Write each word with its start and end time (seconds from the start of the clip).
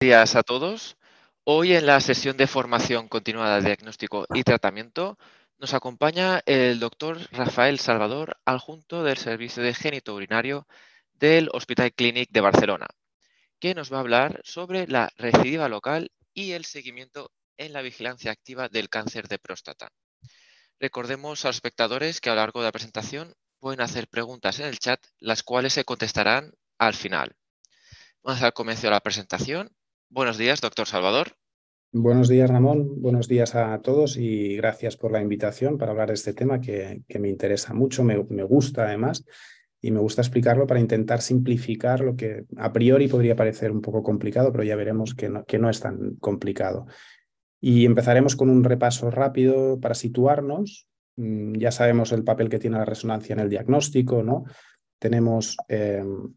días 0.00 0.36
a 0.36 0.42
todos. 0.42 0.98
Hoy 1.44 1.72
en 1.72 1.86
la 1.86 2.00
sesión 2.00 2.36
de 2.36 2.46
formación 2.46 3.08
continuada 3.08 3.56
de 3.56 3.68
diagnóstico 3.68 4.26
y 4.34 4.42
tratamiento 4.42 5.16
nos 5.58 5.72
acompaña 5.72 6.42
el 6.44 6.78
doctor 6.80 7.18
Rafael 7.32 7.78
Salvador, 7.78 8.36
adjunto 8.44 9.02
del 9.04 9.16
Servicio 9.16 9.62
de 9.62 9.72
Génito 9.72 10.14
Urinario 10.14 10.66
del 11.14 11.48
Hospital 11.50 11.94
Clínic 11.94 12.28
de 12.30 12.42
Barcelona, 12.42 12.86
que 13.58 13.74
nos 13.74 13.90
va 13.90 13.96
a 13.96 14.00
hablar 14.00 14.42
sobre 14.44 14.86
la 14.86 15.08
recidiva 15.16 15.66
local 15.70 16.12
y 16.34 16.52
el 16.52 16.66
seguimiento 16.66 17.32
en 17.56 17.72
la 17.72 17.80
vigilancia 17.80 18.32
activa 18.32 18.68
del 18.68 18.90
cáncer 18.90 19.28
de 19.28 19.38
próstata. 19.38 19.88
Recordemos 20.78 21.42
a 21.44 21.48
los 21.48 21.56
espectadores 21.56 22.20
que 22.20 22.28
a 22.28 22.34
lo 22.34 22.42
largo 22.42 22.60
de 22.60 22.66
la 22.66 22.72
presentación 22.72 23.32
pueden 23.60 23.80
hacer 23.80 24.08
preguntas 24.08 24.60
en 24.60 24.66
el 24.66 24.78
chat, 24.78 25.00
las 25.20 25.42
cuales 25.42 25.72
se 25.72 25.84
contestarán 25.84 26.52
al 26.76 26.92
final. 26.92 27.34
Vamos 28.22 28.40
a 28.40 28.44
dar 28.44 28.52
comienzo 28.52 28.88
a 28.88 28.90
la 28.90 29.00
presentación. 29.00 29.70
Buenos 30.08 30.38
días, 30.38 30.60
doctor 30.60 30.86
Salvador. 30.86 31.36
Buenos 31.92 32.28
días, 32.28 32.50
Ramón. 32.50 33.00
Buenos 33.00 33.26
días 33.26 33.54
a 33.54 33.80
todos 33.80 34.16
y 34.16 34.56
gracias 34.56 34.96
por 34.96 35.12
la 35.12 35.22
invitación 35.22 35.78
para 35.78 35.92
hablar 35.92 36.08
de 36.08 36.14
este 36.14 36.34
tema 36.34 36.60
que, 36.60 37.02
me 37.18 37.28
interesa 37.28 37.72
mucho, 37.72 38.04
me, 38.04 38.16
gusta 38.42 38.86
además 38.86 39.24
y 39.80 39.90
me 39.90 40.00
gusta 40.00 40.20
explicarlo 40.20 40.66
para 40.66 40.80
intentar 40.80 41.22
simplificar 41.22 42.00
lo 42.00 42.16
que 42.16 42.44
a 42.56 42.72
priori 42.72 43.08
podría 43.08 43.34
parecer 43.34 43.70
un 43.70 43.80
poco 43.80 44.02
complicado, 44.02 44.52
pero 44.52 44.64
ya 44.64 44.76
veremos 44.76 45.14
que 45.14 45.28
no, 45.28 45.70
es 45.70 45.80
tan 45.80 46.16
complicado. 46.16 46.86
Y 47.60 47.86
empezaremos 47.86 48.36
con 48.36 48.50
un 48.50 48.62
repaso 48.62 49.10
rápido 49.10 49.80
para 49.80 49.94
situarnos. 49.94 50.88
Mm, 51.16 51.54
ya 51.54 51.70
sabemos 51.70 52.12
el 52.12 52.24
papel 52.24 52.48
que 52.48 52.58
tiene 52.58 52.76
la 52.76 52.84
resonancia 52.84 53.32
en 53.32 53.40
el 53.40 53.48
diagnóstico, 53.48 54.22
¿no? 54.22 54.44
Tenemos, 54.98 55.56
em, 55.68 56.34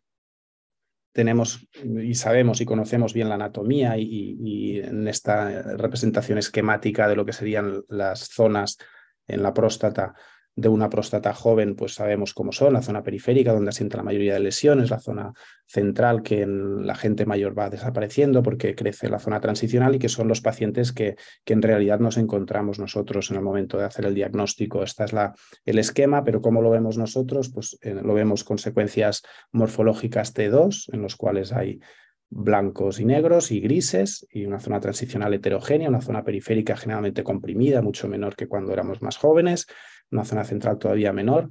tenemos 1.12 1.68
y 1.84 2.14
sabemos 2.14 2.62
y 2.62 2.66
conocemos 2.66 3.14
bien 3.14 3.30
la 3.30 3.36
anatomía 3.36 3.98
y, 3.98 4.80
en 4.80 5.08
esta 5.08 5.64
representación 5.76 6.38
esquemática 6.38 7.08
de 7.08 7.16
lo 7.16 7.26
que 7.26 7.34
serían 7.34 7.84
las 7.90 8.28
zonas 8.30 8.78
en 9.28 9.44
la 9.44 9.54
próstata 9.54 10.14
de 10.56 10.68
una 10.70 10.90
próstata 10.90 11.34
joven, 11.34 11.76
pues 11.76 11.94
sabemos 11.94 12.34
cómo 12.34 12.52
son, 12.52 12.74
la 12.74 12.82
zona 12.82 13.02
periférica 13.02 13.54
donde 13.54 13.70
asienta 13.70 13.98
la 13.98 14.04
mayoría 14.04 14.34
de 14.34 14.42
lesiones, 14.42 14.90
la 14.90 15.00
zona 15.00 15.32
central 15.66 16.22
que 16.22 16.42
en 16.42 16.86
la 16.86 16.96
gente 16.96 17.26
mayor 17.26 17.58
va 17.58 17.70
desapareciendo 17.70 18.44
porque 18.44 18.76
crece 18.76 19.10
la 19.10 19.20
zona 19.20 19.40
transicional 19.40 19.96
y 19.96 20.00
que 20.00 20.10
son 20.10 20.28
los 20.28 20.42
pacientes 20.42 20.92
que, 20.92 21.16
que 21.46 21.54
en 21.54 21.62
realidad 21.62 22.00
nos 22.00 22.18
encontramos 22.18 22.80
nosotros 22.80 23.30
en 23.32 23.38
el 23.38 23.44
momento 23.44 23.78
de 23.78 23.86
hacer 23.86 24.06
el 24.06 24.16
diagnóstico. 24.16 24.84
Esta 24.84 25.06
es 25.06 25.14
la, 25.14 25.34
el 25.66 25.80
esquema, 25.80 26.24
pero 26.24 26.42
¿cómo 26.42 26.62
lo 26.62 26.72
vemos 26.72 26.98
nosotros? 26.98 27.50
Pues 27.50 27.78
eh, 27.82 27.94
lo 27.94 28.14
vemos 28.14 28.44
con 28.44 28.58
secuencias 28.58 29.24
morfológicas 29.52 30.36
T2, 30.36 30.94
en 30.94 31.02
los 31.02 31.16
cuales 31.16 31.54
hay 31.54 31.80
blancos 32.30 33.00
y 33.00 33.06
negros 33.06 33.52
y 33.52 33.60
grises 33.60 34.28
y 34.32 34.46
una 34.46 34.60
zona 34.60 34.80
transicional 34.80 35.34
heterogénea, 35.34 35.90
una 35.90 36.02
zona 36.02 36.24
periférica 36.24 36.78
generalmente 36.78 37.24
comprimida, 37.24 37.82
mucho 37.82 38.08
menor 38.08 38.36
que 38.36 38.48
cuando 38.48 38.72
éramos 38.72 39.02
más 39.02 39.18
jóvenes, 39.18 39.66
una 40.12 40.26
zona 40.26 40.44
central 40.44 40.78
todavía 40.78 41.14
menor. 41.14 41.50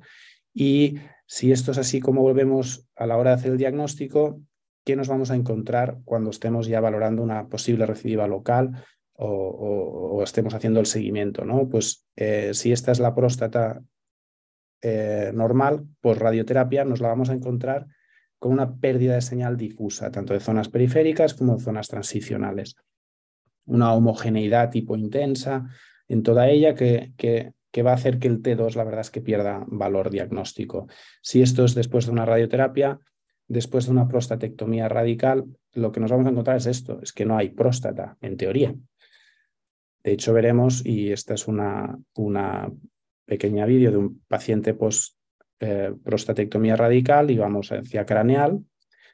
Y 0.53 0.99
si 1.27 1.53
esto 1.53 1.73
es 1.73 1.79
así 1.79 2.01
como 2.01 2.23
volvemos 2.23 2.89
a 2.97 3.07
la 3.07 3.17
hora 3.17 3.31
de 3.31 3.37
hacer 3.37 3.53
el 3.53 3.59
diagnóstico, 3.59 4.41
¿qué 4.85 4.97
nos 4.97 5.09
vamos 5.09 5.31
a 5.31 5.37
encontrar 5.37 5.99
cuando 6.05 6.31
estemos 6.31 6.67
ya 6.67 6.81
valorando 6.81 7.23
una 7.23 7.49
posible 7.49 7.87
recidiva 7.87 8.27
local 8.27 8.85
o, 9.13 10.23
estemos 10.25 10.55
haciendo 10.55 10.81
el 10.81 10.87
seguimiento? 10.87 11.45
¿no? 11.45 11.69
Pues 11.69 12.07
eh, 12.17 12.51
si 12.55 12.73
esta 12.73 12.93
es 12.93 12.99
la 12.99 13.15
próstata 13.15 13.83
eh, 14.81 15.31
normal, 15.35 15.87
pues 16.01 16.19
radioterapia 16.19 16.85
nos 16.85 17.01
la 17.01 17.09
vamos 17.09 17.31
a 17.31 17.35
encontrar 17.35 17.87
con 18.39 18.53
una 18.53 18.77
pérdida 18.77 19.15
de 19.15 19.21
señal 19.21 19.57
difusa, 19.57 20.11
tanto 20.11 20.33
de 20.33 20.41
zonas 20.41 20.69
periféricas 20.69 21.35
como 21.35 21.57
de 21.57 21.63
zonas 21.63 21.89
transicionales. 21.89 22.77
Una 23.67 23.93
homogeneidad 23.93 24.71
tipo 24.71 24.97
intensa 24.97 25.69
en 26.07 26.23
toda 26.23 26.49
ella 26.49 26.75
que, 26.75 27.13
que, 27.17 27.53
que, 27.71 27.83
va 27.83 27.93
a 27.93 27.95
hacer 27.95 28.19
que 28.19 28.29
el 28.29 28.43
T2, 28.43 28.75
la 28.75 28.85
verdad 28.85 29.01
es 29.01 29.11
que 29.11 29.21
pierda 29.21 29.65
valor 29.67 30.11
diagnóstico. 30.11 30.87
Si 31.23 31.43
esto 31.43 31.65
es 31.65 31.75
después 31.75 32.07
de 32.07 32.13
una 32.13 32.25
radioterapia, 32.25 33.01
después 33.47 33.87
de 33.87 33.93
una 33.93 34.09
prostatectomía 34.09 34.89
radical, 34.89 35.45
lo 35.73 35.93
que 35.93 36.01
nos 36.01 36.11
vamos 36.11 36.27
a 36.27 36.31
encontrar 36.31 36.57
es 36.57 36.67
esto, 36.67 37.01
es 37.03 37.13
que 37.13 37.25
no 37.25 37.37
hay 37.37 37.51
próstata, 37.51 38.17
en 38.21 38.37
teoría. 38.37 38.75
De 40.03 40.13
hecho, 40.13 40.33
veremos, 40.33 40.85
y 40.85 41.13
esta 41.13 41.35
es 41.35 41.49
una, 41.49 41.99
una 42.15 42.71
pequeña 43.25 43.67
vídeo 43.67 43.91
de 43.91 43.97
un 43.99 44.23
paciente 44.29 44.75
post 44.75 45.17
eh, 45.61 45.93
radical 46.05 47.31
y 47.31 47.39
vamos 47.39 47.73
hacia 47.73 48.07
craneal, 48.07 48.65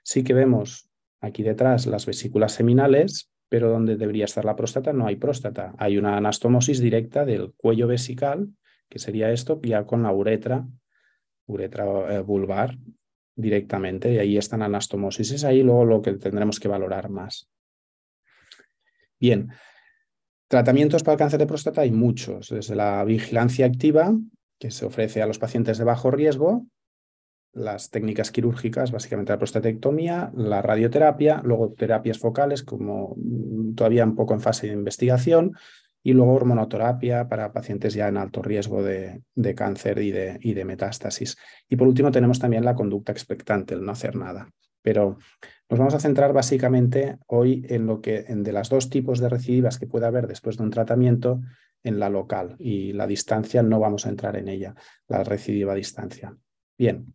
sí 0.03 0.23
que 0.23 0.35
vemos 0.35 0.89
aquí 1.21 1.43
detrás 1.43 1.87
las 1.87 2.07
vesículas 2.07 2.53
seminales, 2.53 3.31
pero 3.55 3.71
donde 3.71 3.97
debería 3.97 4.25
estar 4.25 4.45
la 4.45 4.57
próstata 4.57 4.93
no 4.93 5.07
hay 5.07 5.15
próstata. 5.15 5.77
Hay 5.79 5.97
una 5.97 6.17
anastomosis 6.17 6.81
directa 6.81 7.25
del 7.25 7.53
cuello 7.53 7.87
vesical, 7.87 8.49
que 8.89 8.99
sería 8.99 9.31
esto, 9.31 9.61
ya 9.63 9.87
con 9.87 10.03
la 10.03 10.11
uretra, 10.11 10.67
uretra 11.47 12.17
eh, 12.17 12.21
vulvar 12.23 12.77
directamente, 13.37 14.13
y 14.13 14.19
ahí 14.19 14.37
están 14.37 14.63
anastomosis. 14.63 15.31
Es 15.31 15.45
ahí 15.45 15.63
luego 15.63 15.85
lo 15.85 16.03
que 16.03 16.15
tendremos 16.15 16.59
que 16.59 16.67
valorar 16.67 17.11
más. 17.11 17.49
Bien, 19.21 19.51
tratamientos 20.49 21.05
para 21.05 21.13
el 21.13 21.19
cáncer 21.21 21.39
de 21.39 21.47
próstata 21.47 21.83
hay 21.83 21.93
muchos, 21.93 22.49
desde 22.49 22.75
la 22.75 23.05
vigilancia 23.05 23.67
activa, 23.67 24.19
que 24.59 24.73
se 24.73 24.85
ofrece 24.85 25.23
a 25.23 25.27
los 25.29 25.39
pacientes 25.39 25.79
de 25.79 25.85
bajo 25.85 26.11
riesgo, 26.11 26.67
las 27.55 27.91
técnicas 27.91 28.31
quirúrgicas, 28.31 28.91
básicamente 28.91 29.33
la 29.33 29.39
prostatectomía, 29.39 30.33
la 30.35 30.61
radioterapia, 30.61 31.41
luego 31.45 31.73
terapias 31.73 32.19
focales, 32.19 32.63
como 32.63 33.15
mm, 33.17 33.75
todavía 33.75 34.05
un 34.05 34.17
poco 34.17 34.35
en 34.35 34.41
fase 34.41 34.67
de 34.67 34.73
investigación, 34.73 35.55
y 36.03 36.13
luego 36.13 36.35
hormonoterapia 36.35 37.29
para 37.29 37.53
pacientes 37.53 37.95
ya 37.95 38.09
en 38.09 38.19
alto 38.19 38.43
riesgo 38.43 38.83
de, 38.83 39.23
cáncer 39.57 39.99
y 40.01 40.11
de, 40.11 40.39
y 40.43 40.53
de, 40.53 40.65
metástasis. 40.67 41.37
Y 41.69 41.77
por 41.77 41.89
último 41.89 42.11
tenemos 42.11 42.39
también 42.39 42.65
la 42.65 42.75
conducta 42.75 43.11
expectante, 43.11 43.75
el 43.75 43.85
no 43.85 43.93
hacer 43.93 44.15
nada. 44.15 44.51
Pero 44.83 45.17
nos 45.71 45.79
vamos 45.79 45.95
a 45.95 46.01
centrar 46.01 46.35
básicamente 46.35 47.17
hoy 47.27 47.65
en 47.71 47.87
lo 47.87 48.03
que 48.03 48.27
en 48.29 48.43
de 48.43 48.53
las 48.53 48.69
dos 48.69 48.91
tipos 48.91 49.19
de 49.19 49.31
recidivas 49.31 49.79
que 49.79 49.87
puede 49.87 50.05
haber 50.05 50.27
después 50.27 50.59
de 50.59 50.65
un 50.65 50.71
tratamiento 50.71 51.41
en 51.83 51.99
la 51.99 52.11
local 52.11 52.57
y 52.59 52.93
la 52.93 53.07
distancia 53.07 53.63
no 53.63 53.81
vamos 53.81 54.05
a 54.05 54.11
entrar 54.11 54.37
en 54.37 54.49
ella, 54.49 54.75
la 55.09 55.25
recidiva 55.25 55.75
distancia. 55.75 56.37
Bien. 56.77 57.15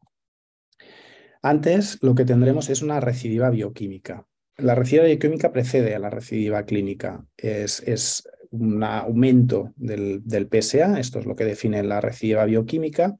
Antes 1.41 1.97
lo 2.01 2.15
que 2.15 2.25
tendremos 2.25 2.69
es 2.69 2.81
una 2.81 2.99
recidiva 2.99 3.49
bioquímica. 3.49 4.25
La 4.57 4.75
recidiva 4.75 5.05
bioquímica 5.05 5.53
precede 5.53 5.95
a 5.95 5.99
la 5.99 6.09
recidiva 6.09 6.65
clínica. 6.65 7.25
Es, 7.37 8.27
un 8.51 8.83
aumento 8.83 9.73
del, 9.75 10.21
del, 10.25 10.47
PSA, 10.47 10.99
esto 10.99 11.19
es 11.19 11.27
lo 11.27 11.35
que 11.35 11.45
define 11.45 11.83
la 11.83 12.01
recidiva 12.01 12.45
bioquímica, 12.45 13.15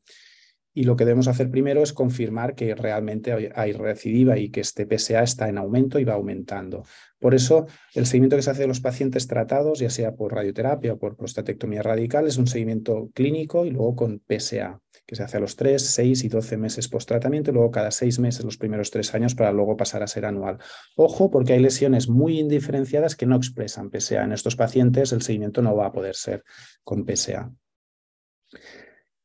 y 0.73 0.83
lo 0.83 0.95
que 0.95 1.05
debemos 1.05 1.27
hacer 1.27 1.49
primero 1.49 1.81
es 1.83 1.93
confirmar 1.93 2.55
que 2.55 2.73
realmente 2.73 3.51
hay 3.55 3.73
recidiva 3.73 4.37
y 4.37 4.49
que 4.49 4.61
este 4.61 4.85
PSA 4.85 5.23
está 5.23 5.49
en 5.49 5.57
aumento 5.57 5.99
y 5.99 6.03
va 6.03 6.13
aumentando. 6.13 6.83
Por 7.19 7.35
eso, 7.35 7.67
el 7.93 8.05
seguimiento 8.05 8.35
que 8.35 8.43
se 8.43 8.51
hace 8.51 8.61
de 8.61 8.67
los 8.67 8.79
pacientes 8.79 9.27
tratados, 9.27 9.79
ya 9.79 9.89
sea 9.89 10.15
por 10.15 10.33
radioterapia 10.33 10.93
o 10.93 10.97
por 10.97 11.17
prostatectomía 11.17 11.83
radical, 11.83 12.27
es 12.27 12.37
un 12.37 12.47
seguimiento 12.47 13.09
clínico 13.13 13.65
y 13.65 13.71
luego 13.71 13.95
con 13.95 14.21
PSA, 14.27 14.79
que 15.09 15.15
se 15.15 15.23
hace 15.23 15.37
a 15.37 15.39
los 15.39 15.55
3, 15.55 15.83
6 15.83 16.23
y 16.23 16.29
12 16.29 16.55
meses 16.57 16.87
post-tratamiento 16.87 17.49
y 17.49 17.55
luego 17.55 17.71
cada 17.71 17.89
6 17.89 18.19
meses 18.19 18.45
los 18.45 18.57
primeros 18.57 18.91
3 18.91 19.15
años 19.15 19.33
para 19.33 19.51
luego 19.51 19.75
pasar 19.75 20.03
a 20.03 20.07
ser 20.07 20.23
anual. 20.23 20.59
Ojo, 20.95 21.31
porque 21.31 21.53
hay 21.53 21.59
lesiones 21.59 22.09
muy 22.09 22.37
indiferenciadas 22.39 23.15
que 23.15 23.25
no 23.25 23.35
expresan 23.35 23.89
PSA. 23.89 24.25
En 24.25 24.33
estos 24.33 24.55
pacientes 24.55 25.11
el 25.11 25.23
seguimiento 25.23 25.63
no 25.63 25.75
va 25.75 25.87
a 25.87 25.91
poder 25.91 26.13
ser 26.15 26.43
con 26.83 27.07
PSA. 27.07 27.51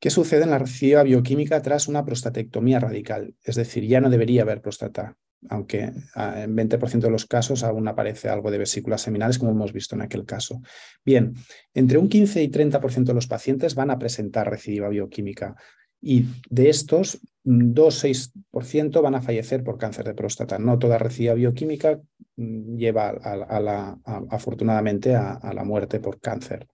¿Qué 0.00 0.09
sucede 0.09 0.45
en 0.45 0.50
la 0.53 0.59
recidiva 0.59 1.03
bioquímica 1.03 1.61
tras 1.61 1.87
una 1.87 2.03
prostatectomía 2.03 2.81
radical? 2.81 3.34
Es 3.43 3.56
decir, 3.56 3.87
ya 3.87 4.01
no 4.01 4.09
debería 4.09 4.41
haber 4.41 4.62
próstata, 4.62 5.19
aunque 5.49 5.93
ah, 6.15 6.43
en 6.43 6.56
20% 6.56 7.00
de 7.00 7.10
los 7.10 7.27
casos 7.27 7.65
aún 7.65 7.87
aparece 7.88 8.28
algo 8.28 8.50
de 8.50 8.59
vesículas 8.59 9.03
seminales, 9.03 9.39
como 9.39 9.53
hemos 9.53 9.72
visto 9.72 9.95
en 9.95 10.03
aquel 10.03 10.24
caso. 10.24 10.60
Bien, 11.04 11.34
entre 11.74 11.98
un 11.98 12.09
15 12.09 12.42
y 12.42 12.48
30% 12.48 13.04
de 13.04 13.15
los 13.15 13.27
pacientes 13.27 13.74
van 13.74 13.91
a 13.91 13.98
presentar 13.98 14.48
recidiva 14.48 14.89
bioquímica 14.89 15.57
y 16.01 16.27
de 16.51 16.69
estos, 16.69 17.21
2-6% 17.45 19.03
van 19.03 19.15
a 19.15 19.22
fallecer 19.22 19.65
por 19.65 19.78
cáncer 19.78 20.04
de 20.07 20.15
próstata. 20.15 20.59
No 20.59 20.78
toda 20.78 20.98
recidiva 20.98 21.34
bioquímica 21.34 22.01
mm, 22.36 22.77
lleva 22.77 23.09
a, 23.09 23.60
la, 23.60 23.98
afortunadamente 24.30 25.15
a, 25.15 25.33
a 25.33 25.54
la 25.54 25.65
muerte 25.65 26.01
por 26.01 26.21
cáncer. 26.21 26.66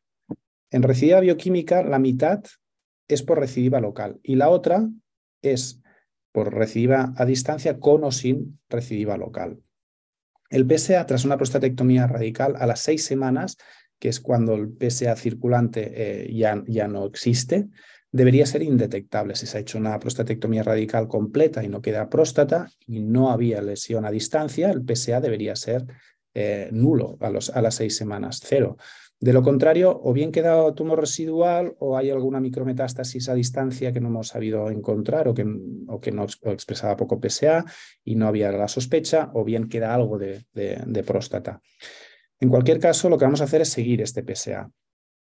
En 0.71 0.83
recidiva 0.83 1.21
bioquímica, 1.21 1.83
la 1.83 1.99
mitad 1.99 2.43
es 3.09 3.23
por 3.23 3.39
recidiva 3.39 3.81
local 3.81 4.19
y 4.23 4.37
la 4.37 4.49
otra 4.49 4.89
es 5.43 5.81
por 6.33 6.55
recidiva 6.55 7.13
a 7.17 7.25
distancia 7.25 7.79
con 7.79 8.05
o 8.05 8.13
sin 8.13 8.59
recidiva 8.69 9.17
local. 9.17 9.63
El 10.51 10.67
PSA 10.67 11.07
tras 11.07 11.25
una 11.25 11.37
prostatectomía 11.37 12.07
radical 12.07 12.57
a 12.59 12.67
las 12.67 12.81
seis 12.81 13.05
semanas, 13.05 13.57
que 13.99 14.09
es 14.09 14.21
cuando 14.21 14.55
el 14.55 14.77
PSA 14.79 15.15
circulante 15.17 15.93
eh, 15.95 16.35
ya, 16.35 16.63
ya 16.67 16.89
no 16.89 17.07
existe, 17.07 17.69
debería 18.11 18.47
ser 18.47 18.63
indetectable. 18.63 19.37
Si 19.37 19.47
se 19.47 19.59
ha 19.59 19.61
hecho 19.61 19.79
una 19.79 19.99
prostatectomía 19.99 20.63
radical 20.63 21.07
completa 21.07 21.63
y 21.63 21.69
no 21.69 21.81
queda 21.81 22.09
próstata 22.09 22.69
y 22.87 23.01
no 23.01 23.31
había 23.31 23.63
lesión 23.63 24.05
a 24.05 24.11
distancia, 24.11 24.71
el 24.71 24.83
PSA 24.85 25.21
debería 25.21 25.55
ser 25.55 25.87
eh, 26.35 26.69
nulo 26.73 27.17
a, 27.21 27.31
los, 27.31 27.51
a 27.51 27.63
las 27.63 27.77
seis 27.77 27.97
semanas, 27.97 28.41
cero. 28.45 28.77
De 29.21 29.35
lo 29.35 29.43
contrario, 29.43 30.01
o 30.03 30.15
bien 30.15 30.33
queda 30.33 30.75
tumor 30.75 30.99
residual 30.99 31.77
o 31.79 31.99
hay 31.99 32.09
alguna 32.09 32.41
micrometástasis 32.41 33.29
a 33.29 33.35
distancia 33.35 33.93
que 33.93 34.01
no 34.01 34.09
hemos 34.09 34.29
sabido 34.29 34.71
encontrar 34.71 35.29
o 35.29 35.35
que, 35.35 35.45
no 35.45 36.25
expresaba 36.45 36.97
poco 36.97 37.21
PSA 37.21 37.67
y 38.03 38.15
no 38.15 38.27
había 38.27 38.51
la 38.51 38.67
sospecha, 38.67 39.31
o 39.35 39.45
bien 39.45 39.69
queda 39.69 39.95
algo 39.95 40.17
de, 40.17 41.05
próstata. 41.07 41.61
En 42.39 42.49
cualquier 42.49 42.79
caso, 42.79 43.11
lo 43.11 43.19
que 43.19 43.27
vamos 43.27 43.43
a 43.43 43.45
hacer 43.45 43.61
es 43.61 43.69
seguir 43.69 44.01
este 44.01 44.25
PSA 44.25 44.71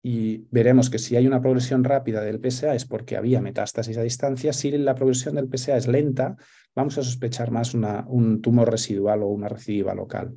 y 0.02 0.48
veremos 0.52 0.90
que 0.90 0.98
si 0.98 1.18
hay 1.18 1.28
una 1.28 1.42
progresión 1.42 1.84
rápida 1.84 2.22
del 2.22 2.40
PSA 2.40 2.76
es 2.76 2.86
porque 2.86 3.18
había 3.18 3.42
metástasis 3.42 3.98
a 3.98 4.04
distancia. 4.04 4.54
Si 4.54 4.72
la 4.72 4.96
progresión 4.96 5.36
del 5.36 5.50
PSA 5.54 5.76
es 5.76 5.88
lenta, 5.88 6.38
vamos 6.74 6.98
a 6.98 7.04
sospechar 7.04 7.52
más 7.52 7.74
un 7.74 8.42
tumor 8.42 8.72
residual 8.72 9.22
o 9.22 9.28
una 9.28 9.50
recidiva 9.50 9.94
local. 9.94 10.34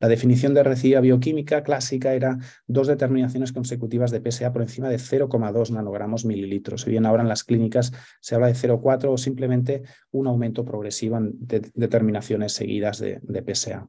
La 0.00 0.08
definición 0.08 0.54
de 0.54 0.62
recidiva 0.62 1.00
bioquímica 1.00 1.62
clásica 1.62 2.14
era 2.14 2.38
dos 2.66 2.88
determinaciones 2.88 3.52
consecutivas 3.52 4.10
de 4.10 4.20
PSA 4.20 4.52
por 4.52 4.62
encima 4.62 4.88
de 4.88 4.96
0,2 4.96 5.70
nanogramos 5.70 6.24
mililitros. 6.24 6.84
bien 6.84 7.06
ahora 7.06 7.22
en 7.22 7.28
las 7.28 7.44
clínicas 7.44 7.92
se 8.20 8.34
habla 8.34 8.48
de 8.48 8.54
0,4 8.54 9.12
o 9.12 9.16
simplemente 9.16 9.82
un 10.10 10.26
aumento 10.26 10.64
progresivo 10.64 11.16
en 11.16 11.32
determinaciones 11.74 12.52
seguidas 12.52 12.98
de, 12.98 13.20
de 13.22 13.54
PSA. 13.54 13.88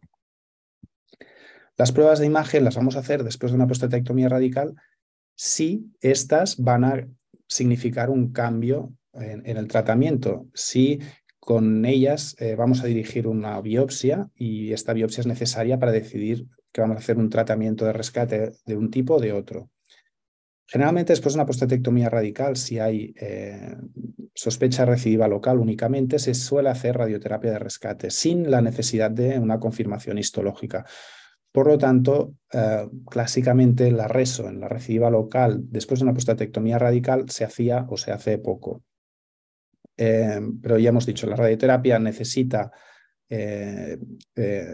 Las 1.77 1.91
pruebas 1.91 2.19
de 2.19 2.25
imagen 2.25 2.63
las 2.63 2.75
vamos 2.75 2.95
a 2.95 2.99
hacer 2.99 3.23
después 3.23 3.51
de 3.51 3.57
una 3.57 3.67
prostatectomía 3.67 4.29
radical 4.29 4.75
si 5.35 5.91
estas 5.99 6.57
van 6.57 6.83
a 6.85 7.07
significar 7.47 8.09
un 8.09 8.31
cambio 8.31 8.93
en, 9.13 9.57
el 9.57 9.67
tratamiento, 9.67 10.47
si 10.53 10.99
con 11.45 11.85
ellas 11.85 12.35
eh, 12.39 12.55
vamos 12.55 12.81
a 12.81 12.87
dirigir 12.87 13.27
una 13.27 13.61
biopsia 13.61 14.31
y 14.35 14.73
esta 14.73 14.93
biopsia 14.93 15.21
es 15.21 15.27
necesaria 15.27 15.77
para 15.77 15.91
decidir 15.91 16.47
que 16.71 16.81
vamos 16.81 16.97
a 16.97 16.99
hacer 17.01 17.19
un 17.19 17.29
tratamiento 17.29 17.85
de 17.85 17.93
rescate 17.93 18.53
de 18.65 18.75
un 18.75 18.89
tipo 18.89 19.13
o 19.13 19.19
de 19.19 19.31
otro. 19.31 19.69
Generalmente 20.65 21.13
después 21.13 21.35
de 21.35 21.37
una 21.37 21.45
prostatectomía 21.45 22.09
radical, 22.09 22.57
si 22.57 22.79
hay 22.79 23.13
eh, 23.21 23.77
sospecha 24.33 24.85
recidiva 24.85 25.27
local 25.27 25.59
únicamente, 25.59 26.17
se 26.17 26.33
suele 26.33 26.69
hacer 26.69 26.97
radioterapia 26.97 27.51
de 27.51 27.59
rescate 27.59 28.09
sin 28.09 28.49
la 28.49 28.63
necesidad 28.63 29.11
de 29.11 29.37
una 29.37 29.59
confirmación 29.59 30.17
histológica. 30.17 30.83
Por 31.51 31.67
lo 31.67 31.77
tanto, 31.77 32.33
eh, 32.51 32.89
clásicamente 33.07 33.91
la 33.91 34.07
reso 34.07 34.49
en 34.49 34.59
la 34.59 34.67
recidiva 34.67 35.11
local 35.11 35.59
después 35.69 35.99
de 35.99 36.05
una 36.05 36.13
prostatectomía 36.13 36.79
radical 36.79 37.29
se 37.29 37.45
hacía 37.45 37.85
o 37.87 37.97
se 37.97 38.11
hace 38.11 38.39
poco. 38.39 38.81
Eh, 39.97 40.39
pero 40.61 40.77
ya 40.77 40.89
hemos 40.89 41.05
dicho, 41.05 41.27
la 41.27 41.35
radioterapia 41.35 41.99
necesita, 41.99 42.71
eh, 43.29 43.97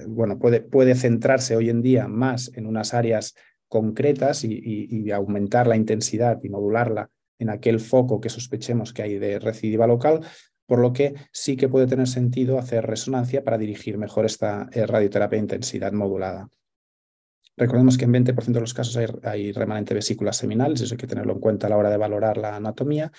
bueno, 0.08 0.40
puede, 0.40 0.96
centrarse 0.96 1.56
hoy 1.56 1.70
en 1.70 1.82
día 1.82 2.08
más 2.08 2.52
en 2.56 2.66
unas 2.66 2.94
áreas 2.94 3.36
concretas 3.68 4.44
y, 4.44 5.12
aumentar 5.12 5.68
la 5.68 5.76
intensidad 5.76 6.40
y 6.44 6.50
modularla 6.50 7.10
en 7.40 7.50
aquel 7.50 7.80
foco 7.80 8.20
que 8.20 8.30
sospechemos 8.30 8.94
que 8.94 9.04
hay 9.04 9.18
de 9.18 9.40
recidiva 9.40 9.88
local, 9.88 10.22
por 10.66 10.80
lo 10.80 10.94
que 10.94 11.16
sí 11.32 11.56
que 11.58 11.70
puede 11.70 11.88
tener 11.88 12.08
sentido 12.08 12.60
hacer 12.60 12.86
resonancia 12.86 13.44
para 13.44 13.58
dirigir 13.58 13.98
mejor 13.98 14.26
esta 14.26 14.70
radioterapia 14.74 15.38
de 15.38 15.44
intensidad 15.44 15.92
modulada. 15.92 16.50
Recordemos 17.58 17.98
que 17.98 18.06
en 18.06 18.14
20% 18.14 18.54
de 18.54 18.62
los 18.62 18.74
casos 18.74 18.98
hay, 19.24 19.52
remanente 19.52 19.94
vesículas 19.94 20.38
seminales, 20.38 20.82
eso 20.82 20.96
hay 20.96 20.98
que 20.98 21.08
tenerlo 21.08 21.34
en 21.34 21.40
cuenta 21.40 21.68
a 21.68 21.70
la 21.70 21.78
hora 21.78 21.90
de 21.90 21.98
valorar 21.98 22.38
la 22.38 22.56
anatomía. 22.56 23.12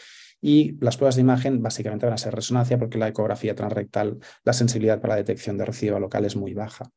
Y 0.45 0.77
las 0.81 0.97
pruebas 0.97 1.15
de 1.15 1.23
imagen 1.23 1.63
básicamente 1.63 2.05
van 2.05 2.15
a 2.15 2.19
ser 2.19 2.35
resonancia 2.35 2.77
porque 2.77 2.99
la 2.99 3.09
ecografía 3.09 3.55
transrectal, 3.55 4.19
la 4.45 4.53
sensibilidad 4.53 5.01
para 5.01 5.15
la 5.15 5.19
detección 5.19 5.57
de 5.57 5.65
recibo 5.65 6.01
local 6.01 6.25
es 6.25 6.37
muy 6.37 6.53
baja. 6.53 6.91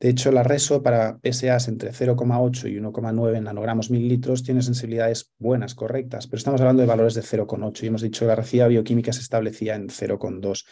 De 0.00 0.08
hecho, 0.08 0.32
la 0.32 0.42
RESO 0.42 0.82
para 0.82 1.18
PSAs 1.22 1.68
entre 1.68 1.92
0,8 1.92 2.70
y 2.70 2.78
1,9 2.78 3.42
nanogramos 3.42 3.90
mililitros 3.90 4.42
tiene 4.42 4.60
sensibilidades 4.62 5.32
buenas, 5.38 5.74
correctas, 5.74 6.26
pero 6.26 6.38
estamos 6.38 6.60
hablando 6.60 6.82
de 6.82 6.88
valores 6.88 7.14
de 7.14 7.22
0,8 7.22 7.82
y 7.82 7.86
hemos 7.86 8.02
dicho 8.02 8.20
que 8.20 8.26
la 8.26 8.36
reciba 8.36 8.66
bioquímica 8.66 9.12
se 9.12 9.20
establecía 9.20 9.76
en 9.76 9.88
0,2. 9.88 10.64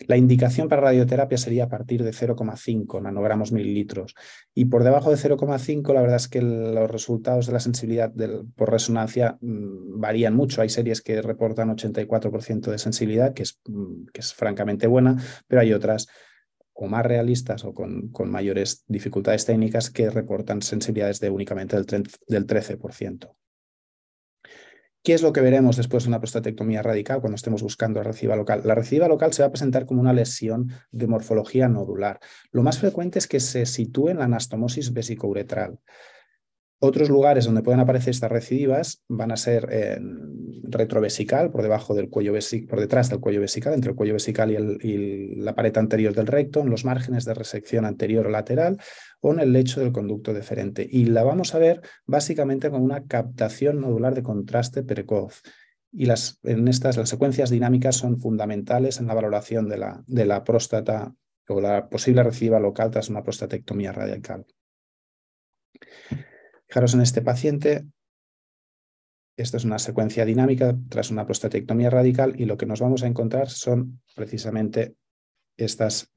La 0.00 0.16
indicación 0.16 0.68
para 0.68 0.82
radioterapia 0.82 1.38
sería 1.38 1.64
a 1.64 1.68
partir 1.68 2.02
de 2.02 2.10
0,5 2.10 3.00
nanogramos 3.00 3.52
mililitros. 3.52 4.14
Y 4.52 4.66
por 4.66 4.82
debajo 4.82 5.10
de 5.10 5.16
0,5, 5.16 5.94
la 5.94 6.00
verdad 6.00 6.16
es 6.16 6.28
que 6.28 6.42
los 6.42 6.90
resultados 6.90 7.46
de 7.46 7.52
la 7.52 7.60
sensibilidad 7.60 8.12
por 8.56 8.70
resonancia 8.70 9.38
mm, 9.40 10.00
varían 10.00 10.34
mucho. 10.34 10.62
Hay 10.62 10.68
series 10.68 11.00
que 11.00 11.22
reportan 11.22 11.70
84% 11.70 12.70
de 12.70 12.78
sensibilidad, 12.78 13.34
que 13.34 13.44
es, 13.44 13.60
mm, 13.66 14.06
que 14.12 14.20
es 14.20 14.34
francamente 14.34 14.86
buena, 14.88 15.16
pero 15.46 15.62
hay 15.62 15.72
otras 15.72 16.08
o 16.74 16.88
más 16.88 17.06
realistas 17.06 17.64
o 17.64 17.72
con, 17.72 18.08
con, 18.08 18.28
mayores 18.30 18.84
dificultades 18.88 19.46
técnicas 19.46 19.90
que 19.90 20.10
reportan 20.10 20.60
sensibilidades 20.60 21.20
de 21.20 21.30
únicamente 21.30 21.80
del, 21.80 22.08
del 22.26 22.46
13%. 22.48 23.30
¿Qué 25.04 25.12
es 25.12 25.20
lo 25.20 25.34
que 25.34 25.42
veremos 25.42 25.76
después 25.76 26.04
de 26.04 26.08
una 26.08 26.18
prostatectomía 26.18 26.80
radical 26.80 27.20
cuando 27.20 27.36
estemos 27.36 27.62
buscando 27.62 28.02
reciba 28.02 28.36
local? 28.36 28.62
La 28.64 28.74
reciba 28.74 29.06
local 29.06 29.34
se 29.34 29.42
va 29.42 29.48
a 29.48 29.52
presentar 29.52 29.84
como 29.84 30.00
una 30.00 30.14
lesión 30.14 30.72
de 30.92 31.06
morfología 31.06 31.68
nodular. 31.68 32.20
Lo 32.52 32.62
más 32.62 32.78
frecuente 32.78 33.18
es 33.18 33.28
que 33.28 33.38
se 33.38 33.66
sitúe 33.66 34.08
en 34.08 34.18
la 34.20 34.24
anastomosis 34.24 34.94
vesicouretral. 34.94 35.78
Otros 36.80 37.08
lugares 37.08 37.46
donde 37.46 37.62
pueden 37.62 37.80
aparecer 37.80 38.10
estas 38.10 38.30
recidivas 38.30 39.02
van 39.08 39.32
a 39.32 39.36
ser 39.36 39.72
en 39.72 40.62
retrovesical, 40.64 41.50
por 41.50 41.62
debajo 41.62 41.94
del 41.94 42.10
cuello 42.10 42.32
por 42.68 42.80
detrás 42.80 43.10
del 43.10 43.20
cuello 43.20 43.40
vesical, 43.40 43.74
entre 43.74 43.90
el 43.90 43.96
cuello 43.96 44.14
vesical 44.14 44.50
y, 44.50 45.36
la 45.36 45.54
pared 45.54 45.76
anterior 45.76 46.14
del 46.14 46.26
recto, 46.26 46.60
en 46.60 46.70
los 46.70 46.84
márgenes 46.84 47.24
de 47.24 47.34
resección 47.34 47.84
anterior 47.84 48.26
o 48.26 48.30
lateral 48.30 48.78
o 49.20 49.32
en 49.32 49.40
el 49.40 49.52
lecho 49.52 49.80
del 49.80 49.92
conducto 49.92 50.34
deferente. 50.34 50.86
Y 50.88 51.06
la 51.06 51.22
vamos 51.22 51.54
a 51.54 51.58
ver 51.58 51.80
básicamente 52.06 52.70
con 52.70 52.82
una 52.82 53.06
captación 53.06 53.80
nodular 53.80 54.14
de 54.14 54.22
contraste 54.22 54.82
precoz. 54.82 55.42
Y 55.92 56.06
las, 56.06 56.40
en 56.42 56.66
estas 56.66 56.96
las 56.96 57.08
secuencias 57.08 57.50
dinámicas 57.50 57.96
son 57.96 58.18
fundamentales 58.18 58.98
en 58.98 59.06
la 59.06 59.14
valoración 59.14 59.68
de 59.68 59.78
la, 59.78 60.02
de 60.06 60.26
la 60.26 60.42
próstata 60.42 61.14
o 61.48 61.60
la 61.60 61.88
posible 61.88 62.22
recidiva 62.22 62.58
local 62.58 62.90
tras 62.90 63.08
una 63.08 63.22
prostatectomía 63.22 63.92
radical. 63.92 64.44
Fijaros 66.74 66.94
en 66.94 67.02
este 67.02 67.22
paciente, 67.22 67.86
esta 69.36 69.58
es 69.58 69.64
una 69.64 69.78
secuencia 69.78 70.24
dinámica 70.24 70.76
tras 70.88 71.12
una 71.12 71.24
prostatectomía 71.24 71.88
radical 71.88 72.34
y 72.36 72.46
lo 72.46 72.56
que 72.56 72.66
nos 72.66 72.80
vamos 72.80 73.04
a 73.04 73.06
encontrar 73.06 73.48
son 73.48 74.00
precisamente 74.16 74.96
estas 75.56 76.10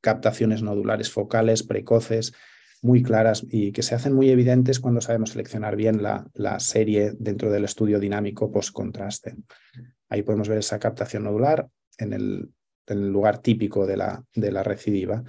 captaciones 0.00 0.62
nodulares 0.62 1.10
focales 1.10 1.62
precoces 1.62 2.32
muy 2.80 3.02
claras 3.02 3.44
y 3.50 3.70
que 3.72 3.82
se 3.82 3.96
hacen 3.96 4.14
muy 4.14 4.30
evidentes 4.30 4.80
cuando 4.80 5.02
sabemos 5.02 5.32
seleccionar 5.32 5.76
bien 5.76 6.02
la, 6.02 6.26
la 6.32 6.58
serie 6.58 7.12
dentro 7.18 7.50
del 7.50 7.64
estudio 7.66 8.00
dinámico 8.00 8.50
post-contraste. 8.50 9.36
Ahí 10.08 10.22
podemos 10.22 10.48
ver 10.48 10.56
esa 10.56 10.78
captación 10.78 11.24
nodular 11.24 11.68
en 11.98 12.14
el, 12.14 12.50
en 12.86 12.98
el 12.98 13.10
lugar 13.10 13.42
típico 13.42 13.86
de 13.86 13.98
la, 13.98 14.24
de 14.34 14.52
la 14.52 14.62
recidiva. 14.62 15.22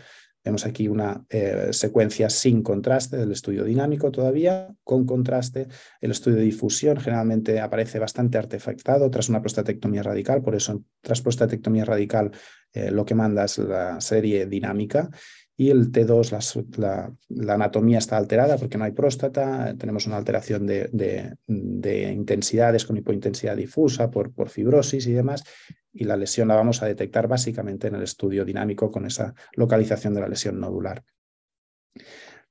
Vemos 0.49 0.65
aquí 0.65 0.87
una 0.87 1.23
eh, 1.29 1.67
secuencia 1.69 2.27
sin 2.27 2.63
contraste 2.63 3.17
del 3.17 3.31
estudio 3.33 3.63
dinámico 3.63 4.09
todavía, 4.09 4.67
con 4.83 5.05
contraste. 5.05 5.67
El 6.01 6.09
estudio 6.09 6.37
de 6.37 6.43
difusión 6.43 6.97
generalmente 6.97 7.59
aparece 7.59 7.99
bastante 7.99 8.39
artefactado 8.39 9.11
tras 9.11 9.29
una 9.29 9.41
prostatectomía 9.41 10.01
radical, 10.01 10.41
por 10.41 10.55
eso 10.55 10.83
tras 11.01 11.21
prostatectomía 11.21 11.85
radical 11.85 12.31
eh, 12.73 12.89
lo 12.89 13.05
que 13.05 13.13
manda 13.13 13.43
es 13.43 13.59
la 13.59 14.01
serie 14.01 14.47
dinámica 14.47 15.11
y 15.59 15.71
el 15.71 15.91
T2, 15.91 16.77
la, 16.77 17.53
anatomía 17.53 17.97
está 17.97 18.15
alterada 18.15 18.57
porque 18.57 18.77
no 18.77 18.85
hay 18.85 18.93
próstata, 18.93 19.75
tenemos 19.77 20.07
una 20.07 20.15
alteración 20.15 20.65
de, 20.65 21.35
intensidades 21.47 22.85
con 22.85 22.95
hipointensidad 22.95 23.57
difusa 23.57 24.09
por, 24.09 24.31
fibrosis 24.47 25.05
y 25.07 25.11
demás, 25.11 25.43
y 25.91 26.05
la 26.05 26.15
lesión 26.15 26.47
la 26.47 26.55
vamos 26.55 26.81
a 26.81 26.85
detectar 26.85 27.27
básicamente 27.27 27.87
en 27.89 27.95
el 27.95 28.03
estudio 28.03 28.45
dinámico 28.45 28.89
con 28.89 29.05
esa 29.05 29.35
localización 29.57 30.13
de 30.13 30.21
la 30.21 30.29
lesión 30.29 30.61
nodular. 30.61 31.03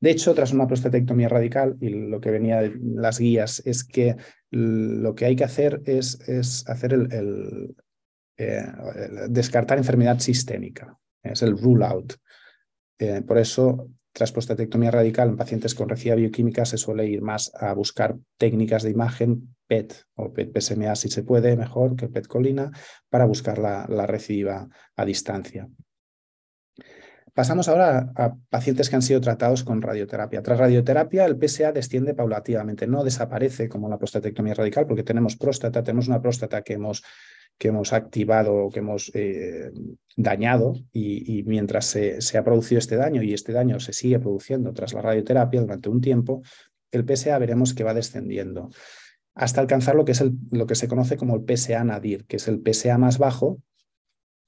De 0.00 0.10
hecho, 0.10 0.34
tras 0.34 0.52
una 0.52 0.66
prostatectomía 0.66 1.30
radical, 1.30 1.78
y 1.80 1.88
lo 1.88 2.20
que 2.20 2.30
venía 2.30 2.60
de 2.60 2.76
las 2.78 3.20
guías 3.20 3.62
es 3.64 3.84
que 3.84 4.16
lo 4.50 5.14
que 5.14 5.24
hay 5.24 5.34
que 5.34 5.44
hacer 5.44 5.80
es, 5.86 6.20
es 6.28 6.68
hacer 6.68 6.92
el, 6.92 7.74
eh, 8.36 8.66
descartar 9.30 9.78
enfermedad 9.78 10.18
sistémica, 10.18 10.98
es 11.22 11.40
el 11.40 11.56
rule 11.56 11.86
out. 11.86 12.12
Eh, 12.98 13.22
por 13.22 13.38
eso, 13.38 13.88
tras 14.12 14.32
prostatectomía 14.32 14.90
radical 14.90 15.28
en 15.28 15.36
pacientes 15.36 15.74
con 15.74 15.88
recida 15.88 16.16
bioquímica 16.16 16.64
se 16.64 16.76
suele 16.76 17.06
ir 17.06 17.22
más 17.22 17.52
a 17.54 17.72
buscar 17.72 18.16
técnicas 18.36 18.82
de 18.82 18.90
imagen 18.90 19.54
PET 19.68 19.94
o 20.16 20.32
PET-PSMA 20.32 20.96
si 20.96 21.08
se 21.08 21.22
puede, 21.22 21.56
mejor 21.56 21.94
que 21.94 22.08
PET-colina, 22.08 22.72
para 23.08 23.26
buscar 23.26 23.58
la, 23.58 24.06
recidiva 24.06 24.68
a 24.96 25.04
distancia. 25.04 25.68
Pasamos 27.32 27.68
ahora 27.68 28.10
a, 28.16 28.34
pacientes 28.48 28.90
que 28.90 28.96
han 28.96 29.02
sido 29.02 29.20
tratados 29.20 29.62
con 29.62 29.80
radioterapia. 29.80 30.42
Tras 30.42 30.58
radioterapia, 30.58 31.24
el 31.24 31.38
PSA 31.38 31.70
desciende 31.70 32.14
paulativamente, 32.14 32.88
no 32.88 33.04
desaparece 33.04 33.68
como 33.68 33.88
la 33.88 33.98
prostatectomía 33.98 34.54
radical, 34.54 34.88
porque 34.88 35.04
tenemos 35.04 35.36
próstata, 35.36 35.84
tenemos 35.84 36.08
una 36.08 36.20
próstata 36.20 36.62
que 36.62 36.72
hemos 36.72 37.04
que 37.58 37.68
hemos 37.68 37.92
activado 37.92 38.54
o 38.54 38.70
que 38.70 38.78
hemos 38.78 39.10
eh, 39.14 39.70
dañado 40.16 40.74
y, 40.92 41.42
mientras 41.44 41.86
se, 41.86 42.38
ha 42.38 42.44
producido 42.44 42.78
este 42.78 42.96
daño 42.96 43.22
y 43.22 43.34
este 43.34 43.52
daño 43.52 43.80
se 43.80 43.92
sigue 43.92 44.18
produciendo 44.18 44.72
tras 44.72 44.92
la 44.92 45.02
radioterapia 45.02 45.60
durante 45.60 45.88
un 45.88 46.00
tiempo, 46.00 46.42
el 46.90 47.04
PSA 47.04 47.38
veremos 47.38 47.74
que 47.74 47.84
va 47.84 47.94
descendiendo 47.94 48.70
hasta 49.34 49.60
alcanzar 49.60 49.94
lo 49.94 50.04
que 50.04 50.12
es 50.12 50.24
lo 50.50 50.66
que 50.66 50.74
se 50.74 50.88
conoce 50.88 51.16
como 51.16 51.36
el 51.36 51.44
PSA 51.46 51.84
nadir, 51.84 52.24
que 52.26 52.36
es 52.36 52.48
el 52.48 52.60
PSA 52.60 52.98
más 52.98 53.18
bajo 53.18 53.60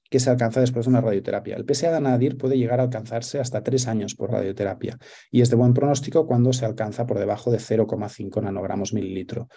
que 0.09 0.19
se 0.19 0.29
alcanza 0.29 0.59
después 0.59 0.85
de 0.85 0.89
una 0.89 0.99
radioterapia. 0.99 1.55
El 1.55 1.65
PSA 1.65 1.97
nadir 2.01 2.37
puede 2.37 2.57
llegar 2.57 2.81
a 2.81 2.83
alcanzarse 2.83 3.39
hasta 3.39 3.63
tres 3.63 3.87
años 3.87 4.13
por 4.13 4.29
radioterapia 4.29 4.97
y 5.31 5.41
es 5.41 5.49
de 5.49 5.55
buen 5.55 5.73
pronóstico 5.73 6.27
cuando 6.27 6.51
se 6.51 6.65
alcanza 6.65 7.07
por 7.07 7.17
debajo 7.17 7.49
de 7.49 7.59
0,5 7.59 8.43
nanogramos 8.43 8.93
mililitro. 8.93 9.47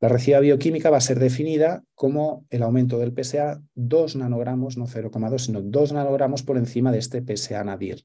La 0.00 0.08
reciba 0.08 0.38
bioquímica 0.38 0.90
va 0.90 0.98
a 0.98 1.02
ser 1.02 1.18
definida 1.18 1.82
como 1.94 2.46
el 2.50 2.62
aumento 2.62 2.98
del 2.98 3.12
PSA 3.12 3.60
2 3.74 4.16
nanogramos, 4.16 4.76
no 4.76 4.86
0,2, 4.86 5.38
sino 5.38 5.60
2 5.60 5.92
nanogramos 5.92 6.44
por 6.44 6.56
encima 6.56 6.92
de 6.92 6.98
este 6.98 7.20
PSA 7.20 7.64
nadir. 7.64 8.04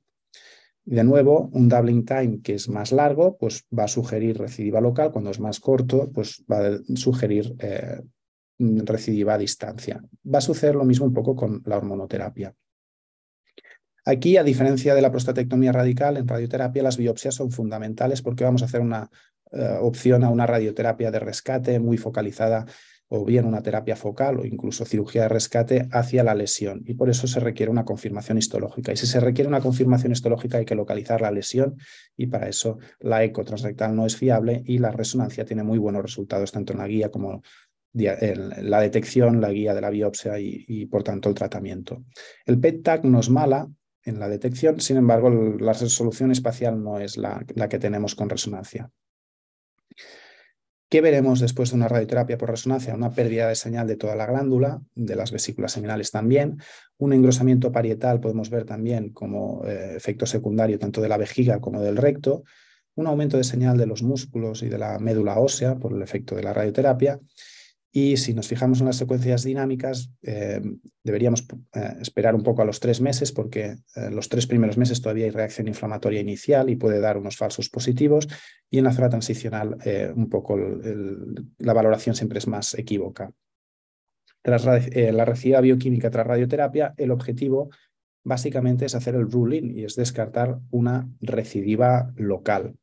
De 0.85 1.03
nuevo, 1.03 1.50
un 1.53 1.69
doubling 1.69 2.03
time 2.03 2.41
que 2.41 2.55
es 2.55 2.67
más 2.67 2.91
largo, 2.91 3.38
pues 3.38 3.65
va 3.77 3.83
a 3.83 3.88
sugerir 3.88 4.38
recidiva 4.38 4.81
local, 4.81 5.12
cuando 5.12 5.29
es 5.29 5.39
más 5.39 5.59
corto, 5.59 6.12
pues 6.12 6.43
va 6.51 6.67
a 6.67 6.79
sugerir 6.95 7.55
eh, 7.59 8.01
recidiva 8.57 9.35
a 9.35 9.38
distancia. 9.38 10.03
Va 10.25 10.39
a 10.39 10.41
suceder 10.41 10.75
lo 10.75 10.83
mismo 10.85 11.05
un 11.05 11.13
poco 11.13 11.35
con 11.35 11.62
la 11.65 11.77
hormonoterapia. 11.77 12.53
Aquí, 14.05 14.35
a 14.35 14.43
diferencia 14.43 14.95
de 14.95 15.01
la 15.01 15.12
prostatectomía 15.12 15.71
radical, 15.71 16.17
en 16.17 16.27
radioterapia 16.27 16.83
las 16.83 16.97
biopsias 16.97 17.35
son 17.35 17.51
fundamentales 17.51 18.21
porque 18.21 18.43
vamos 18.43 18.62
a 18.62 18.65
hacer 18.65 18.81
una 18.81 19.09
eh, 19.53 19.77
opción 19.79 20.24
a 20.24 20.29
una 20.29 20.48
radioterapia 20.48 21.12
de 21.12 21.19
rescate 21.19 21.79
muy 21.79 21.98
focalizada 21.98 22.65
o 23.15 23.24
bien 23.24 23.45
una 23.45 23.62
terapia 23.62 23.95
focal 23.95 24.39
o 24.39 24.45
incluso 24.45 24.86
cirugía 24.86 25.24
de 25.24 25.29
rescate 25.29 25.88
hacia 25.91 26.24
la 26.24 26.33
lesión. 26.33 26.81
Y 26.88 26.95
por 26.95 27.12
eso 27.12 27.27
se 27.27 27.39
requiere 27.39 27.72
una 27.72 27.86
confirmación 27.86 28.39
histológica. 28.39 28.91
Y 28.91 28.98
si 28.98 29.05
se 29.05 29.19
requiere 29.19 29.48
una 29.48 29.62
confirmación 29.62 30.12
histológica 30.12 30.57
hay 30.57 30.65
que 30.65 30.74
localizar 30.74 31.22
la 31.22 31.29
lesión 31.29 31.75
y 32.17 32.25
para 32.25 32.50
eso 32.50 32.79
la 33.00 33.24
eco 33.24 33.43
transrectal 33.43 33.95
no 33.95 34.07
es 34.07 34.17
fiable 34.17 34.63
y 34.65 34.79
la 34.79 34.89
resonancia 34.89 35.45
tiene 35.45 35.62
muy 35.62 35.77
buenos 35.77 36.01
resultados 36.01 36.51
tanto 36.51 36.74
en 36.74 36.79
la 36.79 36.88
guía 36.88 37.12
como 37.12 37.43
en 37.93 38.69
la 38.72 38.81
detección, 38.81 39.39
la 39.39 39.51
guía 39.51 39.75
de 39.75 39.81
la 39.81 39.91
biopsia 39.91 40.39
y, 40.39 40.88
por 40.88 41.03
tanto 41.03 41.29
el 41.29 41.36
tratamiento. 41.36 42.03
El 42.48 42.60
PET-TAC 42.60 43.03
no 43.03 43.19
es 43.19 43.29
mala 43.29 43.69
en 44.03 44.19
la 44.19 44.27
detección, 44.27 44.79
sin 44.79 44.98
embargo 44.98 45.29
la 45.29 45.74
resolución 45.74 46.31
espacial 46.31 46.83
no 46.83 46.98
es 46.98 47.17
la 47.17 47.69
que 47.69 47.77
tenemos 47.77 48.15
con 48.15 48.27
resonancia. 48.27 48.89
¿Qué 50.93 51.01
veremos 51.01 51.39
después 51.39 51.71
de 51.71 51.77
una 51.77 51.88
radioterapia 51.88 52.38
por 52.38 52.51
resonancia? 52.51 52.93
Una 52.93 53.09
pérdida 53.09 53.47
de 53.47 53.55
señal 53.55 53.88
de 53.88 53.95
toda 53.95 54.15
la 54.15 54.27
glándula, 54.27 54.79
de 54.93 55.15
las 55.15 55.31
vesículas 55.31 55.71
seminales 55.71 56.12
también. 56.12 56.59
Un 57.00 57.13
engrosamiento 57.13 57.71
parietal 57.71 58.19
podemos 58.19 58.51
ver 58.51 58.65
también 58.65 59.09
como 59.09 59.65
eh, 59.65 59.95
efecto 59.95 60.27
secundario 60.27 60.77
tanto 60.77 61.01
de 61.01 61.09
la 61.09 61.17
vejiga 61.17 61.59
como 61.59 61.81
del 61.81 61.97
recto. 61.97 62.43
Un 62.93 63.07
aumento 63.07 63.38
de 63.38 63.43
señal 63.43 63.75
de 63.75 63.88
los 63.88 64.03
músculos 64.03 64.62
y 64.62 64.69
de 64.69 64.77
la 64.77 65.00
médula 65.00 65.39
ósea 65.39 65.79
por 65.79 65.93
el 65.93 66.01
efecto 66.03 66.35
de 66.35 66.43
la 66.43 66.53
radioterapia. 66.53 67.19
Y 67.95 68.17
si 68.17 68.33
nos 68.33 68.47
fijamos 68.47 68.79
en 68.79 68.88
las 68.88 68.95
secuencias 68.97 69.43
dinámicas, 69.43 70.12
eh, 70.23 70.59
deberíamos 71.03 71.45
eh, 71.75 71.93
esperar 72.01 72.33
un 72.33 72.41
poco 72.41 72.63
a 72.63 72.65
los 72.65 72.79
tres 72.79 73.00
meses 73.01 73.31
porque 73.31 73.77
eh, 73.95 74.09
los 74.09 74.29
tres 74.29 74.47
primeros 74.47 74.79
meses 74.79 75.00
todavía 75.00 75.25
hay 75.25 75.29
reacción 75.29 75.67
inflamatoria 75.67 76.19
inicial 76.19 76.71
y 76.71 76.75
puede 76.75 77.00
dar 77.00 77.19
unos 77.19 77.38
falsos 77.38 77.69
positivos. 77.69 78.27
Y 78.67 78.79
en 78.79 78.85
la 78.85 78.93
zona 78.93 79.09
transicional 79.09 79.77
un 80.15 80.27
poco 80.27 80.57
la 80.57 81.73
valoración 81.73 82.15
siempre 82.15 82.39
es 82.39 82.47
más 82.47 82.73
equívoca. 82.73 83.31
Tras 84.41 84.65
la 84.65 85.25
reciba 85.25 85.62
bioquímica 85.62 86.09
tras 86.09 86.25
radioterapia, 86.25 86.95
el 86.97 87.12
objetivo 87.12 87.69
básicamente 88.23 88.85
es 88.85 88.95
hacer 88.95 89.13
el 89.13 89.29
ruling 89.29 89.69
y 89.77 89.83
es 89.83 89.95
descartar 89.95 90.59
una 90.71 91.07
recidiva 91.21 92.12
local. 92.15 92.75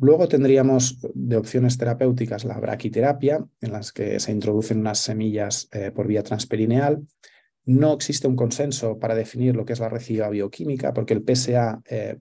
Luego 0.00 0.28
tendríamos 0.28 0.98
de 1.14 1.36
opciones 1.36 1.76
terapéuticas 1.76 2.44
la 2.44 2.60
braquiterapia, 2.60 3.44
en 3.60 3.72
las 3.72 3.92
que 3.92 4.20
se 4.20 4.30
introducen 4.30 4.78
unas 4.78 4.98
semillas 4.98 5.68
eh, 5.72 5.90
por 5.90 6.06
vía 6.06 6.22
transperineal. 6.22 7.04
No 7.64 7.94
existe 7.94 8.28
un 8.28 8.36
consenso 8.36 8.98
para 8.98 9.14
definir 9.14 9.56
lo 9.56 9.64
que 9.64 9.72
es 9.72 9.80
la 9.80 9.88
recidiva 9.88 10.30
bioquímica, 10.30 10.94
porque 10.94 11.14
el 11.14 11.24
PSA 11.24 11.82
eh, 11.84 12.18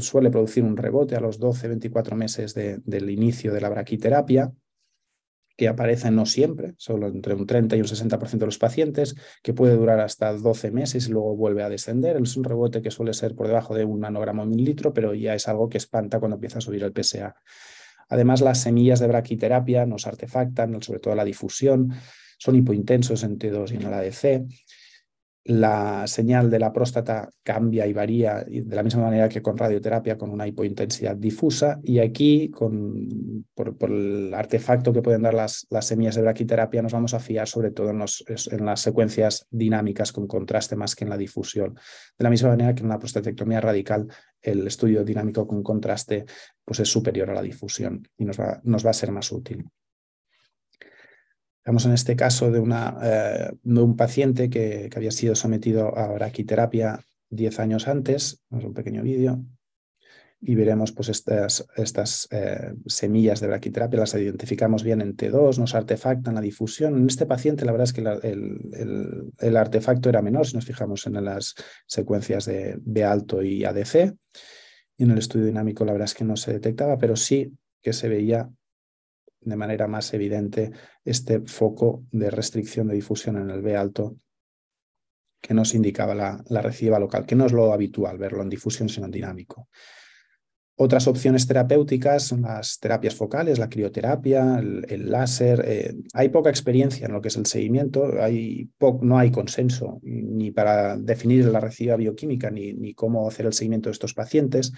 suele 0.00 0.30
producir 0.30 0.64
un 0.64 0.76
rebote 0.76 1.16
a 1.16 1.20
los 1.20 1.40
12-24 1.40 2.14
meses 2.14 2.54
del 2.54 3.10
inicio 3.10 3.52
de 3.52 3.60
la 3.60 3.70
braquiterapia 3.70 4.52
que 5.56 5.68
aparecen 5.68 6.16
no 6.16 6.26
siempre, 6.26 6.74
solo 6.76 7.06
entre 7.06 7.34
un 7.34 7.46
30 7.46 7.76
y 7.76 7.80
un 7.80 7.86
60% 7.86 8.38
de 8.38 8.46
los 8.46 8.58
pacientes, 8.58 9.14
que 9.42 9.54
puede 9.54 9.76
durar 9.76 10.00
hasta 10.00 10.32
12 10.32 10.70
meses 10.70 11.06
y 11.08 11.12
luego 11.12 11.36
vuelve 11.36 11.62
a 11.62 11.68
descender. 11.68 12.16
Es 12.16 12.36
un 12.36 12.44
rebote 12.44 12.82
que 12.82 12.90
suele 12.90 13.14
ser 13.14 13.34
por 13.34 13.46
debajo 13.46 13.74
de 13.74 13.84
un 13.84 14.00
nanogramo 14.00 14.44
mililitro, 14.46 14.92
pero 14.92 15.14
ya 15.14 15.34
es 15.34 15.46
algo 15.48 15.68
que 15.68 15.78
espanta 15.78 16.18
cuando 16.18 16.36
empieza 16.36 16.58
a 16.58 16.62
subir 16.62 16.82
el 16.82 16.92
PSA. 16.92 17.36
Además, 18.08 18.40
las 18.40 18.60
semillas 18.60 19.00
de 19.00 19.06
braquiterapia 19.06 19.86
nos 19.86 20.06
artefactan, 20.06 20.82
sobre 20.82 21.00
todo 21.00 21.14
la 21.14 21.24
difusión, 21.24 21.92
son 22.38 22.56
hipointensos 22.56 23.22
en 23.22 23.38
T2 23.38 23.72
y 23.72 23.76
en 23.76 23.82
el 23.82 23.94
ADC 23.94 24.46
la 25.44 26.06
señal 26.06 26.50
de 26.50 26.58
la 26.58 26.72
próstata 26.72 27.28
cambia 27.42 27.86
y 27.86 27.92
varía 27.92 28.44
de 28.44 28.74
la 28.74 28.82
misma 28.82 29.02
manera 29.02 29.28
que 29.28 29.42
con 29.42 29.58
radioterapia, 29.58 30.16
con 30.16 30.30
una 30.30 30.46
hipointensidad 30.46 31.16
difusa. 31.16 31.80
Y 31.82 31.98
aquí, 31.98 32.50
con, 32.50 33.44
por, 33.54 33.76
el 33.90 34.32
artefacto 34.32 34.92
que 34.92 35.02
pueden 35.02 35.22
dar 35.22 35.34
las, 35.34 35.66
las, 35.68 35.86
semillas 35.86 36.14
de 36.14 36.22
braquiterapia, 36.22 36.80
nos 36.80 36.94
vamos 36.94 37.12
a 37.12 37.20
fiar 37.20 37.46
sobre 37.46 37.72
todo 37.72 37.90
en, 37.90 38.00
en, 38.00 38.64
las 38.64 38.80
secuencias 38.80 39.46
dinámicas 39.50 40.12
con 40.12 40.26
contraste 40.26 40.76
más 40.76 40.96
que 40.96 41.04
en 41.04 41.10
la 41.10 41.18
difusión. 41.18 41.74
De 42.18 42.24
la 42.24 42.30
misma 42.30 42.48
manera 42.50 42.74
que 42.74 42.82
en 42.82 42.88
la 42.88 42.98
prostatectomía 42.98 43.60
radical, 43.60 44.08
el 44.40 44.66
estudio 44.66 45.04
dinámico 45.04 45.46
con 45.46 45.62
contraste 45.62 46.24
pues 46.64 46.80
es 46.80 46.88
superior 46.88 47.30
a 47.30 47.34
la 47.34 47.42
difusión 47.42 48.08
y 48.16 48.24
nos 48.24 48.40
va, 48.40 48.60
nos 48.64 48.84
va 48.84 48.90
a 48.90 48.94
ser 48.94 49.12
más 49.12 49.30
útil. 49.30 49.66
Estamos 51.64 51.86
en 51.86 51.92
este 51.92 52.14
caso 52.14 52.50
de, 52.50 52.60
una, 52.60 52.98
eh, 53.02 53.50
de 53.62 53.80
un 53.80 53.96
paciente 53.96 54.50
que, 54.50 54.90
que, 54.90 54.98
había 54.98 55.10
sido 55.10 55.34
sometido 55.34 55.96
a 55.96 56.08
braquiterapia 56.12 57.00
10 57.30 57.58
años 57.58 57.88
antes. 57.88 58.42
Vamos 58.50 58.66
un 58.66 58.74
pequeño 58.74 59.02
vídeo 59.02 59.42
y 60.42 60.56
veremos 60.56 60.92
pues, 60.92 61.08
estas, 61.08 61.66
estas 61.74 62.28
eh, 62.30 62.74
semillas 62.84 63.40
de 63.40 63.46
braquiterapia, 63.46 64.00
las 64.00 64.12
identificamos 64.12 64.82
bien 64.82 65.00
en 65.00 65.16
T2, 65.16 65.58
nos 65.58 65.74
artefactan 65.74 66.34
la 66.34 66.42
difusión. 66.42 66.98
En 66.98 67.06
este 67.06 67.24
paciente 67.24 67.64
la 67.64 67.72
verdad 67.72 67.86
es 67.86 67.94
que 67.94 68.02
el, 68.02 68.60
el, 68.74 69.32
el, 69.38 69.56
artefacto 69.56 70.10
era 70.10 70.20
menor 70.20 70.46
si 70.46 70.56
nos 70.56 70.66
fijamos 70.66 71.06
en 71.06 71.24
las 71.24 71.54
secuencias 71.86 72.44
de 72.44 72.76
B 72.78 73.04
alto 73.04 73.42
y 73.42 73.64
ADC. 73.64 74.14
Y 74.98 75.04
en 75.04 75.12
el 75.12 75.16
estudio 75.16 75.46
dinámico 75.46 75.86
la 75.86 75.92
verdad 75.92 76.08
es 76.08 76.14
que 76.14 76.24
no 76.24 76.36
se 76.36 76.52
detectaba, 76.52 76.98
pero 76.98 77.16
sí 77.16 77.54
que 77.80 77.94
se 77.94 78.10
veía 78.10 78.50
de 79.44 79.56
manera 79.56 79.86
más 79.86 80.12
evidente 80.14 80.72
este 81.04 81.40
foco 81.40 82.04
de 82.10 82.30
restricción 82.30 82.88
de 82.88 82.94
difusión 82.94 83.36
en 83.36 83.50
el 83.50 83.62
B 83.62 83.76
alto 83.76 84.16
que 85.40 85.54
nos 85.54 85.74
indicaba 85.74 86.14
la, 86.14 86.42
la 86.48 86.62
recidiva 86.62 86.98
local, 86.98 87.26
que 87.26 87.34
no 87.34 87.44
es 87.46 87.52
lo 87.52 87.72
habitual 87.72 88.16
verlo 88.16 88.42
en 88.42 88.48
difusión, 88.48 88.88
sino 88.88 89.06
en 89.06 89.12
dinámico. 89.12 89.68
Otras 90.76 91.06
opciones 91.06 91.46
terapéuticas 91.46 92.24
son 92.24 92.42
las 92.42 92.80
terapias 92.80 93.14
focales, 93.14 93.60
la 93.60 93.68
crioterapia, 93.68 94.58
el, 94.58 95.08
láser. 95.08 95.62
Eh, 95.64 95.94
hay 96.14 96.30
poca 96.30 96.50
experiencia 96.50 97.06
en 97.06 97.12
lo 97.12 97.20
que 97.20 97.28
es 97.28 97.36
el 97.36 97.46
seguimiento, 97.46 98.20
hay 98.20 98.68
no 99.02 99.16
hay 99.16 99.30
consenso 99.30 100.00
ni 100.02 100.50
para 100.50 100.96
definir 100.96 101.44
la 101.44 101.60
recidiva 101.60 101.94
bioquímica 101.94 102.50
ni, 102.50 102.72
ni 102.72 102.92
cómo 102.92 103.28
hacer 103.28 103.46
el 103.46 103.52
seguimiento 103.52 103.88
de 103.88 103.92
estos 103.92 104.14
pacientes. 104.14 104.72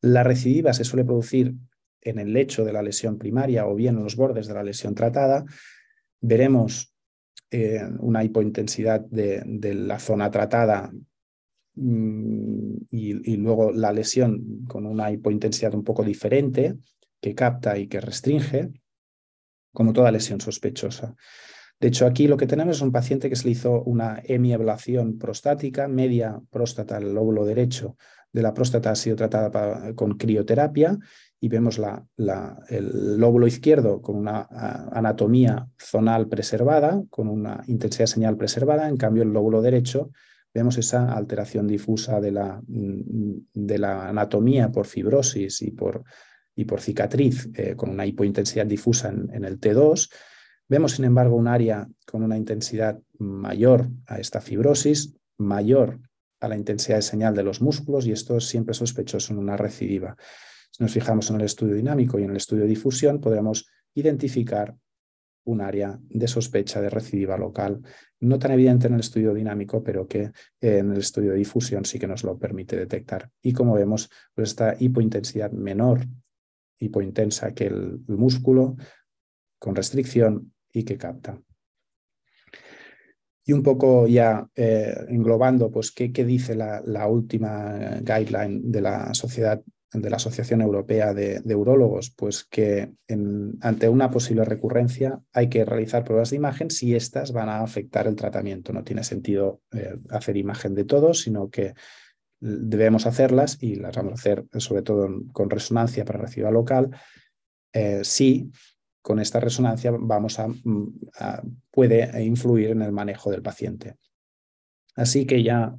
La 0.00 0.22
recidiva 0.22 0.72
se 0.72 0.84
suele 0.84 1.04
producir 1.04 1.54
en 2.02 2.18
el 2.18 2.32
lecho 2.32 2.64
de 2.64 2.72
la 2.72 2.82
lesión 2.82 3.18
primaria 3.18 3.66
o 3.66 3.74
bien 3.74 3.96
en 3.96 4.04
los 4.04 4.16
bordes 4.16 4.46
de 4.46 4.54
la 4.54 4.62
lesión 4.62 4.94
tratada, 4.94 5.44
veremos 6.20 6.94
eh, 7.50 7.82
una 7.98 8.22
hipointensidad 8.22 9.00
de, 9.00 9.74
la 9.74 9.98
zona 9.98 10.30
tratada 10.30 10.92
mm, 11.74 12.74
y, 12.90 13.36
luego 13.36 13.72
la 13.72 13.92
lesión 13.92 14.64
con 14.66 14.86
una 14.86 15.10
hipointensidad 15.10 15.74
un 15.74 15.84
poco 15.84 16.04
diferente 16.04 16.76
que 17.20 17.34
capta 17.34 17.76
y 17.76 17.86
que 17.86 18.00
restringe, 18.00 18.70
como 19.72 19.92
toda 19.92 20.10
lesión 20.10 20.40
sospechosa. 20.40 21.14
De 21.78 21.88
hecho, 21.88 22.06
aquí 22.06 22.28
lo 22.28 22.36
que 22.36 22.46
tenemos 22.46 22.76
es 22.76 22.82
un 22.82 22.92
paciente 22.92 23.28
que 23.28 23.36
se 23.36 23.46
le 23.46 23.52
hizo 23.52 23.82
una 23.82 24.22
hemiablación 24.24 25.18
prostática, 25.18 25.88
media 25.88 26.40
próstata, 26.50 26.98
el 26.98 27.14
lóbulo 27.14 27.44
derecho 27.44 27.96
de 28.32 28.42
la 28.42 28.54
próstata 28.54 28.90
ha 28.90 28.96
sido 28.96 29.16
tratada 29.16 29.94
con 29.94 30.16
crioterapia 30.16 30.98
y 31.40 31.48
vemos 31.48 31.80
el 32.68 33.18
lóbulo 33.18 33.46
izquierdo 33.46 34.02
con 34.02 34.16
una 34.16 34.46
anatomía 34.92 35.68
zonal 35.78 36.28
preservada, 36.28 37.02
con 37.08 37.28
una 37.28 37.64
intensidad 37.66 38.06
señal 38.06 38.36
preservada, 38.36 38.88
en 38.88 38.96
cambio 38.96 39.22
el 39.22 39.32
lóbulo 39.32 39.62
derecho 39.62 40.10
vemos 40.54 40.78
esa 40.78 41.12
alteración 41.12 41.66
difusa 41.66 42.20
de 42.20 42.32
la, 42.32 42.60
mm, 42.66 43.32
de 43.54 43.78
la 43.78 44.08
anatomía 44.08 44.70
por 44.70 44.86
fibrosis 44.86 45.62
y 45.62 45.70
por, 45.70 46.04
y 46.54 46.64
por 46.64 46.80
cicatriz, 46.80 47.48
eh, 47.54 47.74
con 47.76 47.90
una 47.90 48.06
hipointensidad 48.06 48.66
difusa 48.66 49.08
en, 49.08 49.44
el 49.44 49.60
T2. 49.60 50.10
Vemos, 50.68 50.92
sin 50.92 51.04
embargo, 51.04 51.36
un 51.36 51.48
área 51.48 51.88
con 52.06 52.22
una 52.22 52.36
intensidad 52.36 53.00
mayor 53.18 53.88
a 54.06 54.18
esta 54.18 54.40
fibrosis, 54.40 55.14
mayor 55.38 56.00
a 56.40 56.48
la 56.48 56.56
intensidad 56.56 56.96
de 56.96 57.02
señal 57.02 57.34
de 57.34 57.42
los 57.42 57.60
músculos 57.60 58.06
y 58.06 58.12
esto 58.12 58.36
es 58.36 58.44
siempre 58.46 58.74
sospechoso 58.74 59.32
en 59.32 59.38
una 59.38 59.56
recidiva. 59.56 60.16
Si 60.70 60.82
nos 60.82 60.92
fijamos 60.92 61.30
en 61.30 61.36
el 61.36 61.46
estudio 61.46 61.74
dinámico 61.74 62.18
y 62.18 62.24
en 62.24 62.30
el 62.30 62.36
estudio 62.36 62.62
de 62.62 62.68
difusión, 62.68 63.20
podremos 63.20 63.68
identificar 63.94 64.76
un 65.44 65.60
área 65.60 65.98
de 66.02 66.28
sospecha 66.28 66.80
de 66.80 66.90
recidiva 66.90 67.36
local, 67.36 67.80
no 68.20 68.38
tan 68.38 68.52
evidente 68.52 68.86
en 68.86 68.94
el 68.94 69.00
estudio 69.00 69.34
dinámico, 69.34 69.82
pero 69.82 70.06
que 70.06 70.30
en 70.60 70.92
el 70.92 70.98
estudio 70.98 71.32
de 71.32 71.38
difusión 71.38 71.84
sí 71.84 71.98
que 71.98 72.06
nos 72.06 72.24
lo 72.24 72.38
permite 72.38 72.76
detectar. 72.76 73.30
Y 73.42 73.52
como 73.52 73.74
vemos, 73.74 74.10
pues 74.34 74.50
esta 74.50 74.76
hipointensidad 74.78 75.50
menor, 75.50 76.06
hipointensa 76.78 77.52
que 77.52 77.66
el, 77.66 78.00
músculo, 78.06 78.76
con 79.58 79.74
restricción 79.74 80.52
y 80.72 80.84
que 80.84 80.96
capta. 80.96 81.40
Y 83.44 83.52
un 83.52 83.62
poco 83.62 84.06
ya 84.06 84.46
eh, 84.54 84.94
englobando, 85.08 85.70
pues, 85.70 85.90
¿qué, 85.90 86.08
dice 86.08 86.54
la, 86.54 87.06
última 87.06 88.00
guideline 88.00 88.70
de 88.70 88.80
la 88.80 89.12
Sociedad 89.14 89.60
de 89.92 90.10
la 90.10 90.16
Asociación 90.16 90.60
Europea 90.60 91.14
de, 91.14 91.54
Urólogos, 91.54 92.10
pues 92.10 92.44
que 92.44 92.92
ante 93.60 93.88
una 93.88 94.10
posible 94.10 94.44
recurrencia 94.44 95.20
hay 95.32 95.48
que 95.48 95.64
realizar 95.64 96.04
pruebas 96.04 96.30
de 96.30 96.36
imagen 96.36 96.70
si 96.70 96.94
éstas 96.94 97.32
van 97.32 97.48
a 97.48 97.60
afectar 97.60 98.06
el 98.06 98.14
tratamiento. 98.14 98.72
No 98.72 98.84
tiene 98.84 99.02
sentido 99.02 99.62
eh, 99.72 99.96
hacer 100.10 100.36
imagen 100.36 100.74
de 100.74 100.84
todos, 100.84 101.20
sino 101.20 101.50
que 101.50 101.74
debemos 102.38 103.06
hacerlas 103.06 103.58
y 103.60 103.74
las 103.76 103.96
vamos 103.96 104.12
a 104.12 104.14
hacer 104.14 104.44
sobre 104.58 104.82
todo 104.82 105.08
con 105.32 105.50
resonancia 105.50 106.04
para 106.04 106.20
reciba 106.20 106.50
local, 106.50 106.90
eh, 107.72 108.00
si 108.02 108.50
con 109.02 109.18
esta 109.18 109.40
resonancia 109.40 109.92
vamos 109.98 110.38
a, 110.38 110.48
puede 111.70 112.22
influir 112.22 112.70
en 112.70 112.82
el 112.82 112.92
manejo 112.92 113.30
del 113.30 113.42
paciente. 113.42 113.96
Así 114.94 115.24
que 115.26 115.42
ya 115.42 115.74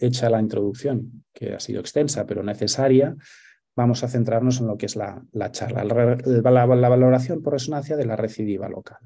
hecha 0.00 0.30
la 0.30 0.40
introducción, 0.40 1.24
que 1.32 1.54
ha 1.54 1.60
sido 1.60 1.80
extensa 1.80 2.26
pero 2.26 2.42
necesaria, 2.42 3.14
vamos 3.76 4.04
a 4.04 4.08
centrarnos 4.08 4.60
en 4.60 4.66
lo 4.66 4.76
que 4.76 4.86
es 4.86 4.96
la, 4.96 5.22
charla, 5.50 5.84
la, 5.84 6.66
valoración 6.66 7.42
por 7.42 7.54
resonancia 7.54 7.96
de 7.96 8.06
la 8.06 8.16
recidiva 8.16 8.68
local. 8.68 8.98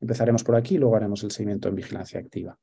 Empezaremos 0.00 0.44
por 0.44 0.56
aquí 0.56 0.74
y 0.74 0.78
luego 0.78 0.96
haremos 0.96 1.22
el 1.24 1.30
seguimiento 1.30 1.68
en 1.68 1.76
vigilancia 1.76 2.20
activa. 2.20 2.58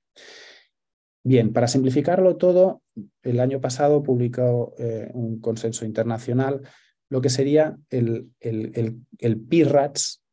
Bien, 1.24 1.54
para 1.54 1.68
simplificarlo 1.68 2.36
todo, 2.36 2.82
el 3.22 3.40
año 3.40 3.62
pasado 3.62 4.04
publicó 4.04 4.74
eh, 4.78 5.10
un 5.14 5.40
consenso 5.40 5.86
internacional 5.86 6.62
lo 7.10 7.22
que 7.22 7.30
sería 7.30 7.78
el, 7.92 8.32
el, 8.40 9.00
el, 9.20 9.40
PIRATS 9.40 10.24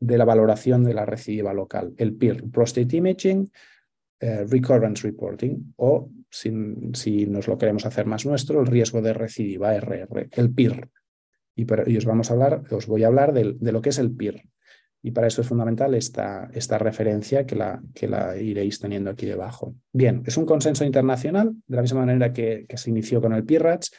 de 0.00 0.18
la 0.18 0.24
valoración 0.24 0.82
de 0.82 0.92
la 0.92 1.06
recidiva 1.06 1.54
local, 1.54 1.94
el 1.96 2.14
PIR, 2.14 2.50
Prostate 2.50 2.96
Imaging 2.96 3.48
eh, 4.18 4.44
Recurrence 4.44 5.06
Reporting, 5.06 5.74
o 5.76 6.10
si, 6.34 7.26
nos 7.26 7.46
lo 7.46 7.58
queremos 7.58 7.86
hacer 7.86 8.06
más 8.06 8.26
nuestro, 8.26 8.60
el 8.60 8.66
riesgo 8.66 9.00
de 9.02 9.14
recidiva, 9.14 9.74
RR, 9.74 10.28
el 10.32 10.52
PIR. 10.52 10.88
Y, 11.54 11.96
os, 11.96 12.04
vamos 12.04 12.30
a 12.30 12.34
hablar, 12.34 12.62
os 12.72 12.86
voy 12.86 13.04
a 13.04 13.06
hablar 13.06 13.32
de, 13.32 13.54
lo 13.60 13.80
que 13.80 13.90
es 13.90 13.98
el 13.98 14.10
PIR. 14.10 14.42
Y 15.00 15.12
para 15.12 15.28
eso 15.28 15.42
es 15.42 15.46
fundamental 15.46 15.94
esta, 15.94 16.48
referencia 16.78 17.46
que 17.46 17.54
la, 17.54 18.36
iréis 18.36 18.80
teniendo 18.80 19.10
aquí 19.10 19.26
debajo. 19.26 19.76
Bien, 19.92 20.22
es 20.26 20.36
un 20.36 20.46
consenso 20.46 20.84
internacional, 20.84 21.54
de 21.66 21.76
la 21.76 21.82
misma 21.82 22.00
manera 22.00 22.32
que, 22.32 22.66
se 22.74 22.90
inició 22.90 23.20
con 23.20 23.32
el 23.32 23.44
PIRATS. 23.44 23.92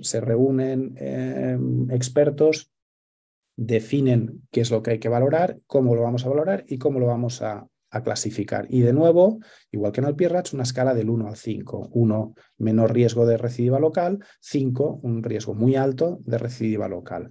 Se 0.00 0.20
reúnen 0.20 0.96
eh, 0.98 1.56
expertos, 1.90 2.72
definen 3.56 4.42
qué 4.50 4.62
es 4.62 4.70
lo 4.72 4.82
que 4.82 4.92
hay 4.92 4.98
que 4.98 5.08
valorar, 5.08 5.58
cómo 5.66 5.94
lo 5.94 6.02
vamos 6.02 6.26
a 6.26 6.28
valorar 6.28 6.64
y 6.66 6.78
cómo 6.78 6.98
lo 6.98 7.06
vamos 7.06 7.40
a, 7.42 7.68
a 7.90 8.02
clasificar. 8.02 8.66
Y 8.68 8.80
de 8.80 8.92
nuevo, 8.92 9.38
igual 9.70 9.92
que 9.92 10.00
en 10.00 10.06
el 10.06 10.16
PIRATS, 10.16 10.54
una 10.54 10.64
escala 10.64 10.94
del 10.94 11.10
1 11.10 11.28
al 11.28 11.36
5. 11.36 11.90
1, 11.92 12.34
menor 12.58 12.92
riesgo 12.92 13.26
de 13.26 13.36
recidiva 13.36 13.78
local, 13.78 14.24
5, 14.40 15.00
un 15.02 15.22
riesgo 15.22 15.54
muy 15.54 15.76
alto 15.76 16.18
de 16.24 16.38
recidiva 16.38 16.88
local. 16.88 17.30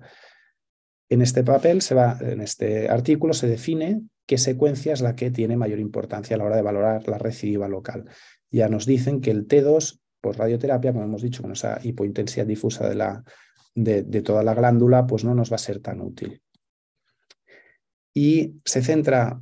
En 1.09 1.21
este 1.21 1.43
papel, 1.43 1.81
se 1.81 1.95
va, 1.95 2.17
en 2.21 2.41
este 2.41 2.89
artículo, 2.89 3.33
se 3.33 3.47
define 3.47 4.01
qué 4.25 4.37
secuencia 4.37 4.93
es 4.93 5.01
la 5.01 5.15
que 5.15 5.29
tiene 5.29 5.55
mayor 5.55 5.79
importancia 5.79 6.35
a 6.35 6.39
la 6.39 6.45
hora 6.45 6.55
de 6.55 6.63
valorar 6.63 7.07
la 7.07 7.17
recidiva 7.17 7.67
local. 7.67 8.05
Ya 8.49 8.69
nos 8.69 8.85
dicen 8.85 9.21
que 9.21 9.31
el 9.31 9.47
T2, 9.47 9.99
por 10.21 10.37
radioterapia, 10.37 10.93
como 10.93 11.05
hemos 11.05 11.21
dicho, 11.21 11.43
con 11.43 11.51
esa 11.51 11.79
hipointensidad 11.83 12.47
difusa 12.47 12.89
de, 12.89 12.95
la, 12.95 13.23
de, 13.75 14.03
de 14.03 14.21
toda 14.21 14.43
la 14.43 14.55
glándula, 14.55 15.05
pues 15.05 15.23
no 15.23 15.35
nos 15.35 15.51
va 15.51 15.55
a 15.55 15.59
ser 15.59 15.79
tan 15.79 16.01
útil. 16.01 16.41
Y 18.13 18.55
se 18.63 18.81
centra 18.81 19.41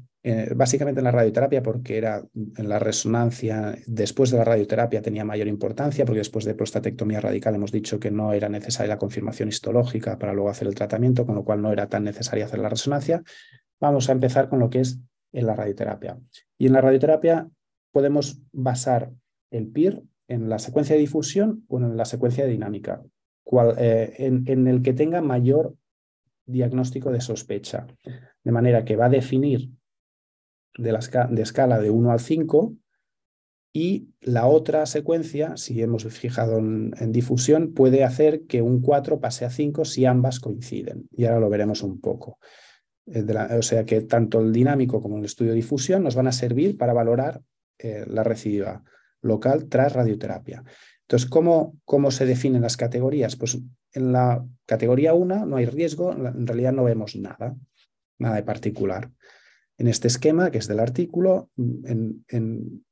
básicamente 0.55 1.01
en 1.01 1.03
la 1.03 1.11
radioterapia 1.11 1.61
porque 1.61 1.97
era 1.97 2.23
en 2.33 2.69
la 2.69 2.79
resonancia, 2.79 3.77
después 3.85 4.31
de 4.31 4.37
la 4.37 4.45
radioterapia 4.45 5.01
tenía 5.01 5.25
mayor 5.25 5.47
importancia, 5.47 6.05
porque 6.05 6.19
después 6.19 6.45
de 6.45 6.55
prostatectomía 6.55 7.19
radical 7.19 7.55
hemos 7.55 7.73
dicho 7.73 7.99
que 7.99 8.09
no 8.09 8.31
era 8.31 8.47
necesaria 8.47 8.93
la 8.93 8.97
confirmación 8.97 9.49
histológica 9.49 10.17
para 10.17 10.33
luego 10.33 10.49
hacer 10.49 10.67
el 10.67 10.75
tratamiento, 10.75 11.25
con 11.25 11.35
lo 11.35 11.43
cual 11.43 11.61
no 11.61 11.73
era 11.73 11.87
tan 11.87 12.05
necesaria 12.05 12.45
hacer 12.45 12.59
la 12.59 12.69
resonancia. 12.69 13.21
Vamos 13.81 14.07
a 14.07 14.13
empezar 14.13 14.47
con 14.47 14.59
lo 14.59 14.69
que 14.69 14.79
es 14.79 14.97
en 15.33 15.45
la 15.45 15.55
radioterapia. 15.55 16.17
Y 16.57 16.67
en 16.67 16.73
la 16.73 16.81
radioterapia 16.81 17.49
podemos 17.91 18.41
basar 18.53 19.11
el 19.51 19.67
PIR 19.67 20.03
en 20.29 20.47
la 20.47 20.57
secuencia 20.57 20.95
de 20.95 21.01
difusión 21.01 21.65
o 21.67 21.79
en 21.79 21.97
la 21.97 22.05
secuencia 22.05 22.45
de 22.45 22.51
dinámica, 22.51 23.03
eh, 23.77 24.13
en 24.17 24.67
el 24.67 24.81
que 24.81 24.93
tenga 24.93 25.21
mayor 25.21 25.75
diagnóstico 26.45 27.11
de 27.11 27.19
sospecha. 27.19 27.87
De 28.43 28.51
manera 28.51 28.85
que 28.85 28.95
va 28.95 29.05
a 29.05 29.09
definir 29.09 29.69
de, 30.77 30.91
la 30.91 31.27
de 31.29 31.41
escala 31.41 31.79
de 31.79 31.89
1 31.89 32.11
al 32.11 32.19
5 32.19 32.75
y 33.75 34.09
la 34.21 34.45
otra 34.45 34.85
secuencia, 34.85 35.57
si 35.57 35.81
hemos 35.81 36.05
fijado 36.05 36.59
en, 36.59 37.11
difusión, 37.11 37.73
puede 37.73 38.03
hacer 38.03 38.43
que 38.43 38.61
un 38.61 38.81
4 38.81 39.19
pase 39.19 39.45
a 39.45 39.49
5 39.49 39.83
si 39.83 40.05
ambas 40.05 40.39
coinciden. 40.39 41.09
Y 41.11 41.25
ahora 41.25 41.39
lo 41.39 41.49
veremos 41.49 41.81
un 41.81 41.99
poco. 41.99 42.37
Eh, 43.07 43.25
o 43.57 43.63
sea 43.63 43.83
que 43.83 44.01
tanto 44.01 44.39
el 44.41 44.53
dinámico 44.53 45.01
como 45.01 45.17
el 45.17 45.25
estudio 45.25 45.51
de 45.51 45.57
difusión 45.57 46.03
nos 46.03 46.13
van 46.15 46.27
a 46.27 46.31
servir 46.31 46.77
para 46.77 46.93
valorar 46.93 47.41
eh, 47.79 48.05
la 48.07 48.23
recidiva 48.23 48.83
local 49.21 49.67
tras 49.67 49.93
radioterapia. 49.93 50.63
Entonces, 51.01 51.27
¿cómo, 51.27 51.75
¿cómo 51.83 52.11
se 52.11 52.27
definen 52.27 52.61
las 52.61 52.77
categorías? 52.77 53.35
Pues 53.35 53.57
en 53.91 54.11
la 54.11 54.45
categoría 54.67 55.15
1 55.15 55.47
no 55.47 55.55
hay 55.55 55.65
riesgo, 55.65 56.11
en 56.13 56.45
realidad 56.45 56.73
no 56.73 56.83
vemos 56.83 57.15
nada, 57.15 57.55
nada 58.19 58.35
de 58.35 58.43
particular 58.43 59.09
en 59.77 59.87
este 59.87 60.07
esquema, 60.07 60.51
que 60.51 60.59
es 60.59 60.67
del 60.67 60.79
artículo, 60.79 61.49
en, 61.57 62.23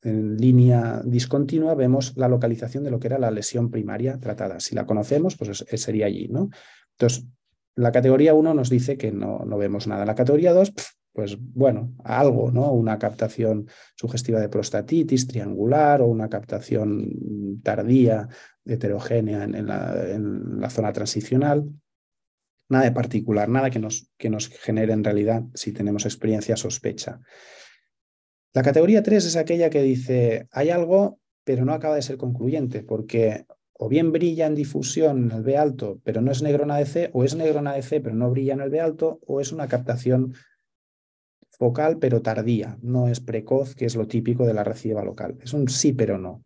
línea 0.01 1.01
discontinua 1.05 1.75
vemos 1.75 2.17
la 2.17 2.27
localización 2.27 2.83
de 2.83 2.91
lo 2.91 2.99
que 2.99 3.07
era 3.07 3.19
la 3.19 3.31
lesión 3.31 3.69
primaria 3.69 4.19
tratada. 4.19 4.59
Si 4.59 4.73
la 4.73 4.85
conocemos, 4.85 5.37
pues 5.37 5.63
sería 5.75 6.07
allí. 6.07 6.27
¿no? 6.27 6.49
Entonces, 6.97 7.27
la 7.75 7.91
categoría 7.91 8.33
1 8.33 8.53
nos 8.53 8.69
dice 8.69 8.97
que 8.97 9.11
no, 9.11 9.45
no 9.45 9.57
vemos 9.57 9.87
nada. 9.87 10.05
La 10.05 10.15
categoría 10.15 10.53
2, 10.53 10.73
pues 11.13 11.37
bueno, 11.39 11.93
algo, 12.03 12.51
¿no? 12.51 12.71
Una 12.71 12.97
captación 12.97 13.67
sugestiva 13.95 14.39
de 14.39 14.49
prostatitis 14.49 15.27
triangular 15.27 16.01
o 16.01 16.07
una 16.07 16.29
captación 16.29 17.61
tardía, 17.63 18.27
heterogénea 18.65 19.43
en, 19.43 19.55
en 19.55 20.59
la 20.59 20.69
zona 20.69 20.91
transicional 20.93 21.65
nada 22.71 22.85
de 22.85 22.91
particular, 22.91 23.49
nada 23.49 23.69
que 23.69 23.79
nos, 23.79 24.09
que 24.17 24.29
nos 24.29 24.47
genere 24.47 24.93
en 24.93 25.03
realidad, 25.03 25.43
si 25.53 25.73
tenemos 25.73 26.05
experiencia, 26.05 26.55
sospecha. 26.55 27.19
La 28.53 28.63
categoría 28.63 29.03
3 29.03 29.25
es 29.25 29.35
aquella 29.35 29.69
que 29.69 29.81
dice, 29.81 30.47
hay 30.51 30.69
algo, 30.69 31.19
pero 31.43 31.65
no 31.65 31.73
acaba 31.73 31.95
de 31.95 32.01
ser 32.01 32.17
concluyente, 32.17 32.83
porque 32.83 33.45
o 33.73 33.89
bien 33.89 34.11
brilla 34.11 34.45
en 34.45 34.55
difusión 34.55 35.23
en 35.23 35.31
el 35.31 35.43
B 35.43 35.57
alto, 35.57 35.99
pero 36.03 36.21
no 36.21 36.31
es 36.31 36.41
negro 36.41 36.63
en 36.63 36.71
ADC, 36.71 37.09
o 37.13 37.23
es 37.23 37.35
negro 37.35 37.59
en 37.59 37.67
ADC, 37.67 38.01
pero 38.01 38.15
no 38.15 38.29
brilla 38.29 38.53
en 38.53 38.61
el 38.61 38.69
B 38.69 38.79
alto, 38.79 39.19
o 39.25 39.41
es 39.41 39.51
una 39.51 39.67
captación 39.67 40.33
focal, 41.49 41.97
pero 41.99 42.21
tardía, 42.21 42.77
no 42.81 43.07
es 43.07 43.19
precoz, 43.19 43.75
que 43.75 43.85
es 43.85 43.95
lo 43.95 44.07
típico 44.07 44.45
de 44.45 44.53
la 44.53 44.63
reciba 44.63 45.03
local. 45.03 45.37
Es 45.41 45.53
un 45.53 45.67
sí, 45.67 45.93
pero 45.93 46.17
no. 46.17 46.43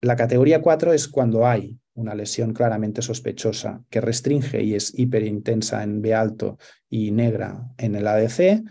La 0.00 0.16
categoría 0.16 0.60
4 0.60 0.92
es 0.92 1.08
cuando 1.08 1.46
hay 1.46 1.78
una 1.96 2.14
lesión 2.14 2.52
claramente 2.52 3.02
sospechosa 3.02 3.82
que 3.90 4.00
restringe 4.00 4.62
y 4.62 4.74
es 4.74 4.96
hiperintensa 4.96 5.82
en 5.82 6.00
B 6.00 6.14
alto 6.14 6.58
y 6.88 7.10
negra 7.10 7.72
en 7.78 7.96
el 7.96 8.06
ADC, 8.06 8.62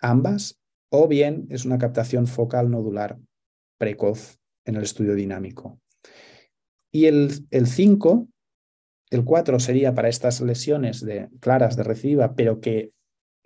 ambas, 0.00 0.58
o 0.90 1.06
bien 1.06 1.46
es 1.50 1.64
una 1.64 1.78
captación 1.78 2.26
focal 2.26 2.70
nodular 2.70 3.18
precoz 3.78 4.38
en 4.64 4.76
el 4.76 4.82
estudio 4.82 5.14
dinámico. 5.14 5.80
Y 6.90 7.06
el 7.06 7.66
5, 7.66 8.28
el 9.10 9.24
4 9.24 9.60
sería 9.60 9.94
para 9.94 10.08
estas 10.08 10.40
lesiones 10.40 11.04
de, 11.04 11.28
claras 11.40 11.76
de 11.76 11.82
recidiva, 11.82 12.34
pero 12.34 12.60
que 12.60 12.92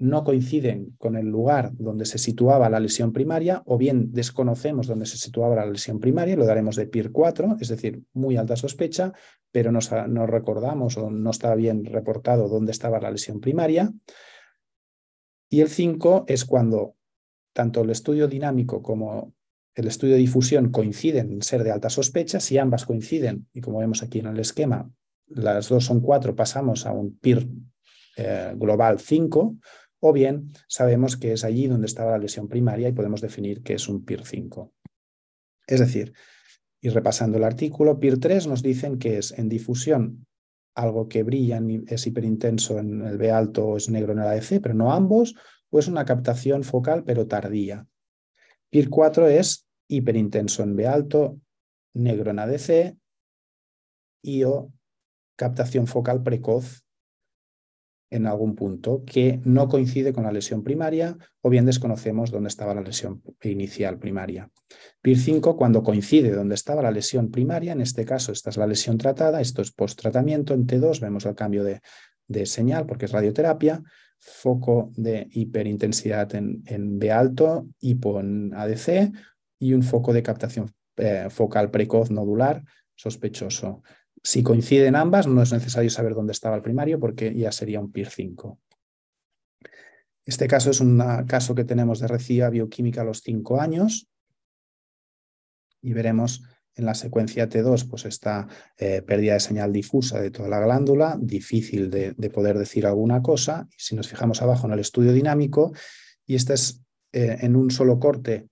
no 0.01 0.25
coinciden 0.25 0.97
con 0.99 1.15
el 1.15 1.27
lugar 1.27 1.73
donde 1.75 2.07
se 2.07 2.17
situaba 2.17 2.71
la 2.71 2.81
lesión 2.81 3.13
primaria 3.13 3.63
o 3.67 3.77
bien 3.77 4.13
desconocemos 4.13 4.87
dónde 4.87 5.05
se 5.05 5.19
situaba 5.19 5.55
la 5.55 5.67
lesión 5.67 6.01
primaria, 6.01 6.37
lo 6.37 6.47
daremos 6.47 6.77
de 6.77 6.87
PIR 6.87 7.13
4, 7.13 7.59
es 7.61 7.69
decir, 7.69 8.03
muy 8.15 8.39
alta 8.39 8.57
sospecha, 8.57 9.13
pero 9.53 9.71
no, 9.71 10.27
recordamos 10.27 10.97
o 10.97 11.11
no 11.11 11.31
está 11.31 11.55
bien 11.55 11.85
reportado 11.85 12.49
dónde 12.49 12.73
estaba 12.73 12.99
la 12.99 13.11
lesión 13.11 13.41
primaria. 13.41 13.93
Y 15.51 15.61
el 15.61 15.69
5 15.69 16.25
es 16.29 16.47
cuando 16.47 16.97
tanto 17.53 17.83
el 17.83 17.91
estudio 17.91 18.27
dinámico 18.27 18.83
como 18.83 19.35
el 19.75 19.87
estudio 19.87 20.15
de 20.15 20.21
difusión 20.21 20.71
coinciden 20.71 21.31
en 21.31 21.43
ser 21.43 21.63
de 21.63 21.73
alta 21.73 21.91
sospecha. 21.91 22.41
Si 22.41 22.57
ambas 22.57 22.87
coinciden, 22.87 23.49
y 23.53 23.61
como 23.61 23.81
vemos 23.81 24.03
aquí 24.03 24.21
en 24.21 24.29
el 24.29 24.39
esquema, 24.39 24.91
las 25.27 25.69
dos 25.69 25.85
son 25.85 26.01
4, 26.01 26.35
pasamos 26.35 26.87
a 26.87 26.93
un 26.93 27.19
PIR 27.19 27.47
eh, 28.17 28.55
global 28.57 28.99
5, 28.99 29.57
o 30.01 30.13
bien 30.13 30.53
sabemos 30.67 31.17
que 31.17 31.33
es 31.33 31.45
allí 31.45 31.67
donde 31.67 31.87
estaba 31.87 32.13
la 32.13 32.19
lesión 32.19 32.49
primaria 32.49 32.89
y 32.89 32.93
podemos 32.93 33.21
definir 33.21 33.63
que 33.63 33.75
es 33.75 33.89
un 33.89 34.05
PIR 34.05 34.25
5. 34.25 34.73
Es 35.67 35.81
decir, 35.81 36.13
y 36.81 36.89
repasando 36.89 37.39
el 37.39 37.45
artículo, 37.45 38.01
PIR 38.01 38.19
3 38.19 38.47
nos 38.47 38.63
dicen 38.63 38.99
que 38.99 39.19
es 39.19 39.33
en 39.33 39.49
difusión 39.49 40.27
algo 40.75 41.09
que 41.09 41.23
brilla, 41.23 41.61
es 41.89 42.07
hiperintenso 42.07 42.79
en 42.79 43.03
el 43.03 43.19
B 43.19 43.31
alto 43.31 43.67
o 43.67 43.77
es 43.77 43.91
negro 43.91 44.13
en 44.13 44.21
el 44.21 44.27
ADC, 44.27 44.63
pero 44.63 44.75
no 44.75 44.93
ambos, 44.93 45.35
o 45.69 45.79
es 45.79 45.89
una 45.89 46.05
captación 46.05 46.65
focal 46.65 47.05
pero 47.05 47.27
tardía. 47.27 47.87
PIR 48.71 48.89
4 48.89 49.29
es 49.29 49.67
hiperintenso 49.89 50.63
en 50.63 50.77
B 50.77 50.87
alto, 50.87 51.39
negro 51.95 52.31
en 52.31 52.39
ADC 52.39 52.97
y 54.23 54.45
o 54.45 54.73
captación 55.37 55.87
focal 55.87 56.23
precoz 56.23 56.85
en 58.11 58.27
algún 58.27 58.55
punto 58.55 59.05
que 59.07 59.41
no 59.45 59.69
coincide 59.69 60.13
con 60.13 60.25
la 60.25 60.33
lesión 60.33 60.63
primaria 60.63 61.17
o 61.41 61.49
bien 61.49 61.65
desconocemos 61.65 62.31
dónde 62.31 62.49
estaba 62.49 62.75
la 62.75 62.83
lesión 62.83 63.23
inicial 63.43 63.99
primaria. 63.99 64.51
PIR 65.01 65.19
5 65.19 65.57
cuando 65.57 65.83
coincide 65.83 66.33
dónde 66.33 66.57
estaba 66.57 66.83
la 66.83 66.91
lesión 66.91 67.31
primaria, 67.31 67.73
en 67.73 67.81
este 67.81 68.05
caso 68.05 68.33
esta 68.33 68.51
es 68.51 68.57
la 68.57 68.67
lesión 68.67 68.99
tratada, 68.99 69.41
esto 69.41 69.63
es 69.63 69.73
post-tratamiento, 69.73 70.55
en 70.55 70.67
T2 70.67 71.01
vemos 71.01 71.25
el 71.25 71.35
cambio 71.35 71.65
de, 71.65 71.81
señal 72.47 72.87
porque 72.87 73.07
es 73.07 73.13
radioterapia, 73.13 73.83
foco 74.19 74.93
de 74.97 75.29
hiperintensidad 75.31 76.35
en, 76.35 76.63
en 76.67 76.99
B 76.99 77.11
alto, 77.11 77.67
hipo 77.81 78.21
en 78.21 78.53
ADC 78.55 79.13
y 79.59 79.73
un 79.73 79.83
foco 79.83 80.13
de 80.13 80.23
captación 80.23 80.73
eh, 80.97 81.29
focal 81.31 81.71
precoz 81.71 82.11
nodular 82.11 82.63
sospechoso. 82.95 83.83
Si 84.23 84.43
coinciden 84.43 84.97
ambas, 84.97 85.27
no 85.27 85.43
es 85.43 85.53
necesario 85.53 85.91
saber 85.91 86.15
dónde 86.15 86.33
estaba 86.33 86.57
el 86.57 86.63
primario 86.63 87.01
porque 87.01 87.35
ya 87.35 87.53
sería 87.53 87.81
un 87.81 87.91
PIR 87.91 88.09
5. 88.09 88.59
Este 90.25 90.47
caso 90.47 90.71
es 90.71 90.81
un 90.81 91.03
caso 91.27 91.55
que 91.55 91.65
tenemos 91.65 92.01
de 92.01 92.09
reciba 92.09 92.51
bioquímica 92.51 93.01
a 93.01 93.05
los 93.05 93.21
5 93.23 93.61
años 93.61 94.09
y 95.81 95.95
veremos 95.95 96.43
en 96.75 96.85
la 96.85 96.95
secuencia 96.95 97.49
T2 97.49 97.89
pues 97.89 98.05
esta 98.05 98.47
eh, 98.77 99.03
pérdida 99.03 99.35
de 99.35 99.41
señal 99.41 99.73
difusa 99.73 100.21
de 100.21 100.31
toda 100.31 100.49
la 100.49 100.61
glándula, 100.61 101.17
difícil 101.21 101.91
de, 101.91 102.13
poder 102.31 102.59
decir 102.59 102.87
alguna 102.87 103.23
cosa. 103.23 103.67
Si 103.77 103.97
nos 103.97 104.09
fijamos 104.09 104.43
abajo 104.43 104.67
en 104.67 104.75
el 104.75 104.81
estudio 104.81 105.13
dinámico, 105.13 105.73
y 106.27 106.35
este 106.35 106.55
es 106.55 106.83
eh, 107.13 107.39
en 107.41 107.57
un 107.57 107.71
solo 107.71 107.99
corte 107.99 108.50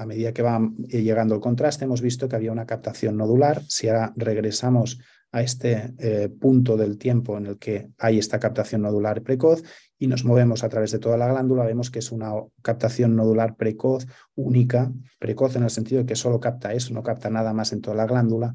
a 0.00 0.06
medida 0.06 0.32
que 0.32 0.40
va 0.40 0.58
llegando 0.88 1.34
el 1.34 1.42
contraste, 1.42 1.84
hemos 1.84 2.00
visto 2.00 2.26
que 2.26 2.34
había 2.34 2.52
una 2.52 2.64
captación 2.64 3.18
nodular. 3.18 3.62
Si 3.68 3.86
ahora 3.86 4.14
regresamos 4.16 4.98
a 5.30 5.42
este 5.42 5.92
eh, 5.98 6.30
punto 6.30 6.78
del 6.78 6.96
tiempo 6.96 7.36
en 7.36 7.44
el 7.44 7.58
que 7.58 7.90
hay 7.98 8.18
esta 8.18 8.40
captación 8.40 8.80
nodular 8.80 9.20
precoz 9.22 9.62
y 9.98 10.06
nos 10.06 10.24
movemos 10.24 10.64
a 10.64 10.70
través 10.70 10.90
de 10.90 11.00
toda 11.00 11.18
la 11.18 11.28
glándula, 11.28 11.66
vemos 11.66 11.90
que 11.90 11.98
es 11.98 12.12
una 12.12 12.32
captación 12.62 13.14
nodular 13.14 13.56
precoz 13.56 14.06
única, 14.34 14.90
precoz 15.18 15.56
en 15.56 15.64
el 15.64 15.70
sentido 15.70 16.00
de 16.00 16.06
que 16.06 16.16
solo 16.16 16.40
capta 16.40 16.72
eso, 16.72 16.94
no 16.94 17.02
capta 17.02 17.28
nada 17.28 17.52
más 17.52 17.74
en 17.74 17.82
toda 17.82 17.94
la 17.94 18.06
glándula 18.06 18.54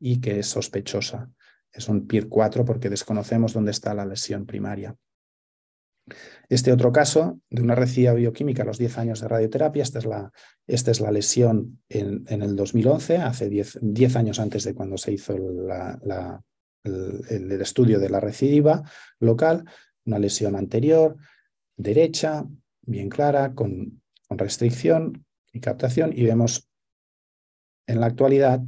y 0.00 0.22
que 0.22 0.38
es 0.38 0.46
sospechosa. 0.46 1.28
Es 1.70 1.90
un 1.90 2.06
PIR 2.06 2.30
4 2.30 2.64
porque 2.64 2.88
desconocemos 2.88 3.52
dónde 3.52 3.72
está 3.72 3.92
la 3.92 4.06
lesión 4.06 4.46
primaria. 4.46 4.96
Este 6.48 6.72
otro 6.72 6.92
caso 6.92 7.40
de 7.50 7.62
una 7.62 7.74
recibida 7.74 8.14
bioquímica 8.14 8.62
a 8.62 8.66
los 8.66 8.78
10 8.78 8.98
años 8.98 9.20
de 9.20 9.28
radioterapia, 9.28 9.82
esta 9.82 9.98
es 9.98 10.06
la, 10.06 10.32
esta 10.66 10.90
es 10.90 11.00
la 11.00 11.10
lesión 11.10 11.82
en, 11.88 12.24
el 12.28 12.56
2011, 12.56 13.18
hace 13.18 13.48
10, 13.50 14.16
años 14.16 14.40
antes 14.40 14.64
de 14.64 14.74
cuando 14.74 14.96
se 14.96 15.12
hizo 15.12 15.34
el, 15.34 16.42
estudio 17.60 17.98
de 17.98 18.08
la 18.08 18.20
recidiva 18.20 18.82
local, 19.20 19.64
una 20.06 20.18
lesión 20.18 20.56
anterior, 20.56 21.16
derecha, 21.76 22.46
bien 22.82 23.10
clara, 23.10 23.54
con, 23.54 24.02
con 24.26 24.38
restricción 24.38 25.26
y 25.52 25.60
captación, 25.60 26.12
y 26.14 26.24
vemos 26.24 26.68
en 27.86 28.00
la 28.00 28.06
actualidad, 28.06 28.62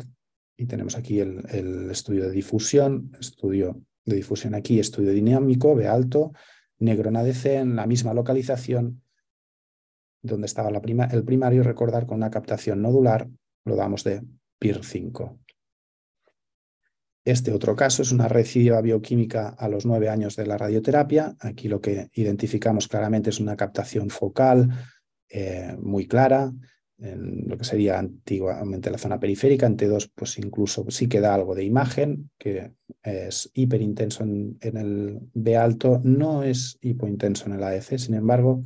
y 0.57 0.67
tenemos 0.67 0.97
aquí 0.97 1.21
el, 1.21 1.43
el 1.51 1.91
estudio 1.91 2.25
de 2.25 2.33
difusión, 2.33 3.13
estudio 3.19 3.81
de 4.05 4.17
difusión 4.17 4.55
aquí, 4.55 4.79
estudio 4.79 5.13
dinámico, 5.13 5.75
B 5.75 5.89
alto, 5.89 6.33
negro 6.81 7.09
en 7.09 7.17
ADC, 7.17 7.47
en 7.47 7.77
la 7.77 7.87
misma 7.87 8.15
localización 8.15 9.03
donde 10.23 10.47
estaba 10.47 10.71
el 10.71 11.25
primario, 11.25 11.63
recordar 11.63 12.07
con 12.07 12.19
una 12.19 12.31
captación 12.31 12.83
nodular, 12.83 13.29
lo 13.65 13.77
damos 13.77 14.05
de 14.05 14.23
PIR 14.59 14.85
5. 14.85 15.39
Este 17.25 17.53
otro 17.53 17.77
caso 17.77 18.03
es 18.03 18.13
una 18.13 18.29
recidiva 18.29 18.81
bioquímica 18.81 19.49
a 19.49 19.69
los 19.69 19.85
nueve 19.87 20.09
años 20.09 20.37
de 20.37 20.47
la 20.47 20.59
radioterapia. 20.59 21.37
Aquí 21.39 21.69
lo 21.69 21.81
que 21.81 22.09
identificamos 22.15 22.89
claramente 22.89 23.31
es 23.31 23.41
una 23.41 23.57
captación 23.57 24.11
focal 24.11 24.71
eh, 25.29 25.77
muy 25.79 26.07
clara, 26.07 26.53
en 27.01 27.49
lo 27.49 27.57
que 27.57 27.65
sería 27.65 27.99
antiguamente 27.99 28.91
la 28.91 28.99
zona 28.99 29.19
periférica. 29.19 29.67
En 29.67 29.77
T2, 29.77 30.11
pues 30.15 30.39
incluso 30.39 30.85
sí 30.91 31.09
queda 31.09 31.35
algo 31.35 31.55
de 31.55 31.65
imagen, 31.65 32.31
que 32.39 32.73
es 33.03 33.51
hiperintenso 33.55 34.25
en, 34.25 34.59
el 34.61 35.21
B 35.35 35.57
alto, 35.57 36.01
no 36.05 36.43
es 36.43 36.79
hipointenso 36.81 37.47
en 37.47 37.53
el 37.53 37.65
AEC, 37.65 37.99
sin 37.99 38.15
embargo, 38.15 38.63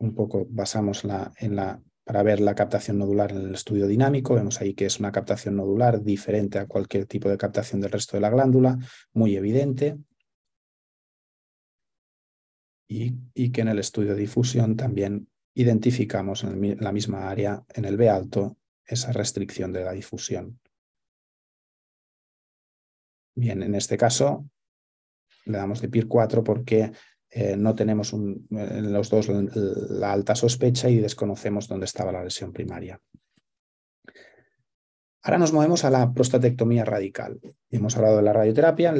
un 0.00 0.14
poco 0.14 0.46
basamos 0.48 1.04
la, 1.04 1.32
en 1.38 1.56
la, 1.56 1.82
para 2.04 2.22
ver 2.22 2.40
la 2.40 2.54
captación 2.54 2.98
nodular 2.98 3.32
en 3.32 3.38
el 3.38 3.54
estudio 3.54 3.86
dinámico. 3.86 4.34
Vemos 4.34 4.60
ahí 4.60 4.74
que 4.74 4.86
es 4.86 5.00
una 5.00 5.12
captación 5.12 5.56
nodular 5.56 6.02
diferente 6.02 6.58
a 6.58 6.66
cualquier 6.66 7.06
tipo 7.06 7.28
de 7.28 7.38
captación 7.38 7.80
del 7.80 7.92
resto 7.92 8.16
de 8.16 8.20
la 8.20 8.30
glándula, 8.30 8.78
muy 9.12 9.36
evidente 9.36 9.98
y, 12.88 13.50
que 13.50 13.60
en 13.60 13.68
el 13.68 13.78
estudio 13.78 14.14
de 14.14 14.20
difusión 14.20 14.76
también 14.76 15.28
identificamos 15.54 16.44
en, 16.44 16.78
la 16.80 16.92
misma 16.92 17.28
área, 17.28 17.62
en 17.74 17.84
el 17.84 17.96
B 17.96 18.08
alto, 18.08 18.56
esa 18.84 19.12
restricción 19.12 19.72
de 19.72 19.84
la 19.84 19.92
difusión. 19.92 20.58
Bien, 23.36 23.62
en 23.62 23.74
este 23.74 23.96
caso 23.96 24.48
le 25.44 25.58
damos 25.58 25.80
de 25.80 25.88
PIR 25.88 26.08
4 26.08 26.42
porque 26.42 26.92
eh, 27.30 27.56
no 27.56 27.74
tenemos 27.74 28.12
en 28.12 28.92
los 28.92 29.10
dos 29.10 29.28
la 29.28 30.12
alta 30.12 30.34
sospecha 30.34 30.88
y 30.88 30.98
desconocemos 30.98 31.68
dónde 31.68 31.84
estaba 31.84 32.12
la 32.12 32.24
lesión 32.24 32.52
primaria. 32.52 33.00
Ahora 35.28 35.40
nos 35.40 35.52
movemos 35.52 35.84
a 35.84 35.90
la 35.90 36.10
prostatectomía 36.10 36.86
radical. 36.86 37.38
Hemos 37.70 37.94
hablado 37.98 38.16
de 38.16 38.22
la 38.22 38.32
radioterapia, 38.32 38.94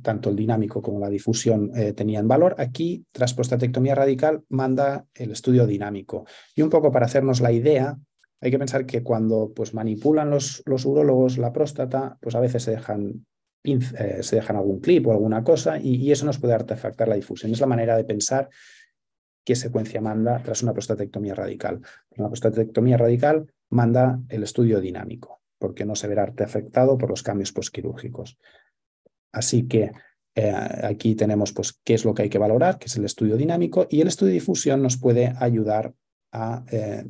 tanto 0.00 0.30
el 0.30 0.36
dinámico 0.36 0.80
como 0.80 1.00
la 1.00 1.08
difusión 1.08 1.72
eh, 1.74 1.92
tenían 1.92 2.28
valor. 2.28 2.54
Aquí, 2.58 3.04
tras 3.10 3.34
prostatectomía 3.34 3.96
radical, 3.96 4.44
manda 4.48 5.06
el 5.12 5.32
estudio 5.32 5.66
dinámico. 5.66 6.24
Y 6.54 6.62
un 6.62 6.70
poco 6.70 6.92
para 6.92 7.06
hacernos 7.06 7.40
la 7.40 7.50
idea, 7.50 7.98
hay 8.40 8.50
que 8.52 8.60
pensar 8.60 8.86
que 8.86 9.02
cuando 9.02 9.50
pues, 9.56 9.74
manipulan 9.74 10.30
los, 10.30 10.62
los 10.66 10.84
urólogos 10.84 11.36
la 11.36 11.52
próstata, 11.52 12.16
pues 12.20 12.36
a 12.36 12.40
veces 12.40 12.62
se 12.62 12.70
dejan, 12.70 13.26
eh, 13.64 14.22
se 14.22 14.36
dejan 14.36 14.54
algún 14.54 14.78
clip 14.78 15.08
o 15.08 15.10
alguna 15.10 15.42
cosa 15.42 15.80
y, 15.80 16.12
eso 16.12 16.24
nos 16.24 16.38
puede 16.38 16.54
artefactar 16.54 17.08
la 17.08 17.16
difusión. 17.16 17.50
Es 17.50 17.60
la 17.60 17.66
manera 17.66 17.96
de 17.96 18.04
pensar 18.04 18.50
qué 19.44 19.56
secuencia 19.56 20.00
manda 20.00 20.40
tras 20.44 20.62
una 20.62 20.74
prostatectomía 20.74 21.34
radical. 21.34 21.80
Una 22.16 22.28
prostatectomía 22.28 22.98
radical 22.98 23.52
manda 23.68 24.20
el 24.28 24.44
estudio 24.44 24.80
dinámico 24.80 25.41
porque 25.62 25.84
no 25.84 25.94
se 25.94 26.08
verá 26.08 26.24
afectado 26.24 26.98
por 26.98 27.08
los 27.08 27.22
cambios 27.22 27.52
postquirúrgicos. 27.52 28.36
Así 29.30 29.68
que 29.68 29.92
eh, 30.34 30.52
aquí 30.82 31.14
tenemos 31.14 31.52
pues, 31.52 31.78
qué 31.84 31.94
es 31.94 32.04
lo 32.04 32.14
que 32.14 32.22
hay 32.22 32.28
que 32.28 32.38
valorar, 32.38 32.80
que 32.80 32.86
es 32.86 32.96
el 32.96 33.04
estudio 33.04 33.36
dinámico, 33.36 33.86
y 33.88 34.00
el 34.00 34.08
estudio 34.08 34.30
de 34.30 34.40
difusión 34.40 34.82
nos 34.82 34.96
puede 34.96 35.32
ayudar 35.38 35.94
a 36.32 36.64
eh, 36.68 37.04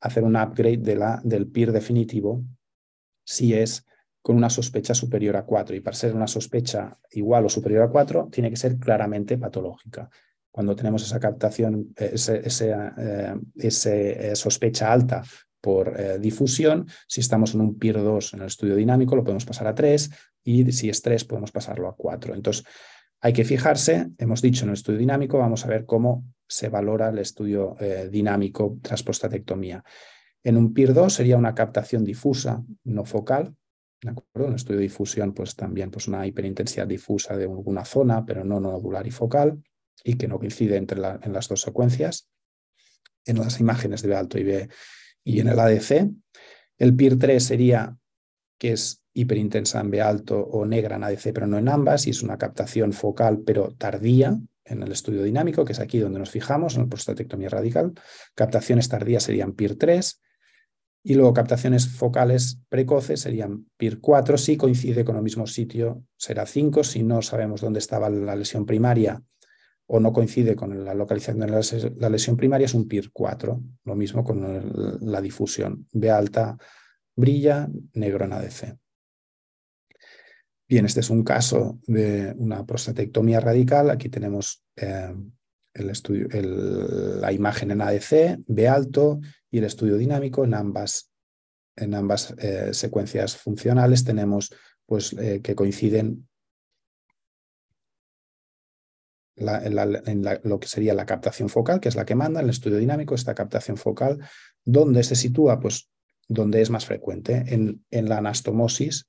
hacer 0.00 0.24
un 0.24 0.34
upgrade 0.34 0.78
del 1.22 1.46
PIR 1.46 1.70
definitivo 1.70 2.42
si 3.24 3.54
es 3.54 3.86
con 4.20 4.34
una 4.34 4.50
sospecha 4.50 4.92
superior 4.92 5.36
a 5.36 5.44
4. 5.44 5.76
Y 5.76 5.80
para 5.80 5.96
ser 5.96 6.16
una 6.16 6.26
sospecha 6.26 6.98
igual 7.12 7.46
o 7.46 7.48
superior 7.48 7.84
a 7.84 7.90
4, 7.90 8.28
tiene 8.32 8.50
que 8.50 8.56
ser 8.56 8.76
claramente 8.76 9.38
patológica. 9.38 10.10
Cuando 10.50 10.74
tenemos 10.74 11.04
esa 11.04 11.20
captación, 11.20 11.94
eh, 11.96 12.14
esa 13.54 14.34
sospecha 14.34 14.92
alta 14.92 15.22
por 15.64 15.98
eh, 15.98 16.18
difusión. 16.18 16.86
Si 17.08 17.22
estamos 17.22 17.54
en 17.54 17.62
un 17.62 17.78
PIR 17.78 18.02
2 18.02 18.34
en 18.34 18.40
el 18.40 18.46
estudio 18.48 18.76
dinámico, 18.76 19.16
lo 19.16 19.24
podemos 19.24 19.46
pasar 19.46 19.66
a 19.66 19.74
3 19.74 20.10
y 20.44 20.70
si 20.72 20.90
es 20.90 21.00
3 21.00 21.24
podemos 21.24 21.52
pasarlo 21.52 21.88
a 21.88 21.96
4. 21.96 22.34
Entonces, 22.34 22.66
hay 23.22 23.32
que 23.32 23.46
fijarse, 23.46 24.10
hemos 24.18 24.42
dicho 24.42 24.64
en 24.64 24.68
el 24.68 24.74
estudio 24.74 24.98
dinámico, 24.98 25.38
vamos 25.38 25.64
a 25.64 25.68
ver 25.68 25.86
cómo 25.86 26.26
se 26.46 26.68
valora 26.68 27.08
el 27.08 27.18
estudio 27.18 27.76
eh, 27.80 28.10
dinámico 28.12 28.76
tras 28.82 29.02
prostatectomía. 29.02 29.82
En 30.42 30.58
un 30.58 30.74
PIR 30.74 30.92
2 30.92 31.10
sería 31.10 31.38
una 31.38 31.54
captación 31.54 32.04
difusa, 32.04 32.62
no 32.84 33.06
focal, 33.06 33.56
¿De 34.02 34.10
acuerdo? 34.10 34.48
En 34.48 34.50
el 34.50 34.56
estudio 34.56 34.76
de 34.76 34.82
difusión, 34.82 35.32
pues 35.32 35.56
también 35.56 35.90
pues 35.90 36.08
una 36.08 36.26
hiperintensidad 36.26 36.86
difusa 36.86 37.38
de 37.38 37.44
alguna 37.44 37.86
zona, 37.86 38.26
pero 38.26 38.44
no 38.44 38.60
nodular 38.60 39.06
y 39.06 39.10
focal, 39.10 39.62
y 40.04 40.18
que 40.18 40.28
no 40.28 40.38
coincide 40.38 40.76
entre 40.76 40.98
en 40.98 41.32
las 41.32 41.48
dos 41.48 41.62
secuencias. 41.62 42.28
En 43.24 43.38
las 43.38 43.60
imágenes 43.60 44.02
de 44.02 44.08
B 44.08 44.14
alto 44.14 44.38
y 44.38 44.44
B 44.44 44.68
y 45.24 45.40
en 45.40 45.48
el 45.48 45.58
ADC. 45.58 46.10
El 46.78 46.94
PIR 46.94 47.18
3 47.18 47.42
sería 47.42 47.96
que 48.58 48.72
es 48.72 49.02
hiperintensa 49.14 49.80
en 49.80 49.90
B 49.90 50.00
alto 50.00 50.38
o 50.38 50.66
negra 50.66 50.96
en 50.96 51.04
ADC, 51.04 51.32
pero 51.32 51.46
no 51.46 51.58
en 51.58 51.68
ambas, 51.68 52.06
y 52.06 52.10
es 52.10 52.22
una 52.22 52.36
captación 52.36 52.92
focal, 52.92 53.42
pero 53.44 53.74
tardía 53.76 54.38
en 54.64 54.82
el 54.82 54.92
estudio 54.92 55.22
dinámico, 55.22 55.64
que 55.64 55.72
es 55.72 55.80
aquí 55.80 55.98
donde 55.98 56.18
nos 56.18 56.30
fijamos, 56.30 56.74
en 56.74 56.82
la 56.82 56.88
prostatectomía 56.88 57.48
radical. 57.48 57.92
Captaciones 58.34 58.88
tardías 58.88 59.22
serían 59.22 59.52
PIR 59.52 59.76
3, 59.76 60.20
y 61.06 61.14
luego 61.14 61.34
captaciones 61.34 61.86
focales 61.86 62.60
precoces 62.70 63.20
serían 63.20 63.66
PIR 63.76 64.00
4, 64.00 64.38
si 64.38 64.56
coincide 64.56 65.04
con 65.04 65.16
el 65.16 65.22
mismo 65.22 65.46
sitio 65.46 66.02
será 66.16 66.46
5, 66.46 66.82
si 66.82 67.02
no 67.02 67.20
sabemos 67.20 67.60
dónde 67.60 67.78
estaba 67.78 68.08
la 68.08 68.34
lesión 68.34 68.64
primaria 68.64 69.22
o 69.86 70.00
no 70.00 70.12
coincide 70.12 70.56
con 70.56 70.84
la 70.84 70.94
localización 70.94 71.40
de 71.40 71.92
la 71.96 72.08
lesión 72.08 72.36
primaria, 72.36 72.64
es 72.64 72.74
un 72.74 72.88
PIR 72.88 73.10
4, 73.12 73.60
lo 73.84 73.94
mismo 73.94 74.24
con 74.24 74.98
la 75.00 75.20
difusión. 75.20 75.86
B 75.92 76.10
alta 76.10 76.56
brilla, 77.14 77.68
negro 77.92 78.24
en 78.24 78.32
ADC. 78.32 78.78
Bien, 80.66 80.86
este 80.86 81.00
es 81.00 81.10
un 81.10 81.22
caso 81.22 81.78
de 81.86 82.34
una 82.38 82.64
prostatectomía 82.64 83.40
radical. 83.40 83.90
Aquí 83.90 84.08
tenemos 84.08 84.64
eh, 84.76 85.14
el 85.74 85.90
estudio, 85.90 86.28
la 86.32 87.32
imagen 87.32 87.70
en 87.70 87.82
ADC, 87.82 88.40
B 88.46 88.68
alto 88.68 89.20
y 89.50 89.58
el 89.58 89.64
estudio 89.64 89.98
dinámico 89.98 90.44
en 90.44 90.54
ambas, 90.54 91.12
en 91.76 91.94
ambas 91.94 92.34
eh, 92.38 92.72
secuencias 92.72 93.36
funcionales 93.36 94.04
tenemos 94.04 94.54
pues, 94.86 95.12
eh, 95.14 95.40
que 95.42 95.54
coinciden 95.54 96.28
en, 99.36 100.24
lo 100.44 100.60
que 100.60 100.68
sería 100.68 100.94
la 100.94 101.06
captación 101.06 101.48
focal, 101.48 101.80
que 101.80 101.88
es 101.88 101.96
la 101.96 102.04
que 102.04 102.14
manda 102.14 102.40
en 102.40 102.46
el 102.46 102.50
estudio 102.50 102.78
dinámico, 102.78 103.14
esta 103.14 103.34
captación 103.34 103.76
focal, 103.76 104.20
donde 104.64 105.02
se 105.02 105.16
sitúa, 105.16 105.60
pues, 105.60 105.90
donde 106.28 106.62
es 106.62 106.70
más 106.70 106.86
frecuente, 106.86 107.44
en, 107.48 108.08
la 108.08 108.18
anastomosis 108.18 109.08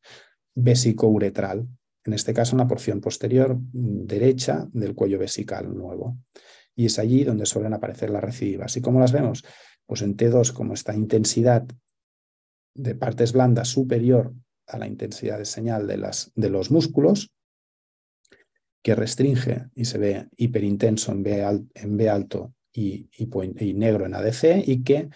vesicouretral, 0.55 1.67
en 2.03 2.13
este 2.13 2.33
caso 2.33 2.55
en 2.55 2.59
la 2.59 2.67
porción 2.67 3.01
posterior 3.01 3.57
derecha 3.59 4.67
del 4.73 4.95
cuello 4.95 5.19
vesical 5.19 5.75
nuevo. 5.75 6.17
Y 6.75 6.88
es 6.88 6.99
allí 6.99 7.23
donde 7.23 7.45
suelen 7.45 7.73
aparecer 7.73 8.09
las 8.09 8.23
recidivas. 8.23 8.75
¿Y 8.75 8.81
cómo 8.81 8.99
las 8.99 9.11
vemos? 9.11 9.45
Pues 9.85 10.01
en 10.01 10.17
T2, 10.17 10.51
como 10.51 10.73
esta 10.73 10.93
intensidad 10.93 11.65
de 12.73 12.95
partes 12.95 13.31
blandas 13.31 13.69
superior 13.69 14.33
a 14.67 14.77
la 14.77 14.88
intensidad 14.88 15.38
de 15.38 15.45
señal 15.45 15.88
de, 15.88 15.97
las, 15.97 16.31
de 16.35 16.49
los 16.49 16.71
músculos, 16.71 17.31
que 18.85 18.93
restringe 18.93 19.65
y 19.73 19.85
se 19.85 19.97
ve 19.97 20.27
hiperintenso 20.37 21.11
en 21.11 21.23
B, 21.23 22.07
alto 22.07 22.53
y, 22.71 23.09
negro 23.73 24.05
en 24.05 24.13
ADC 24.13 24.67
y 24.67 24.83
que 24.83 25.09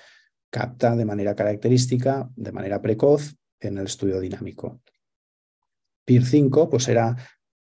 capta 0.50 0.96
de 0.96 1.06
manera 1.06 1.36
característica, 1.36 2.32
de 2.36 2.52
manera 2.52 2.82
precoz, 2.82 3.36
en 3.60 3.78
el 3.78 3.86
estudio 3.86 4.20
dinámico. 4.20 4.82
PIR 6.04 6.26
5 6.26 6.68
pues 6.68 6.86
será 6.86 7.16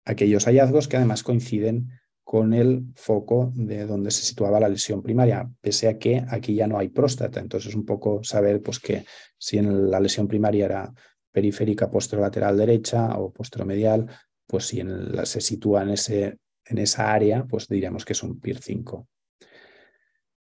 aquellos 0.05 0.45
hallazgos 0.45 0.89
que 0.89 0.99
además 0.99 1.23
coinciden 1.23 1.89
con 2.23 2.53
el 2.53 2.85
foco 2.97 3.51
de 3.55 3.87
donde 3.87 4.11
se 4.11 4.27
situaba 4.27 4.61
la 4.61 4.69
lesión 4.69 5.03
primaria, 5.03 5.51
pese 5.63 5.89
a 5.89 5.97
que 5.97 6.23
aquí 6.29 6.55
ya 6.55 6.67
no 6.67 6.79
hay 6.79 6.91
próstata. 6.91 7.41
Entonces, 7.41 7.75
un 7.75 7.87
poco 7.87 8.23
saber 8.23 8.61
pues, 8.61 8.79
que 8.79 9.07
si 9.39 9.57
en 9.57 9.91
la 9.91 10.01
lesión 10.01 10.29
primaria 10.29 10.67
era 10.67 10.93
periférica 11.33 11.91
posterolateral 11.91 12.59
derecha 12.59 13.19
o 13.19 13.33
posteromedial, 13.33 14.07
pues 14.47 14.67
si 14.67 14.83
se 15.25 15.41
sitúa 15.41 15.83
en, 15.83 15.91
ese, 15.91 16.39
en 16.65 16.79
esa 16.79 17.13
área, 17.13 17.45
pues 17.45 17.69
diríamos 17.69 18.05
que 18.05 18.13
es 18.13 18.23
un 18.23 18.41
PIR 18.41 18.59
5. 18.61 19.09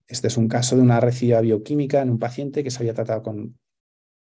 Este 0.08 0.28
es 0.28 0.38
un 0.38 0.48
caso 0.48 0.76
de 0.76 0.82
una 0.82 1.00
recidiva 1.00 1.42
bioquímica 1.42 2.02
en 2.02 2.10
un 2.10 2.20
paciente 2.20 2.64
que 2.64 2.72
se 2.72 2.80
había 2.80 2.94
tratado 2.94 3.24
con, 3.24 3.58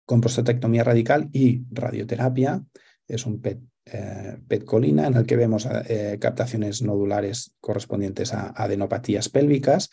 con 0.04 0.20
prostatectomía 0.20 0.82
radical 0.82 1.28
y 1.32 1.62
radioterapia. 1.70 2.64
Es 3.06 3.26
un 3.26 3.40
PET, 3.40 3.60
eh, 3.86 4.64
colina 4.64 5.06
en 5.06 5.14
el 5.14 5.26
que 5.26 5.36
vemos 5.36 5.66
eh, 5.88 6.18
captaciones 6.20 6.82
nodulares 6.82 7.54
correspondientes 7.60 8.34
a 8.34 8.50
adenopatías 8.50 9.28
pélvicas 9.28 9.90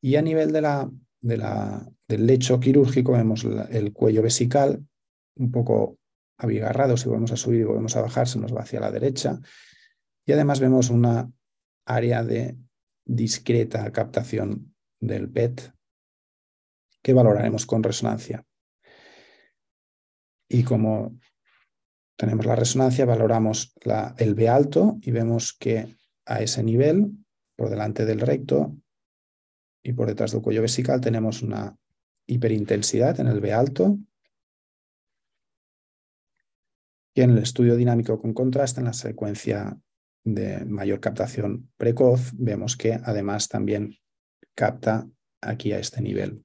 y 0.00 0.16
a 0.16 0.22
nivel 0.22 0.52
de 0.52 0.60
la, 0.62 0.90
de 1.20 1.36
la, 1.36 1.88
del 2.08 2.26
lecho 2.26 2.58
quirúrgico 2.58 3.12
vemos 3.12 3.46
el 3.70 3.92
cuello 3.92 4.22
vesical 4.22 4.84
un 5.36 5.50
poco 5.50 5.99
abigarrado, 6.40 6.96
si 6.96 7.08
volvemos 7.08 7.32
a 7.32 7.36
subir 7.36 7.60
y 7.60 7.64
volvemos 7.64 7.96
a 7.96 8.02
bajar, 8.02 8.26
se 8.26 8.38
nos 8.38 8.54
va 8.54 8.62
hacia 8.62 8.80
la 8.80 8.90
derecha. 8.90 9.38
Y 10.26 10.32
además 10.32 10.60
vemos 10.60 10.90
una 10.90 11.30
área 11.86 12.24
de 12.24 12.56
discreta 13.04 13.90
captación 13.92 14.74
del 15.00 15.30
PET 15.30 15.72
que 17.02 17.12
valoraremos 17.12 17.66
con 17.66 17.82
resonancia. 17.82 18.44
Y 20.48 20.64
como 20.64 21.18
tenemos 22.16 22.44
la 22.44 22.56
resonancia, 22.56 23.06
valoramos 23.06 23.74
el 24.18 24.34
B 24.34 24.48
alto 24.48 24.98
y 25.00 25.10
vemos 25.10 25.52
que 25.52 25.96
a 26.26 26.40
ese 26.40 26.62
nivel, 26.62 27.12
por 27.56 27.70
delante 27.70 28.04
del 28.04 28.20
recto 28.20 28.76
y 29.82 29.92
por 29.92 30.08
detrás 30.08 30.32
del 30.32 30.42
cuello 30.42 30.62
vesical, 30.62 31.00
tenemos 31.00 31.42
una 31.42 31.76
hiperintensidad 32.26 33.18
en 33.20 33.28
el 33.28 33.40
B 33.40 33.52
alto 33.52 33.98
y 37.14 37.22
en 37.22 37.30
el 37.30 37.38
estudio 37.38 37.76
dinámico 37.76 38.20
con 38.20 38.32
contraste, 38.32 38.80
en 38.80 38.86
la 38.86 38.92
secuencia 38.92 39.78
de 40.24 40.64
mayor 40.64 41.00
captación 41.00 41.70
precoz, 41.76 42.32
vemos 42.34 42.76
que 42.76 42.94
además 42.94 43.48
también 43.48 43.96
capta 44.54 45.08
aquí 45.40 45.72
a 45.72 45.78
este 45.78 46.02
nivel. 46.02 46.44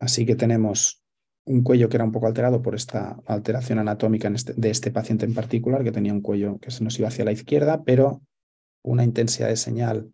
Así 0.00 0.24
que 0.24 0.34
tenemos 0.34 1.02
un 1.44 1.62
cuello 1.62 1.88
que 1.88 1.96
era 1.96 2.04
un 2.04 2.12
poco 2.12 2.26
alterado 2.26 2.62
por 2.62 2.74
esta 2.74 3.20
alteración 3.26 3.78
anatómica 3.78 4.28
este, 4.28 4.54
de 4.54 4.70
este 4.70 4.90
paciente 4.90 5.26
en 5.26 5.34
particular, 5.34 5.84
que 5.84 5.92
tenía 5.92 6.12
un 6.12 6.22
cuello 6.22 6.58
que 6.58 6.70
se 6.70 6.84
nos 6.84 6.98
iba 6.98 7.08
hacia 7.08 7.24
la 7.24 7.32
izquierda, 7.32 7.82
pero 7.84 8.22
una 8.82 9.04
intensidad 9.04 9.48
de 9.48 9.56
señal 9.56 10.12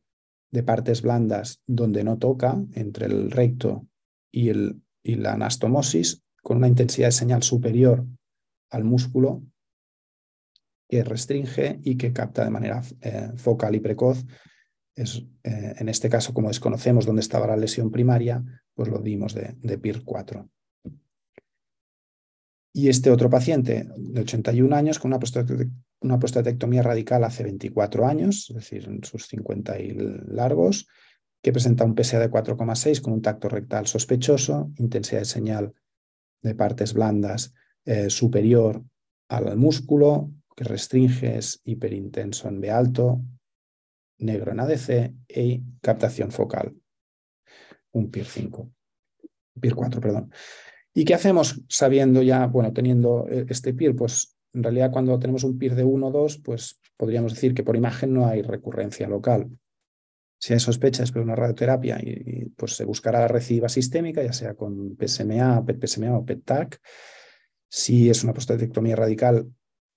de 0.51 0.63
partes 0.63 1.03
blandas 1.03 1.63
donde 1.67 2.05
no 2.05 2.19
toca, 2.19 2.57
entre 2.73 3.07
el 3.07 3.31
recto 3.31 3.87
y 4.33 4.49
el 4.49 4.83
y 5.07 5.15
la 5.15 5.35
anastomosis 5.35 6.23
con 6.43 6.57
una 6.57 6.69
intensidad 6.69 7.09
de 7.09 7.13
señal 7.13 7.43
superior 7.43 8.05
al 8.71 8.83
músculo 8.83 9.43
que 10.89 11.05
restringe 11.05 11.79
y 11.83 11.97
que 11.97 12.13
capta 12.13 12.45
de 12.45 12.51
manera 12.51 12.83
eh, 13.01 13.31
focal 13.37 13.77
y 13.77 13.81
precoz. 13.81 14.25
Es, 14.95 15.23
eh, 15.45 15.75
en 15.79 15.89
este 15.89 16.09
caso, 16.09 16.35
como 16.35 16.49
desconocemos 16.49 17.07
dónde 17.07 17.21
estaba 17.21 17.47
la 17.47 17.57
lesión 17.57 17.91
primaria, 17.91 18.43
pues 18.75 18.89
lo 18.89 18.99
dimos 18.99 19.33
de, 19.35 19.55
de 19.61 19.79
PIR 19.79 20.05
4. 20.05 20.49
Y 22.73 22.89
este 22.89 23.11
otro 23.11 23.31
paciente 23.31 23.89
de 23.97 24.21
81 24.21 24.75
años 24.75 24.99
con 24.99 25.13
una, 25.13 25.21
una 26.01 26.19
prostatectomía 26.19 26.83
radical 26.83 27.25
hace 27.25 27.45
24 27.45 28.07
años, 28.07 28.51
es 28.51 28.57
decir, 28.57 28.85
en 28.89 29.05
sus 29.05 29.27
50 29.29 29.79
y 29.81 29.97
largos, 30.29 30.89
que 31.47 31.53
presenta 31.53 31.85
un 31.85 31.95
PSA 31.95 32.19
de 32.19 32.29
4,6 32.29 33.01
con 33.01 33.13
un 33.13 33.23
tacto 33.23 33.49
rectal 33.49 33.87
sospechoso, 33.87 34.73
intensidad 34.79 35.21
de 35.21 35.27
señal 35.27 35.75
de 36.43 36.57
partes 36.57 36.93
blandas 36.93 37.55
eh, 37.85 38.11
superior 38.11 38.83
al 39.29 39.57
músculo, 39.57 40.33
que 40.57 40.65
restringe 40.65 41.39
es 41.39 41.61
hiperintenso 41.63 42.49
en 42.49 42.61
B 42.61 42.73
alto, 42.73 43.21
negro 44.19 44.51
en 44.51 44.59
ADC 44.59 45.15
y 45.29 45.63
captación 45.81 46.33
focal, 46.33 46.75
un 47.93 48.11
PIR 48.11 48.25
5, 48.25 48.73
PIR 49.61 49.75
4, 49.77 50.01
perdón. 50.01 50.33
¿Y 50.93 51.05
qué 51.05 51.15
hacemos 51.15 51.63
sabiendo 51.69 52.23
ya, 52.23 52.49
bueno, 52.49 52.73
teniendo 52.73 53.29
eh, 53.31 53.47
este 53.49 53.73
PIR? 53.73 53.95
Pues 53.95 54.37
en 54.53 54.65
realidad 54.65 54.91
cuando 54.91 55.17
tenemos 55.21 55.45
un 55.45 55.57
PIR 55.57 55.77
de 55.77 55.85
1 55.85 56.09
o 56.09 56.11
2, 56.11 56.39
pues 56.39 56.81
podríamos 56.97 57.35
decir 57.35 57.55
que 57.55 57.63
por 57.63 57.77
imagen 57.77 58.15
no 58.15 58.27
hay 58.27 58.43
recurrencia 58.43 59.07
local. 59.07 59.49
Si 60.39 60.53
hay 60.53 60.61
sospecha 60.61 61.03
después 61.03 61.25
de 61.25 61.33
una 61.33 61.37
radioterapia, 61.37 61.99
y, 62.03 62.51
pues 62.57 62.77
se 62.77 62.85
buscará 62.85 63.21
la 63.21 63.29
recidiva 63.29 63.69
sistémica, 63.69 64.23
ya 64.23 64.33
sea 64.33 64.55
con 64.55 64.97
PSMA, 64.97 65.65
PET-PSMA 65.65 66.17
o 66.17 66.25
PET-TAC. 66.25 66.81
Si 67.69 68.11
es 68.11 68.23
una 68.23 68.33
prostatectomía 68.33 68.97
radical, 68.97 69.51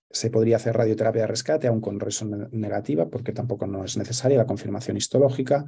se 0.10 0.32
podría 0.32 0.56
hacer 0.56 0.76
radioterapia 0.76 1.22
de 1.22 1.28
rescate, 1.28 1.68
aún 1.68 1.82
con 1.82 2.00
resonancia 2.00 2.50
negativa, 2.52 3.10
porque 3.10 3.32
tampoco 3.32 3.68
no 3.68 3.84
es 3.84 3.98
necesaria 3.98 4.38
la 4.38 4.48
confirmación 4.48 4.98
histológica. 4.98 5.66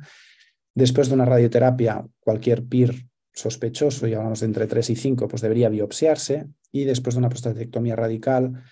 Después 0.74 1.10
de 1.10 1.16
una 1.16 1.26
radioterapia, 1.26 2.06
cualquier 2.20 2.64
PIR 2.64 3.08
sospechoso, 3.34 4.08
y 4.08 4.14
hablamos 4.14 4.40
de 4.40 4.48
entre 4.48 4.68
3 4.68 4.90
y 4.90 4.96
5, 4.96 5.28
pues 5.28 5.42
debería 5.42 5.70
biopsiarse. 5.70 6.48
Y 6.72 6.86
después 6.86 7.16
de 7.16 7.20
una 7.20 7.30
prostatectomía 7.30 7.96
radical, 7.96 8.64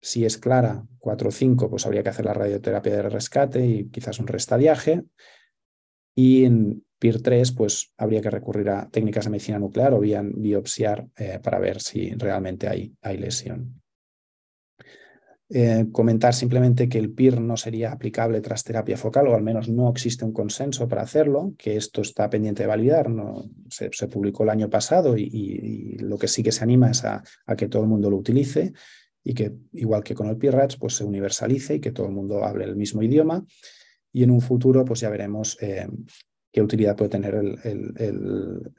si 0.00 0.24
es 0.24 0.38
clara, 0.38 0.86
4 0.98 1.28
o 1.28 1.32
5, 1.32 1.70
pues 1.70 1.86
habría 1.86 2.02
que 2.02 2.10
hacer 2.10 2.24
la 2.24 2.34
radioterapia 2.34 2.96
de 2.96 3.08
rescate 3.08 3.66
y 3.66 3.88
quizás 3.88 4.18
un 4.20 4.26
restadiaje. 4.26 5.04
Y 6.20 6.46
en, 6.46 6.82
PIR 6.98 7.22
3, 7.22 7.52
pues 7.52 7.92
habría 7.96 8.20
que 8.20 8.28
recurrir 8.28 8.70
a 8.70 8.88
técnicas 8.90 9.26
de 9.26 9.30
medicina 9.30 9.60
nuclear 9.60 9.94
o 9.94 10.00
bien 10.00 10.32
biopsiar 10.34 11.06
eh, 11.16 11.38
para 11.40 11.60
ver 11.60 11.80
si 11.80 12.10
realmente 12.10 12.66
hay, 12.66 13.16
lesión. 13.16 13.80
Eh, 15.48 15.86
comentar 15.92 16.34
simplemente 16.34 16.88
que 16.88 16.98
el 16.98 17.12
PIR 17.12 17.40
no 17.40 17.56
sería 17.56 17.92
aplicable 17.92 18.40
tras 18.40 18.64
terapia 18.64 18.96
focal, 18.96 19.28
o 19.28 19.36
al 19.36 19.44
menos 19.44 19.68
no 19.68 19.88
existe 19.88 20.24
un 20.24 20.32
consenso 20.32 20.88
para 20.88 21.02
hacerlo, 21.02 21.54
que 21.56 21.76
esto 21.76 22.02
está 22.02 22.28
pendiente 22.28 22.64
de 22.64 22.66
validar. 22.66 23.08
No, 23.08 23.48
se, 23.70 24.08
publicó 24.08 24.42
el 24.42 24.50
año 24.50 24.68
pasado 24.68 25.16
y, 25.16 25.98
lo 26.00 26.18
que 26.18 26.26
sí 26.26 26.42
que 26.42 26.50
se 26.50 26.64
anima 26.64 26.90
es 26.90 27.04
a, 27.04 27.22
que 27.56 27.68
todo 27.68 27.82
el 27.82 27.88
mundo 27.88 28.10
lo 28.10 28.16
utilice 28.16 28.72
y 29.22 29.34
que, 29.34 29.52
igual 29.74 30.02
que 30.02 30.16
con 30.16 30.26
el 30.26 30.36
PIRATS, 30.36 30.78
pues 30.78 30.94
se 30.94 31.04
universalice 31.04 31.76
y 31.76 31.80
que 31.80 31.92
todo 31.92 32.06
el 32.06 32.12
mundo 32.12 32.44
hable 32.44 32.64
el 32.64 32.74
mismo 32.74 33.04
idioma. 33.04 33.46
Y 34.12 34.22
en 34.22 34.30
un 34.30 34.40
futuro, 34.40 34.84
pues 34.84 35.00
ya 35.00 35.10
veremos 35.10 35.56
eh, 35.60 35.86
qué 36.50 36.62
utilidad 36.62 36.96
puede 36.96 37.10
tener 37.10 37.42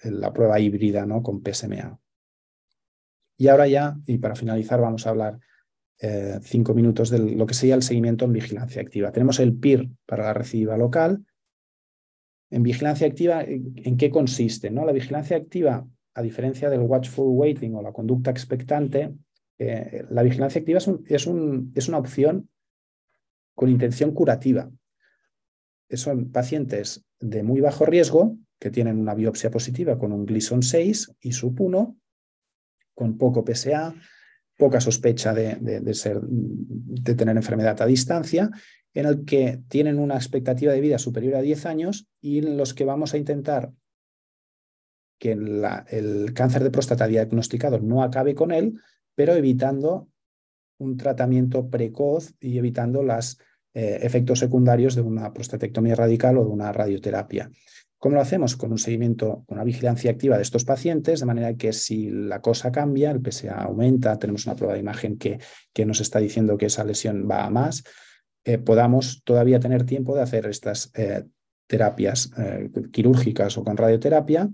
la 0.03 0.33
prueba 0.33 0.59
híbrida 0.59 1.05
¿no? 1.05 1.21
con 1.21 1.41
PSMA. 1.43 1.99
Y 3.37 3.47
ahora 3.47 3.67
ya, 3.67 3.97
y 4.05 4.17
para 4.17 4.35
finalizar, 4.35 4.81
vamos 4.81 5.07
a 5.07 5.11
hablar 5.11 5.39
eh, 6.01 6.39
cinco 6.41 6.73
minutos 6.73 7.09
de 7.09 7.19
lo 7.19 7.45
que 7.45 7.53
sería 7.53 7.75
el 7.75 7.83
seguimiento 7.83 8.25
en 8.25 8.33
vigilancia 8.33 8.81
activa. 8.81 9.11
Tenemos 9.11 9.39
el 9.39 9.55
PIR 9.55 9.89
para 10.05 10.25
la 10.25 10.33
recidiva 10.33 10.77
local. 10.77 11.25
En 12.49 12.63
vigilancia 12.63 13.05
activa, 13.05 13.43
¿en 13.43 13.97
qué 13.97 14.09
consiste? 14.09 14.71
¿no? 14.71 14.85
La 14.85 14.91
vigilancia 14.91 15.37
activa, 15.37 15.87
a 16.13 16.21
diferencia 16.21 16.69
del 16.69 16.81
watchful 16.81 17.27
waiting 17.29 17.75
o 17.75 17.81
la 17.81 17.91
conducta 17.91 18.31
expectante, 18.31 19.13
eh, 19.59 20.05
la 20.09 20.23
vigilancia 20.23 20.59
activa 20.59 20.77
es, 20.77 20.89
es, 21.05 21.27
una 21.87 21.97
opción 21.97 22.49
con 23.53 23.69
intención 23.69 24.13
curativa. 24.13 24.71
Son 25.93 26.31
pacientes 26.31 27.03
de 27.19 27.43
muy 27.43 27.61
bajo 27.61 27.85
riesgo 27.85 28.37
que 28.59 28.69
tienen 28.69 28.99
una 28.99 29.15
biopsia 29.15 29.49
positiva 29.49 29.97
con 29.97 30.11
un 30.11 30.25
Gleason 30.25 30.61
6 30.61 31.15
y 31.21 31.31
SUB1, 31.31 31.97
con 32.93 33.17
poco 33.17 33.43
PSA, 33.45 33.95
poca 34.57 34.81
sospecha 34.81 35.33
de, 35.33 35.93
ser, 35.93 36.19
de 36.21 37.15
tener 37.15 37.37
enfermedad 37.37 37.81
a 37.81 37.85
distancia, 37.85 38.51
en 38.93 39.05
el 39.05 39.23
que 39.23 39.61
tienen 39.69 39.97
una 39.99 40.15
expectativa 40.15 40.73
de 40.73 40.81
vida 40.81 40.99
superior 40.99 41.35
a 41.35 41.41
10 41.41 41.65
años 41.65 42.07
y 42.19 42.39
en 42.39 42.57
los 42.57 42.73
que 42.73 42.85
vamos 42.85 43.13
a 43.13 43.17
intentar 43.17 43.71
que 45.17 45.31
el 45.31 46.33
cáncer 46.33 46.63
de 46.63 46.71
próstata 46.71 47.07
diagnosticado 47.07 47.79
no 47.79 48.03
acabe 48.03 48.35
con 48.35 48.51
él, 48.51 48.79
pero 49.15 49.33
evitando 49.33 50.09
un 50.77 50.97
tratamiento 50.97 51.69
precoz 51.69 52.33
y 52.39 52.57
evitando 52.57 53.03
los 53.03 53.37
eh, 53.73 53.99
efectos 54.01 54.39
secundarios 54.39 54.95
de 54.95 55.01
una 55.01 55.31
prostatectomía 55.33 55.95
radical 55.95 56.37
o 56.37 56.43
de 56.43 56.49
una 56.49 56.71
radioterapia. 56.71 57.49
¿Cómo 57.97 58.15
lo 58.15 58.21
hacemos? 58.21 58.55
Con 58.55 58.71
un 58.71 58.77
seguimiento, 58.77 59.43
con 59.45 59.57
una 59.57 59.65
vigilancia 59.65 60.09
activa 60.09 60.37
de 60.37 60.43
estos 60.43 60.63
pacientes, 60.63 61.19
de 61.19 61.25
manera 61.25 61.53
que 61.55 61.73
si 61.73 62.09
la 62.09 62.41
cosa 62.41 62.71
cambia, 62.71 63.11
el 63.11 63.21
PSA 63.21 63.55
aumenta, 63.55 64.17
tenemos 64.17 64.45
una 64.45 64.55
prueba 64.55 64.73
de 64.73 64.79
imagen 64.79 65.17
que, 65.17 65.39
que 65.73 65.85
nos 65.85 65.99
está 65.99 66.19
diciendo 66.19 66.57
que 66.57 66.67
esa 66.67 66.85
lesión 66.85 67.27
va 67.29 67.43
a 67.43 67.49
más, 67.49 67.83
eh, 68.45 68.57
podamos 68.57 69.21
todavía 69.25 69.59
tener 69.59 69.85
tiempo 69.85 70.15
de 70.15 70.21
hacer 70.21 70.45
estas 70.45 70.91
eh, 70.95 71.25
terapias 71.67 72.31
quirúrgicas 72.91 73.55
o 73.57 73.63
con 73.63 73.77
radioterapia 73.77 74.49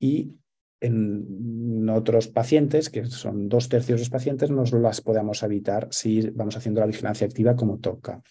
y 0.00 0.34
en 0.80 1.88
otros 1.88 2.28
pacientes, 2.28 2.90
que 2.90 3.06
son 3.06 3.48
dos 3.48 3.68
tercios 3.68 3.98
de 3.98 4.02
los 4.02 4.10
pacientes, 4.10 4.50
nos 4.50 4.72
las 4.72 5.00
podamos 5.00 5.42
evitar 5.42 5.88
si 5.90 6.30
vamos 6.30 6.56
haciendo 6.56 6.80
la 6.80 6.86
vigilancia 6.86 7.26
activa 7.26 7.56
como 7.56 7.78
toca. 7.78 8.22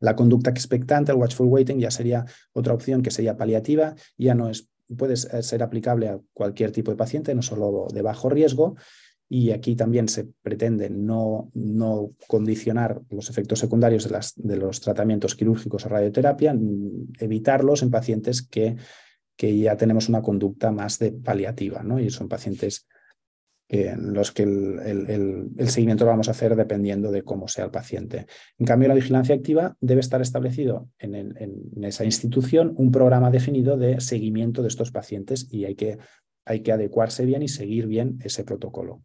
La 0.00 0.16
conducta 0.16 0.50
expectante, 0.50 1.12
el 1.12 1.18
watchful 1.18 1.46
waiting, 1.46 1.78
ya 1.78 1.90
sería 1.90 2.24
otra 2.52 2.74
opción 2.74 3.02
que 3.02 3.10
sería 3.10 3.36
paliativa, 3.36 3.94
ya 4.18 4.34
no 4.34 4.48
es, 4.48 4.68
puede 4.96 5.16
ser 5.16 5.62
aplicable 5.62 6.08
a 6.08 6.20
cualquier 6.32 6.72
tipo 6.72 6.90
de 6.90 6.96
paciente, 6.96 7.34
no 7.34 7.42
solo 7.42 7.86
de 7.92 8.02
bajo 8.02 8.28
riesgo, 8.28 8.74
y 9.28 9.52
aquí 9.52 9.76
también 9.76 10.08
se 10.08 10.28
pretende 10.42 10.90
no, 10.90 11.50
no 11.54 12.10
condicionar 12.26 13.00
los 13.08 13.30
efectos 13.30 13.60
secundarios 13.60 14.04
de, 14.04 14.10
las, 14.10 14.34
de, 14.36 14.56
los 14.56 14.80
tratamientos 14.80 15.34
quirúrgicos 15.34 15.86
o 15.86 15.88
radioterapia, 15.88 16.54
evitarlos 17.18 17.82
en 17.82 17.90
pacientes 17.90 18.42
que, 18.42 18.76
que 19.42 19.58
ya 19.58 19.76
tenemos 19.76 20.08
una 20.08 20.22
conducta 20.22 20.70
más 20.70 21.00
de 21.00 21.10
paliativa, 21.10 21.82
¿no? 21.82 21.98
y 21.98 22.10
son 22.10 22.28
pacientes 22.28 22.86
en 23.66 24.14
los 24.14 24.30
que 24.30 24.44
el, 24.44 25.50
seguimiento 25.66 26.04
lo 26.04 26.12
vamos 26.12 26.28
a 26.28 26.30
hacer 26.30 26.54
dependiendo 26.54 27.10
de 27.10 27.24
cómo 27.24 27.48
sea 27.48 27.64
el 27.64 27.72
paciente. 27.72 28.26
En 28.56 28.66
cambio, 28.66 28.86
la 28.86 28.94
vigilancia 28.94 29.34
activa 29.34 29.76
debe 29.80 30.00
estar 30.00 30.22
establecido 30.22 30.90
en, 30.96 31.34
esa 31.82 32.04
institución 32.04 32.72
un 32.76 32.92
programa 32.92 33.32
definido 33.32 33.76
de 33.76 34.00
seguimiento 34.00 34.62
de 34.62 34.68
estos 34.68 34.92
pacientes 34.92 35.48
y 35.50 35.64
hay 35.64 35.74
que, 35.74 35.98
hay 36.44 36.60
que 36.60 36.70
adecuarse 36.70 37.26
bien 37.26 37.42
y 37.42 37.48
seguir 37.48 37.88
bien 37.88 38.20
ese 38.22 38.44
protocolo, 38.44 39.02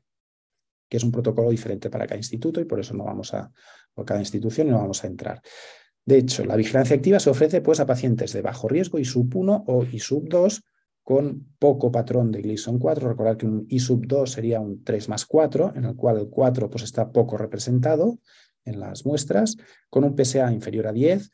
que 0.87 0.97
es 0.97 1.03
un 1.03 1.11
protocolo 1.11 1.49
diferente 1.49 1.89
para 1.89 2.05
cada 2.05 2.17
instituto 2.17 2.61
y 2.61 2.65
por 2.65 2.79
eso 2.79 2.93
no 2.93 3.05
vamos 3.05 3.33
a, 3.33 3.51
por 3.91 4.05
cada 4.05 4.19
institución 4.19 4.69
no 4.69 4.77
vamos 4.77 5.03
a 5.03 5.07
entrar. 5.07 5.41
De 6.07 6.17
hecho, 6.17 6.45
la 6.45 6.55
vigilancia 6.55 6.95
activa 6.95 7.19
se 7.19 7.29
ofrece 7.29 7.59
pues, 7.59 7.81
a 7.81 7.85
pacientes 7.85 8.31
de 8.31 8.41
bajo 8.41 8.69
riesgo, 8.69 8.97
y 8.97 9.03
sub 9.03 9.29
1 9.35 9.65
o 9.67 9.85
sub 9.99 10.29
2 10.29 10.63
con 11.03 11.45
poco 11.59 11.91
patrón 11.91 12.31
de 12.31 12.41
Gleason 12.41 12.79
4. 12.79 13.09
Recordad 13.09 13.35
que 13.35 13.45
un 13.45 13.65
I 13.67 13.79
sub 13.79 14.07
2 14.07 14.31
sería 14.31 14.61
un 14.61 14.85
3 14.85 15.09
más 15.09 15.25
4, 15.25 15.73
en 15.75 15.83
el 15.83 15.97
cual 15.97 16.17
el 16.17 16.29
4 16.29 16.69
pues, 16.69 16.83
está 16.83 17.11
poco 17.11 17.37
representado 17.37 18.19
en 18.63 18.79
las 18.79 19.05
muestras, 19.05 19.57
con 19.89 20.05
un 20.05 20.15
PSA 20.15 20.53
inferior 20.53 20.87
a 20.87 20.93
10, 20.93 21.29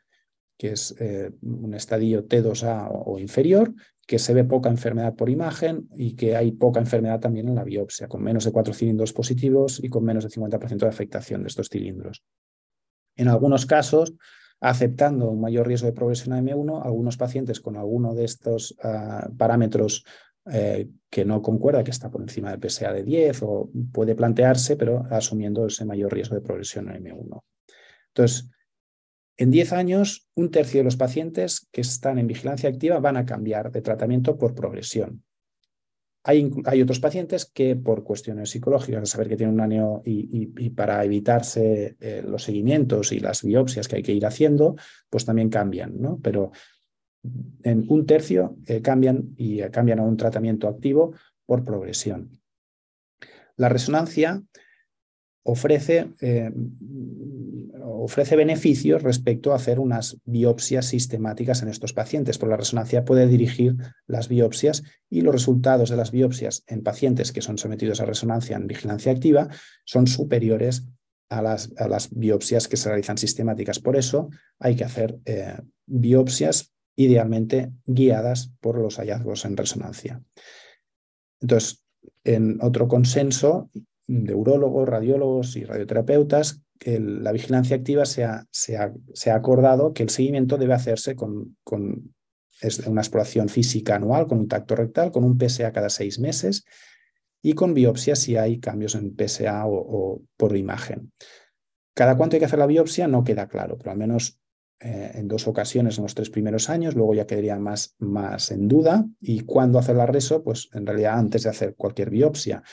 que 0.58 0.72
es 0.72 0.96
eh, 1.00 1.30
un 1.44 1.76
estadio 1.76 2.28
T2A 2.28 2.90
o, 2.92 3.20
inferior, 3.20 3.76
que 4.08 4.18
se 4.18 4.34
ve 4.34 4.44
poca 4.44 4.72
enfermedad 4.72 5.14
por 5.14 5.30
imagen 5.30 5.88
y 5.96 6.16
que 6.16 6.36
hay 6.36 6.52
poca 6.52 6.80
enfermedad 6.80 7.20
también 7.20 7.48
en 7.48 7.56
la 7.56 7.64
biopsia, 7.64 8.08
con 8.08 8.24
menos 8.24 8.46
de 8.46 8.52
4 8.52 8.74
cilindros 8.74 9.14
positivos 9.14 9.80
y 9.84 9.90
con 9.90 10.04
menos 10.04 10.24
de 10.24 10.32
50% 10.32 10.78
de 10.78 10.88
afectación 10.88 11.44
de 11.44 11.50
estos 11.50 11.70
cilindros. 11.70 12.24
En 13.16 13.28
algunos 13.28 13.68
casos, 13.68 14.16
aceptando 14.64 15.30
un 15.30 15.42
mayor 15.42 15.68
riesgo 15.68 15.88
de 15.88 15.94
progresión 15.94 16.34
a 16.34 16.42
M1, 16.42 16.86
algunos 16.86 17.18
pacientes 17.18 17.60
con 17.60 17.76
alguno 17.76 18.16
de 18.16 18.24
estos 18.24 18.76
ah, 18.82 19.30
parámetros 19.38 20.06
eh, 20.52 20.88
que 21.10 21.26
no 21.26 21.42
concuerda, 21.42 21.84
que 21.84 21.92
está 21.92 22.10
por 22.10 22.22
encima 22.22 22.50
del 22.50 22.62
PSA 22.62 22.94
de 22.94 23.04
10 23.04 23.44
o 23.44 23.70
puede 23.92 24.16
plantearse, 24.16 24.78
pero 24.78 25.06
asumiendo 25.12 25.68
ese 25.68 25.84
mayor 25.84 26.14
riesgo 26.14 26.36
de 26.36 26.42
progresión 26.42 26.88
a 26.88 26.98
M1. 26.98 27.42
Entonces, 28.08 28.50
en 29.36 29.52
10 29.52 29.74
años, 29.74 30.30
un 30.34 30.50
tercio 30.50 30.80
de 30.80 30.86
los 30.86 30.96
pacientes 30.96 31.68
que 31.70 31.82
están 31.82 32.18
en 32.18 32.28
vigilancia 32.28 32.70
activa 32.70 33.00
van 33.00 33.18
a 33.18 33.26
cambiar 33.26 33.70
de 33.70 33.82
tratamiento 33.82 34.38
por 34.38 34.56
progresión. 34.56 35.26
Hay, 36.26 36.82
otros 36.82 37.02
pacientes 37.02 37.46
que 37.46 37.76
por 37.76 38.06
cuestiones 38.06 38.50
psicológicas, 38.50 39.10
saber 39.10 39.28
que 39.28 39.36
tienen 39.36 39.56
un 39.56 39.62
año 39.62 40.02
y, 40.06 40.70
para 40.70 41.04
evitarse 41.04 41.98
eh, 42.00 42.24
los 42.26 42.44
seguimientos 42.44 43.12
y 43.12 43.20
las 43.20 43.44
biopsias 43.44 43.90
que 43.90 43.98
hay 43.98 44.04
que 44.04 44.14
ir 44.14 44.26
haciendo, 44.26 44.78
pues 45.10 45.26
también 45.26 45.50
cambian, 45.50 46.00
¿no? 46.00 46.20
Pero 46.24 46.52
en 47.64 47.86
un 47.90 48.06
tercio 48.06 48.56
eh, 48.68 48.82
cambian 48.82 49.34
y 49.36 49.62
cambian 49.64 50.00
a 50.00 50.04
un 50.04 50.16
tratamiento 50.16 50.70
activo 50.70 51.14
por 51.46 51.64
progresión. 51.64 52.30
La 53.58 53.68
resonancia 53.68 54.42
ofrece, 55.44 56.14
eh, 56.22 56.52
ofrece 57.84 58.36
beneficios 58.36 59.04
respecto 59.04 59.52
a 59.52 59.56
hacer 59.56 59.80
unas 59.80 60.18
biopsias 60.26 60.86
sistemáticas 60.86 61.62
en 61.62 61.70
estos 61.70 61.94
pacientes, 61.94 62.38
porque 62.38 62.52
la 62.52 62.58
resonancia 62.58 63.06
puede 63.06 63.28
dirigir 63.28 63.76
las 64.08 64.30
biopsias 64.30 64.84
y 65.10 65.22
los 65.22 65.34
resultados 65.34 65.90
de 65.90 65.98
las 65.98 66.12
biopsias 66.12 66.64
en 66.68 66.84
pacientes 66.84 67.32
que 67.32 67.42
son 67.42 67.58
sometidos 67.58 68.02
a 68.02 68.06
resonancia 68.06 68.56
en 68.56 68.68
vigilancia 68.68 69.12
activa 69.12 69.50
son 69.86 70.08
superiores 70.08 70.86
a 71.30 71.42
las, 71.42 71.72
a 71.78 71.88
las 71.88 72.10
biopsias 72.14 72.68
que 72.68 72.78
se 72.78 72.90
realizan 72.90 73.18
sistemáticas. 73.18 73.80
Por 73.80 73.96
eso 73.96 74.30
hay 74.60 74.76
que 74.76 74.84
hacer 74.84 75.20
eh, 75.26 75.58
biopsias 75.86 76.74
idealmente 76.96 77.72
guiadas 77.86 78.52
por 78.62 78.78
los 78.78 78.98
hallazgos 78.98 79.46
en 79.46 79.58
resonancia. 79.58 80.22
Entonces, 81.42 81.84
en 82.24 82.60
otro 82.62 82.88
consenso 82.88 83.70
de 84.08 84.36
urólogos, 84.36 84.88
radiólogos 84.88 85.56
y 85.56 85.64
radioterapeutas, 85.64 86.62
la 86.86 87.32
vigilancia 87.32 87.76
activa 87.76 88.06
se 88.06 88.24
ha, 88.26 88.46
acordado 89.34 89.94
que 89.94 90.04
el 90.04 90.10
seguimiento 90.10 90.58
debe 90.58 90.74
hacerse 90.74 91.16
con, 91.16 91.58
con 91.64 92.14
una 92.88 93.02
exploración 93.02 93.50
física 93.50 93.96
anual, 93.96 94.28
con 94.28 94.40
un 94.40 94.48
tacto 94.48 94.76
rectal, 94.76 95.12
con 95.12 95.24
un 95.24 95.38
PSA 95.38 95.72
cada 95.72 95.90
seis 95.90 96.20
meses 96.20 96.66
y 97.42 97.54
con 97.54 97.74
biopsia 97.74 98.16
si 98.16 98.38
hay 98.38 98.60
cambios 98.60 98.96
en 98.96 99.16
PSA 99.16 99.64
o, 99.68 100.22
por 100.38 100.56
imagen. 100.56 101.12
Cada 101.94 102.18
cuánto 102.18 102.36
hay 102.36 102.40
que 102.40 102.46
hacer 102.46 102.60
la 102.60 102.68
biopsia 102.68 103.08
no 103.08 103.24
queda 103.24 103.48
claro, 103.48 103.78
pero 103.78 103.92
al 103.92 103.98
menos 103.98 104.40
eh, 104.80 105.12
en 105.16 105.28
dos 105.28 105.48
ocasiones 105.48 105.98
en 105.98 106.04
los 106.04 106.16
tres 106.16 106.30
primeros 106.30 106.70
años, 106.70 106.96
luego 106.96 107.14
ya 107.14 107.28
quedaría 107.28 107.58
más, 107.60 107.96
más 108.00 108.50
en 108.52 108.68
duda. 108.68 109.06
Y 109.20 109.42
cuándo 109.42 109.78
hacer 109.78 109.98
la 109.98 110.06
reso, 110.06 110.44
pues 110.44 110.70
en 110.74 110.86
realidad 110.88 111.20
antes 111.20 111.44
de 111.44 111.50
hacer 111.50 111.76
cualquier 111.76 112.10
biopsia. 112.10 112.64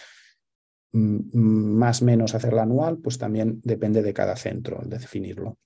Mm, 0.93 1.37
más 1.37 2.03
menos 2.03 2.35
hacerla 2.35 2.63
anual, 2.63 2.99
pues 2.99 3.19
también 3.19 3.61
depende 3.65 4.03
de 4.03 4.13
cada 4.13 4.37
centro, 4.37 4.81
de 4.85 4.99
definirlo. 4.99 5.59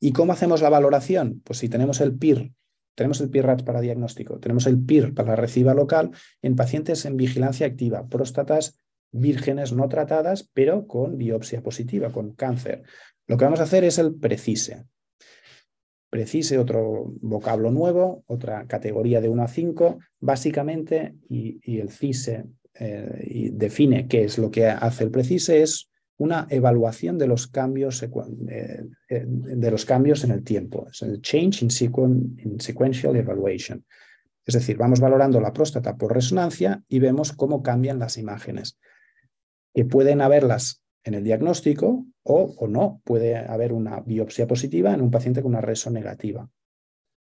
¿Y 0.00 0.12
cómo 0.12 0.32
hacemos 0.32 0.62
la 0.62 0.68
valoración? 0.68 1.40
Pues 1.44 1.58
si 1.58 1.68
tenemos 1.68 2.00
el 2.00 2.16
PIR 2.16 2.52
tenemos 2.98 3.20
el 3.20 3.30
PIRAT 3.30 3.62
para 3.62 3.80
diagnóstico, 3.80 4.40
tenemos 4.40 4.66
el 4.66 4.84
PIR 4.84 5.14
para 5.14 5.28
la 5.28 5.36
reciba 5.36 5.72
local 5.72 6.10
en 6.42 6.56
pacientes 6.56 7.04
en 7.04 7.16
vigilancia 7.16 7.68
activa, 7.68 8.08
próstatas 8.08 8.76
vírgenes 9.12 9.72
no 9.72 9.88
tratadas, 9.88 10.50
pero 10.52 10.88
con 10.88 11.16
biopsia 11.16 11.62
positiva, 11.62 12.10
con 12.10 12.32
cáncer. 12.32 12.82
Lo 13.28 13.36
que 13.36 13.44
vamos 13.44 13.60
a 13.60 13.62
hacer 13.62 13.84
es 13.84 13.98
el 13.98 14.16
PRECISE. 14.16 14.84
PRECISE, 16.10 16.58
otro 16.58 17.12
vocablo 17.20 17.70
nuevo, 17.70 18.24
otra 18.26 18.66
categoría 18.66 19.20
de 19.20 19.28
1 19.28 19.44
a 19.44 19.48
5, 19.48 19.98
básicamente, 20.18 21.14
y, 21.28 21.78
el 21.78 21.90
CISE 21.90 22.46
eh, 22.78 23.50
define 23.52 24.06
qué 24.06 24.24
es 24.24 24.38
lo 24.38 24.50
que 24.50 24.66
hace 24.66 25.04
el 25.04 25.10
PRECISE, 25.10 25.62
es 25.62 25.88
una 26.18 26.46
evaluación 26.50 27.16
de 27.16 27.26
los 27.26 27.46
cambios, 27.46 28.02
eh, 28.02 28.08
eh, 29.08 29.24
de 29.26 29.70
los 29.70 29.84
cambios 29.84 30.24
en 30.24 30.32
el 30.32 30.42
tiempo. 30.42 30.86
Es 30.90 31.02
el 31.02 31.22
Change 31.22 31.62
in, 31.62 32.60
Sequential 32.60 33.16
Evaluation. 33.16 33.84
Es 34.44 34.54
decir, 34.54 34.76
vamos 34.76 35.00
valorando 35.00 35.40
la 35.40 35.52
próstata 35.52 35.96
por 35.96 36.12
resonancia 36.12 36.82
y 36.88 36.98
vemos 36.98 37.32
cómo 37.32 37.62
cambian 37.62 37.98
las 37.98 38.18
imágenes. 38.18 38.78
Que 39.74 39.84
pueden 39.84 40.20
haberlas 40.20 40.82
en 41.04 41.14
el 41.14 41.22
diagnóstico 41.22 42.06
o, 42.24 42.54
o 42.58 42.66
no. 42.66 43.00
Puede 43.04 43.36
haber 43.36 43.72
una 43.72 44.00
biopsia 44.00 44.48
positiva 44.48 44.92
en 44.92 45.02
un 45.02 45.10
paciente 45.10 45.42
con 45.42 45.52
una 45.52 45.60
reso 45.60 45.90
negativa. 45.90 46.50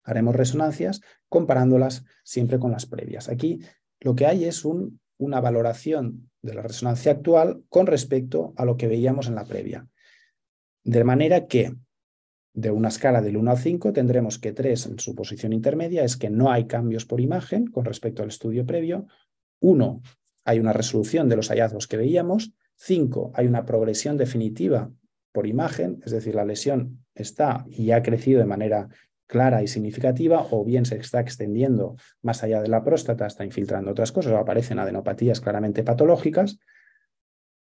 Haremos 0.03 0.37
resonancias 0.37 1.01
comparándolas 1.31 2.05
siempre 2.23 2.59
con 2.59 2.73
las 2.73 2.85
previas. 2.85 3.31
Aquí 3.31 3.61
lo 4.01 4.15
que 4.15 4.27
hay 4.27 4.45
es 4.45 4.67
un 4.67 5.01
una 5.19 5.41
valoración 5.41 6.31
de 6.43 6.55
la 6.55 6.63
resonancia 6.63 7.13
actual 7.13 7.63
con 7.69 7.87
respecto 7.87 8.53
a 8.57 8.65
lo 8.65 8.77
que 8.77 8.89
veíamos 8.89 9.29
en 9.29 9.35
la 9.35 9.45
previa. 9.45 9.89
De 10.83 11.05
manera 11.05 11.47
que 11.47 11.75
de 12.53 12.71
una 12.71 12.89
escala 12.89 13.21
del 13.21 13.37
1 13.37 13.51
al 13.51 13.59
5 13.59 13.93
tendremos 13.93 14.39
que 14.39 14.53
3 14.53 14.87
en 14.87 14.99
su 14.99 15.15
posición 15.15 15.53
intermedia 15.53 16.05
es 16.05 16.17
que 16.17 16.31
no 16.31 16.53
hay 16.53 16.67
cambios 16.67 17.05
por 17.05 17.21
imagen 17.21 17.67
con 17.67 17.85
respecto 17.85 18.23
al 18.23 18.29
estudio 18.29 18.65
previo. 18.65 19.07
1 19.61 20.03
hay 20.45 20.61
una 20.61 20.73
resolución 20.73 21.29
de 21.29 21.37
los 21.37 21.49
hallazgos 21.49 21.89
que 21.89 21.97
veíamos. 21.97 22.53
5 22.77 23.33
hay 23.35 23.47
una 23.47 23.65
progresión 23.65 24.17
definitiva 24.17 24.93
por 25.33 25.47
imagen, 25.49 26.01
es 26.05 26.13
decir, 26.13 26.37
la 26.37 26.45
lesión 26.45 27.05
está 27.15 27.67
y 27.69 27.91
ha 27.91 28.03
crecido 28.03 28.39
de 28.39 28.47
manera 28.47 28.89
clara 29.27 29.63
y 29.63 29.69
significativa, 29.69 30.47
o 30.51 30.65
bien 30.65 30.85
se 30.85 30.97
está 30.97 31.21
extendiendo 31.21 31.97
más 32.23 32.43
allá 32.43 32.61
de 32.61 32.69
la 32.69 32.85
próstata, 32.85 33.27
está 33.27 33.45
infiltrando 33.45 33.91
otras 33.91 34.13
cosas, 34.13 34.33
o 34.33 34.39
aparecen 34.39 34.79
adenopatías 34.79 35.41
claramente 35.41 35.83
patológicas, 35.83 36.59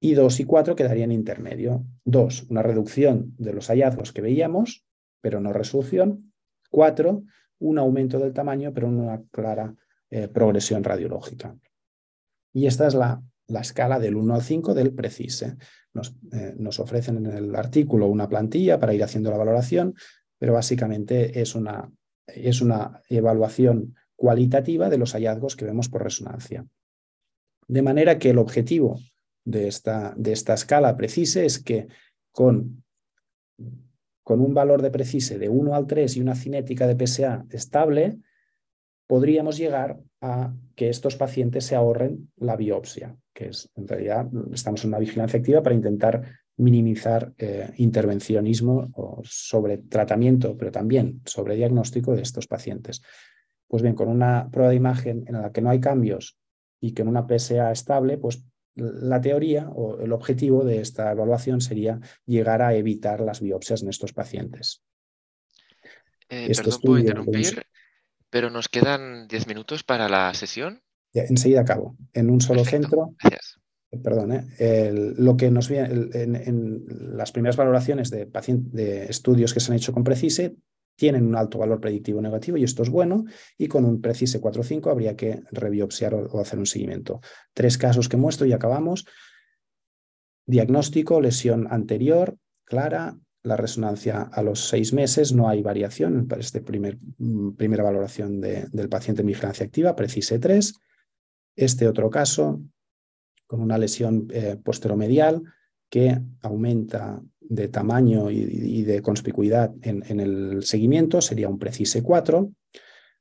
y 0.00 0.14
dos 0.14 0.38
y 0.40 0.44
cuatro 0.44 0.76
quedarían 0.76 1.12
intermedio. 1.12 1.84
Dos, 2.04 2.44
una 2.50 2.62
reducción 2.62 3.34
de 3.38 3.54
los 3.54 3.68
hallazgos 3.68 4.12
que 4.12 4.20
veíamos, 4.20 4.84
pero 5.22 5.40
no 5.40 5.52
resolución. 5.52 6.32
Cuatro, 6.70 7.22
un 7.58 7.78
aumento 7.78 8.18
del 8.18 8.34
tamaño, 8.34 8.72
pero 8.74 8.88
una 8.88 9.22
clara 9.30 9.74
eh, 10.10 10.28
progresión 10.28 10.84
radiológica. 10.84 11.56
Y 12.52 12.66
esta 12.66 12.86
es 12.86 12.94
la, 12.94 13.22
la, 13.46 13.60
escala 13.60 13.98
del 13.98 14.16
1 14.16 14.34
al 14.34 14.42
5 14.42 14.74
del 14.74 14.92
PRECISE. 14.92 15.56
Nos, 15.94 16.14
eh, 16.32 16.54
nos 16.58 16.78
ofrecen 16.80 17.24
en 17.24 17.26
el 17.26 17.56
artículo 17.56 18.06
una 18.08 18.28
plantilla 18.28 18.78
para 18.78 18.92
ir 18.92 19.02
haciendo 19.02 19.30
la 19.30 19.38
valoración 19.38 19.94
pero 20.38 20.52
básicamente 20.52 21.40
es 21.40 21.54
una, 21.54 21.90
es 22.26 22.60
una 22.60 23.02
evaluación 23.08 23.94
cualitativa 24.16 24.88
de 24.88 24.98
los 24.98 25.12
hallazgos 25.12 25.56
que 25.56 25.64
vemos 25.64 25.88
por 25.88 26.02
resonancia. 26.02 26.66
De 27.66 27.82
manera 27.82 28.18
que 28.18 28.30
el 28.30 28.38
objetivo 28.38 29.00
de 29.44 29.68
esta, 29.68 30.14
de 30.16 30.32
esta 30.32 30.54
escala 30.54 30.96
precise 30.96 31.44
es 31.44 31.58
que 31.58 31.88
con, 32.32 32.82
con 34.22 34.40
un 34.40 34.54
valor 34.54 34.82
de 34.82 34.90
precise 34.90 35.38
de 35.38 35.48
1 35.48 35.74
al 35.74 35.86
3 35.86 36.16
y 36.16 36.20
una 36.20 36.34
cinética 36.34 36.86
de 36.86 37.06
PSA 37.06 37.46
estable, 37.50 38.18
podríamos 39.06 39.56
llegar 39.56 40.00
a 40.20 40.54
que 40.74 40.88
estos 40.88 41.16
pacientes 41.16 41.66
se 41.66 41.76
ahorren 41.76 42.32
la 42.36 42.56
biopsia, 42.56 43.16
que 43.34 43.48
es 43.48 43.70
en 43.76 43.86
realidad 43.86 44.28
estamos 44.52 44.82
en 44.84 44.88
una 44.88 44.98
vigilancia 44.98 45.38
activa 45.38 45.62
para 45.62 45.74
intentar 45.74 46.22
minimizar 46.56 47.32
eh, 47.38 47.72
intervencionismo 47.76 48.90
o 48.94 49.22
sobre 49.24 49.78
tratamiento, 49.78 50.56
pero 50.56 50.70
también 50.70 51.20
sobre 51.24 51.56
diagnóstico 51.56 52.14
de 52.14 52.22
estos 52.22 52.46
pacientes. 52.46 53.02
Pues 53.66 53.82
bien, 53.82 53.94
con 53.94 54.08
una 54.08 54.48
prueba 54.50 54.70
de 54.70 54.76
imagen 54.76 55.24
en 55.26 55.40
la 55.40 55.50
que 55.50 55.60
no 55.60 55.70
hay 55.70 55.80
cambios 55.80 56.38
y 56.80 56.92
que 56.92 57.02
en 57.02 57.08
una 57.08 57.26
PSA 57.26 57.72
estable, 57.72 58.18
pues 58.18 58.44
la 58.76 59.20
teoría 59.20 59.68
o 59.70 60.00
el 60.00 60.12
objetivo 60.12 60.64
de 60.64 60.80
esta 60.80 61.10
evaluación 61.10 61.60
sería 61.60 62.00
llegar 62.26 62.62
a 62.62 62.74
evitar 62.74 63.20
las 63.20 63.40
biopsias 63.40 63.82
en 63.82 63.88
estos 63.88 64.12
pacientes. 64.12 64.82
Eh, 66.28 66.46
este 66.50 66.64
perdón, 66.64 66.80
puedo 66.82 66.98
interrumpir, 66.98 67.66
pero 68.30 68.50
nos 68.50 68.68
quedan 68.68 69.28
10 69.28 69.46
minutos 69.46 69.82
para 69.82 70.08
la 70.08 70.32
sesión. 70.34 70.82
enseguida 71.12 71.60
acabo. 71.60 71.96
En 72.12 72.30
un 72.30 72.40
solo 72.40 72.64
centro. 72.64 73.14
Gracias 73.20 73.63
perdón, 74.02 74.32
¿eh? 74.32 74.92
lo 75.16 75.36
que 75.36 75.50
nos 75.50 75.68
viene 75.68 75.88
en, 76.12 76.84
las 77.16 77.32
primeras 77.32 77.56
valoraciones 77.56 78.10
de, 78.10 78.26
de 78.26 79.04
estudios 79.04 79.54
que 79.54 79.60
se 79.60 79.72
han 79.72 79.76
hecho 79.76 79.92
con 79.92 80.04
Precise 80.04 80.56
tienen 80.96 81.26
un 81.26 81.36
alto 81.36 81.58
valor 81.58 81.80
predictivo 81.80 82.20
negativo 82.20 82.56
y 82.56 82.64
esto 82.64 82.82
es 82.82 82.90
bueno, 82.90 83.24
y 83.58 83.68
con 83.68 83.84
un 83.84 84.00
Precise 84.00 84.40
4.5 84.40 84.90
habría 84.90 85.16
que 85.16 85.42
rebiopsiar 85.50 86.14
o, 86.14 86.40
hacer 86.40 86.58
un 86.58 86.66
seguimiento. 86.66 87.20
Tres 87.52 87.78
casos 87.78 88.08
que 88.08 88.16
muestro 88.16 88.46
y 88.46 88.52
acabamos. 88.52 89.06
Diagnóstico, 90.46 91.20
lesión 91.20 91.66
anterior, 91.70 92.36
clara, 92.64 93.18
la 93.42 93.56
resonancia 93.56 94.22
a 94.22 94.42
los 94.42 94.68
seis 94.68 94.92
meses, 94.92 95.32
no 95.32 95.48
hay 95.48 95.62
variación 95.62 96.26
para 96.26 96.40
esta 96.40 96.60
primer, 96.60 96.96
mm, 97.18 97.52
primera 97.52 97.82
valoración 97.82 98.40
del 98.40 98.88
paciente 98.88 99.22
en 99.22 99.28
vigilancia 99.28 99.66
activa, 99.66 99.96
Precise 99.96 100.38
3. 100.38 100.74
Este 101.56 101.86
otro 101.86 102.08
caso, 102.08 102.62
con 103.46 103.60
una 103.60 103.78
lesión 103.78 104.28
eh, 104.30 104.56
posteromedial 104.62 105.42
que 105.88 106.20
aumenta 106.42 107.22
de 107.40 107.68
tamaño 107.68 108.30
y, 108.30 108.82
de 108.82 109.02
conspicuidad 109.02 109.72
en, 109.82 110.20
el 110.20 110.64
seguimiento, 110.64 111.20
sería 111.20 111.48
un 111.48 111.58
Precise 111.58 112.02
4. 112.02 112.50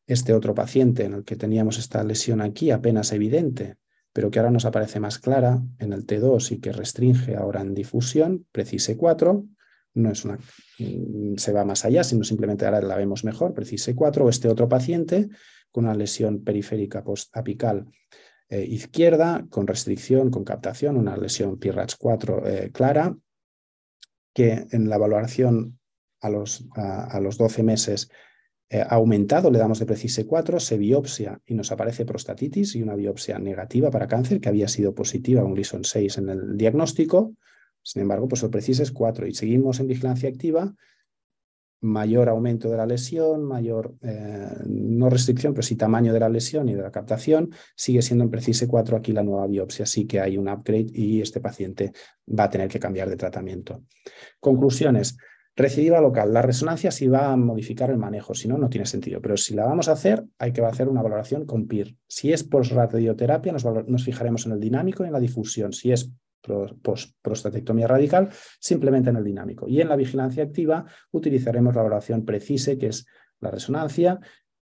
Este 0.08 0.34
otro 0.34 0.56
paciente 0.56 1.04
en 1.04 1.14
el 1.14 1.24
que 1.24 1.36
teníamos 1.36 1.78
esta 1.78 2.04
lesión 2.04 2.42
aquí 2.42 2.72
apenas 2.72 3.12
evidente, 3.12 3.76
pero 4.12 4.32
que 4.32 4.40
ahora 4.40 4.52
nos 4.52 4.66
aparece 4.66 5.00
más 5.00 5.20
clara 5.20 5.62
en 5.78 5.94
el 5.94 6.06
T2 6.06 6.52
y 6.52 6.60
que 6.60 6.72
restringe 6.72 7.36
ahora 7.36 7.62
en 7.62 7.74
difusión, 7.74 8.46
Precise 8.52 8.98
4. 8.98 9.46
No 9.96 10.12
es 10.12 10.26
una, 10.26 10.40
mm, 10.80 11.36
se 11.36 11.52
va 11.52 11.66
más 11.66 11.86
allá, 11.86 12.04
sino 12.04 12.24
simplemente 12.24 12.66
ahora 12.66 12.82
la 12.82 12.96
vemos 12.96 13.24
mejor, 13.24 13.54
Precise 13.54 13.94
4. 13.94 14.26
O 14.26 14.30
este 14.30 14.48
otro 14.48 14.68
paciente 14.68 15.30
con 15.72 15.86
una 15.86 15.96
lesión 15.96 16.44
periférica 16.44 17.04
postapical 17.04 17.88
eh, 18.54 18.68
izquierda, 18.70 19.48
con 19.50 19.66
restricción, 19.66 20.30
con 20.30 20.44
captación, 20.44 20.96
una 20.96 21.18
lesión 21.18 21.58
PIRATS 21.58 21.96
4 21.96 22.48
eh, 22.48 22.72
clara, 22.72 23.18
que 24.32 24.68
en 24.70 24.90
la 24.90 25.00
valoración 25.00 25.80
a 26.22 26.30
los, 26.30 26.64
a, 26.76 27.20
los 27.20 27.40
12 27.40 27.64
meses 27.64 28.12
eh, 28.70 28.82
ha 28.82 28.94
aumentado, 28.94 29.50
le 29.50 29.58
damos 29.58 29.80
de 29.80 29.88
Precise 29.88 30.28
4, 30.28 30.60
se 30.60 30.78
biopsia 30.78 31.42
y 31.48 31.56
nos 31.56 31.72
aparece 31.72 32.06
prostatitis 32.06 32.76
y 32.76 32.84
una 32.84 32.96
biopsia 32.96 33.40
negativa 33.40 33.90
para 33.90 34.08
cáncer, 34.08 34.40
que 34.40 34.50
había 34.50 34.68
sido 34.68 34.94
positiva, 34.94 35.44
un 35.44 35.56
Gleason 35.56 35.84
6 35.84 36.20
en 36.20 36.30
el 36.30 36.56
diagnóstico. 36.56 37.34
Sin 37.82 38.04
embargo, 38.04 38.28
pues 38.28 38.44
el 38.44 38.52
Precise 38.52 38.84
es 38.84 38.92
4 38.92 39.26
y 39.26 39.34
seguimos 39.34 39.80
en 39.80 39.88
vigilancia 39.88 40.30
activa 40.30 40.76
mayor 41.84 42.30
aumento 42.30 42.70
de 42.70 42.78
la 42.78 42.86
lesión, 42.86 43.44
mayor, 43.44 43.96
eh, 44.02 44.48
no 44.66 45.10
restricción, 45.10 45.54
pero 45.54 45.64
sí 45.64 45.76
tamaño 45.76 46.14
de 46.14 46.20
la 46.20 46.30
lesión 46.30 46.70
y 46.70 46.74
de 46.74 46.82
la 46.82 46.92
captación, 46.92 47.52
sigue 47.76 48.02
siendo 48.02 48.24
en 48.24 48.32
Precise 48.32 48.68
4 48.68 48.98
aquí 48.98 49.12
la 49.12 49.22
nueva 49.22 49.46
biopsia, 49.48 49.86
sí 49.86 50.08
que 50.08 50.20
hay 50.20 50.38
un 50.38 50.48
upgrade 50.48 50.88
y 50.94 51.22
este 51.22 51.42
paciente 51.42 51.92
va 52.28 52.46
a 52.46 52.50
tener 52.50 52.70
que 52.70 52.80
cambiar 52.80 53.10
de 53.10 53.18
tratamiento. 53.18 53.84
Conclusiones. 54.40 55.18
Recidiva 55.56 56.02
local. 56.02 56.34
La 56.34 56.42
resonancia 56.42 56.90
sí 56.90 57.08
va 57.08 57.32
a 57.32 57.38
modificar 57.38 57.92
el 57.92 57.98
manejo, 57.98 58.34
si 58.34 58.48
no, 58.48 58.58
no 58.58 58.70
tiene 58.70 58.88
sentido. 58.88 59.22
Pero 59.22 59.38
si 59.38 59.54
la 59.54 59.66
vamos 59.66 59.88
a 59.88 59.92
hacer, 59.92 60.26
hay 60.40 60.52
que 60.52 60.62
hacer 60.62 60.90
una 60.90 61.04
valoración 61.04 61.46
con 61.46 61.68
PIR. 61.68 61.96
Si 62.08 62.34
es 62.34 62.44
post-radioterapia, 62.44 63.52
nos, 63.52 63.64
nos 63.64 64.04
fijaremos 64.04 64.48
en 64.48 64.54
el 64.54 64.60
dinámico 64.60 65.04
y 65.04 65.08
en 65.08 65.14
la 65.14 65.20
difusión. 65.20 65.72
Si 65.72 65.92
es 65.92 66.12
prostatectomía 67.22 67.88
radical, 67.88 68.30
simplemente 68.60 69.10
en 69.10 69.18
el 69.18 69.24
dinámico. 69.24 69.68
Y 69.68 69.82
en 69.82 69.90
la 69.90 69.96
vigilancia 69.96 70.44
activa 70.44 70.86
utilizaremos 71.12 71.76
la 71.76 71.84
valoración 71.84 72.26
precise, 72.26 72.78
que 72.78 72.88
es 72.88 73.06
la 73.40 73.52
resonancia, 73.52 74.20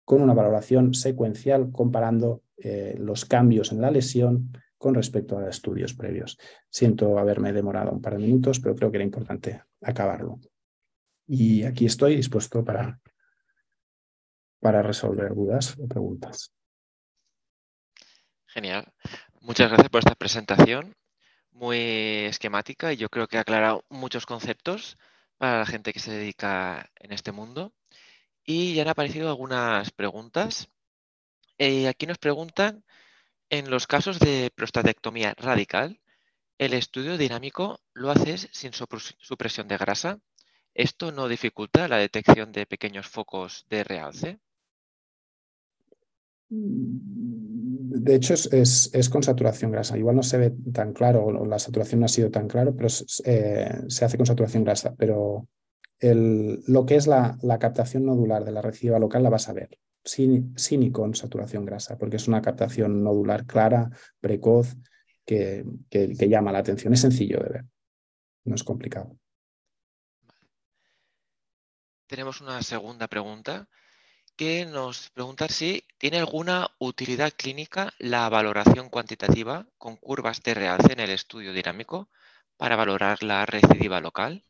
con 0.04 0.22
una 0.22 0.34
valoración 0.34 0.94
secuencial 0.94 1.70
comparando 1.72 2.42
eh, 2.56 2.96
los 2.98 3.24
cambios 3.24 3.72
en 3.72 3.80
la 3.80 3.90
lesión 3.90 4.52
con 4.76 4.94
respecto 4.94 5.38
a 5.38 5.48
estudios 5.48 5.94
previos. 5.94 6.38
Siento 6.68 7.18
haberme 7.18 7.52
demorado 7.52 7.90
un 7.90 8.02
par 8.02 8.14
de 8.14 8.18
minutos, 8.18 8.60
pero 8.60 8.74
creo 8.74 8.90
que 8.90 8.98
era 8.98 9.04
importante 9.04 9.62
acabarlo. 9.80 10.40
Y 11.26 11.64
aquí 11.64 11.86
estoy 11.86 12.16
dispuesto 12.16 12.62
para, 12.62 13.00
para 14.60 14.82
resolver 14.82 15.34
dudas 15.34 15.74
o 15.78 15.88
preguntas. 15.88 16.52
Genial. 18.46 18.92
Muchas 19.40 19.68
gracias 19.68 19.88
por 19.88 20.00
esta 20.00 20.14
presentación 20.14 20.94
muy 21.54 21.78
esquemática 22.26 22.92
y 22.92 22.96
yo 22.96 23.08
creo 23.08 23.28
que 23.28 23.38
ha 23.38 23.40
aclarado 23.40 23.84
muchos 23.88 24.26
conceptos 24.26 24.98
para 25.38 25.60
la 25.60 25.66
gente 25.66 25.92
que 25.92 26.00
se 26.00 26.12
dedica 26.12 26.90
en 26.96 27.12
este 27.12 27.32
mundo. 27.32 27.72
Y 28.44 28.74
ya 28.74 28.82
han 28.82 28.88
aparecido 28.88 29.28
algunas 29.30 29.90
preguntas. 29.90 30.68
Eh, 31.58 31.88
aquí 31.88 32.06
nos 32.06 32.18
preguntan, 32.18 32.84
en 33.50 33.70
los 33.70 33.86
casos 33.86 34.18
de 34.18 34.50
prostatectomía 34.54 35.34
radical, 35.36 36.00
¿el 36.58 36.74
estudio 36.74 37.16
dinámico 37.16 37.80
lo 37.94 38.10
haces 38.10 38.48
sin 38.52 38.72
supresión 38.72 39.68
de 39.68 39.78
grasa? 39.78 40.20
¿Esto 40.74 41.12
no 41.12 41.28
dificulta 41.28 41.88
la 41.88 41.98
detección 41.98 42.52
de 42.52 42.66
pequeños 42.66 43.06
focos 43.08 43.64
de 43.70 43.84
realce? 43.84 44.40
De 47.86 48.14
hecho, 48.14 48.32
es, 48.32 49.08
con 49.10 49.22
saturación 49.22 49.70
grasa. 49.70 49.98
Igual 49.98 50.16
no 50.16 50.22
se 50.22 50.38
ve 50.38 50.52
tan 50.72 50.94
claro, 50.94 51.26
o 51.26 51.46
la 51.46 51.58
saturación 51.58 52.00
no 52.00 52.06
ha 52.06 52.08
sido 52.08 52.30
tan 52.30 52.48
claro, 52.48 52.74
pero 52.74 52.88
eh, 53.24 53.82
se 53.88 54.04
hace 54.04 54.16
con 54.16 54.24
saturación 54.24 54.64
grasa. 54.64 54.94
Pero 54.96 55.48
lo 56.00 56.86
que 56.86 56.96
es 56.96 57.06
la, 57.06 57.36
captación 57.60 58.06
nodular 58.06 58.44
de 58.44 58.52
la 58.52 58.62
recidiva 58.62 58.98
local 58.98 59.22
la 59.22 59.30
vas 59.30 59.50
a 59.50 59.52
ver, 59.52 59.78
sin, 60.02 60.58
sin 60.58 60.82
y 60.82 60.90
con 60.90 61.14
saturación 61.14 61.66
grasa, 61.66 61.98
porque 61.98 62.16
es 62.16 62.26
una 62.26 62.40
captación 62.40 63.04
nodular 63.04 63.44
clara, 63.44 63.90
precoz, 64.18 64.76
que, 65.26 65.64
que 65.90 66.28
llama 66.28 66.52
la 66.52 66.60
atención. 66.60 66.94
Es 66.94 67.00
sencillo 67.00 67.40
de 67.40 67.48
ver, 67.50 67.64
no 68.44 68.54
es 68.54 68.64
complicado. 68.64 69.18
Tenemos 72.06 72.40
una 72.40 72.62
segunda 72.62 73.08
pregunta 73.08 73.68
que 74.36 74.66
nos 74.66 75.10
pregunta 75.10 75.48
si 75.48 75.84
tiene 75.98 76.18
alguna 76.18 76.68
utilidad 76.78 77.32
clínica 77.36 77.92
la 77.98 78.28
valoración 78.28 78.88
cuantitativa 78.88 79.66
con 79.78 79.96
curvas 79.96 80.42
de 80.42 80.54
realce 80.54 80.92
en 80.92 81.00
el 81.00 81.10
estudio 81.10 81.52
dinámico 81.52 82.08
para 82.56 82.76
valorar 82.76 83.22
la 83.22 83.46
recidiva 83.46 84.00
local. 84.00 84.44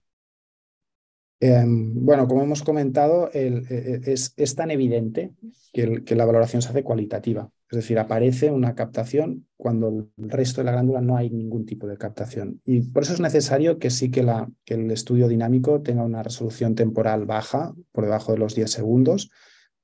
Em, 1.41 1.93
bueno, 2.05 2.27
como 2.27 2.43
hemos 2.43 2.63
comentado, 2.63 3.31
e, 3.35 3.49
e, 3.69 4.13
es, 4.13 4.55
tan 4.55 4.71
evidente 4.71 5.35
que, 5.73 6.15
la 6.15 6.25
valoración 6.25 6.63
se 6.63 6.71
hace 6.71 6.83
cualitativa. 6.83 7.51
Es 7.71 7.77
decir, 7.77 7.99
aparece 7.99 8.51
una 8.51 8.75
captación 8.75 9.47
cuando 9.57 9.89
el 9.89 10.31
resto 10.31 10.61
de 10.61 10.67
la 10.67 10.73
glándula 10.73 11.01
no 11.01 11.17
hay 11.17 11.29
ningún 11.31 11.67
tipo 11.67 11.87
de 11.87 11.99
captación. 11.99 12.63
Y 12.65 12.83
por 12.83 13.03
eso 13.03 13.13
es 13.13 13.21
necesario 13.21 13.79
que 13.79 13.91
sí 13.91 14.11
que 14.11 14.25
el 14.67 14.91
estudio 14.91 15.29
dinámico 15.29 15.83
tenga 15.83 16.05
una 16.05 16.23
resolución 16.23 16.75
temporal 16.75 17.27
baja, 17.27 17.75
por 17.93 18.05
debajo 18.05 18.33
de 18.33 18.39
los 18.39 18.55
10 18.55 18.71
segundos, 18.71 19.31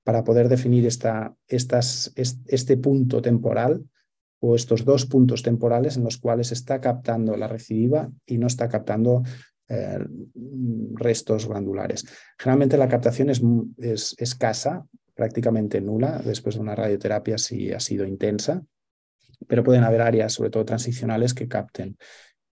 para 0.04 0.24
poder 0.24 0.48
definir 0.48 0.86
esta, 0.86 1.34
estas, 1.46 2.12
este 2.16 2.76
punto 2.76 3.20
temporal 3.20 3.84
o 4.40 4.56
estos 4.56 4.84
dos 4.84 5.06
puntos 5.06 5.42
temporales 5.42 5.96
en 5.96 6.04
los 6.04 6.16
cuales 6.16 6.52
está 6.52 6.80
captando 6.80 7.36
la 7.36 7.48
recidiva 7.48 8.10
y 8.26 8.38
no 8.38 8.46
está 8.46 8.68
captando 8.68 9.22
eh, 9.68 9.98
restos 10.94 11.46
glandulares. 11.46 12.06
Generalmente 12.38 12.78
la 12.78 12.88
captación 12.88 13.28
es, 13.28 13.42
es, 13.78 14.14
escasa, 14.18 14.86
prácticamente 15.14 15.80
nula, 15.80 16.22
después 16.24 16.54
de 16.54 16.62
una 16.62 16.74
radioterapia 16.74 17.36
si 17.36 17.70
ha 17.72 17.80
sido 17.80 18.06
intensa, 18.06 18.62
pero 19.46 19.62
pueden 19.62 19.84
haber 19.84 20.00
áreas, 20.00 20.32
sobre 20.32 20.50
todo 20.50 20.64
transicionales, 20.64 21.34
que 21.34 21.48
capten. 21.48 21.98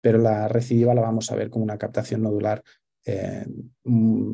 Pero 0.03 0.19
la 0.19 0.49
recidiva 0.49 0.95
la 0.95 1.01
vamos 1.01 1.33
a 1.33 1.37
ver 1.37 1.49
como 1.49 1.65
una 1.65 1.79
captación 1.79 2.23
nodular 2.23 2.63
eh, 3.07 3.47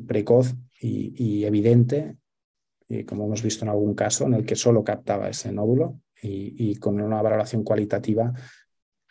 precoz 0.07 0.55
y 0.79 1.45
evidente 1.45 2.19
y 2.89 3.05
como 3.05 3.25
hemos 3.27 3.43
visto 3.43 3.65
en 3.65 3.71
algún 3.71 3.95
caso, 3.95 4.27
en 4.27 4.35
el 4.35 4.45
que 4.45 4.57
solo 4.57 4.85
captaba 4.85 5.29
ese 5.29 5.53
nódulo 5.53 6.01
y, 6.21 6.77
con 6.77 7.01
una 7.01 7.21
valoración 7.21 7.65
cualitativa 7.65 8.33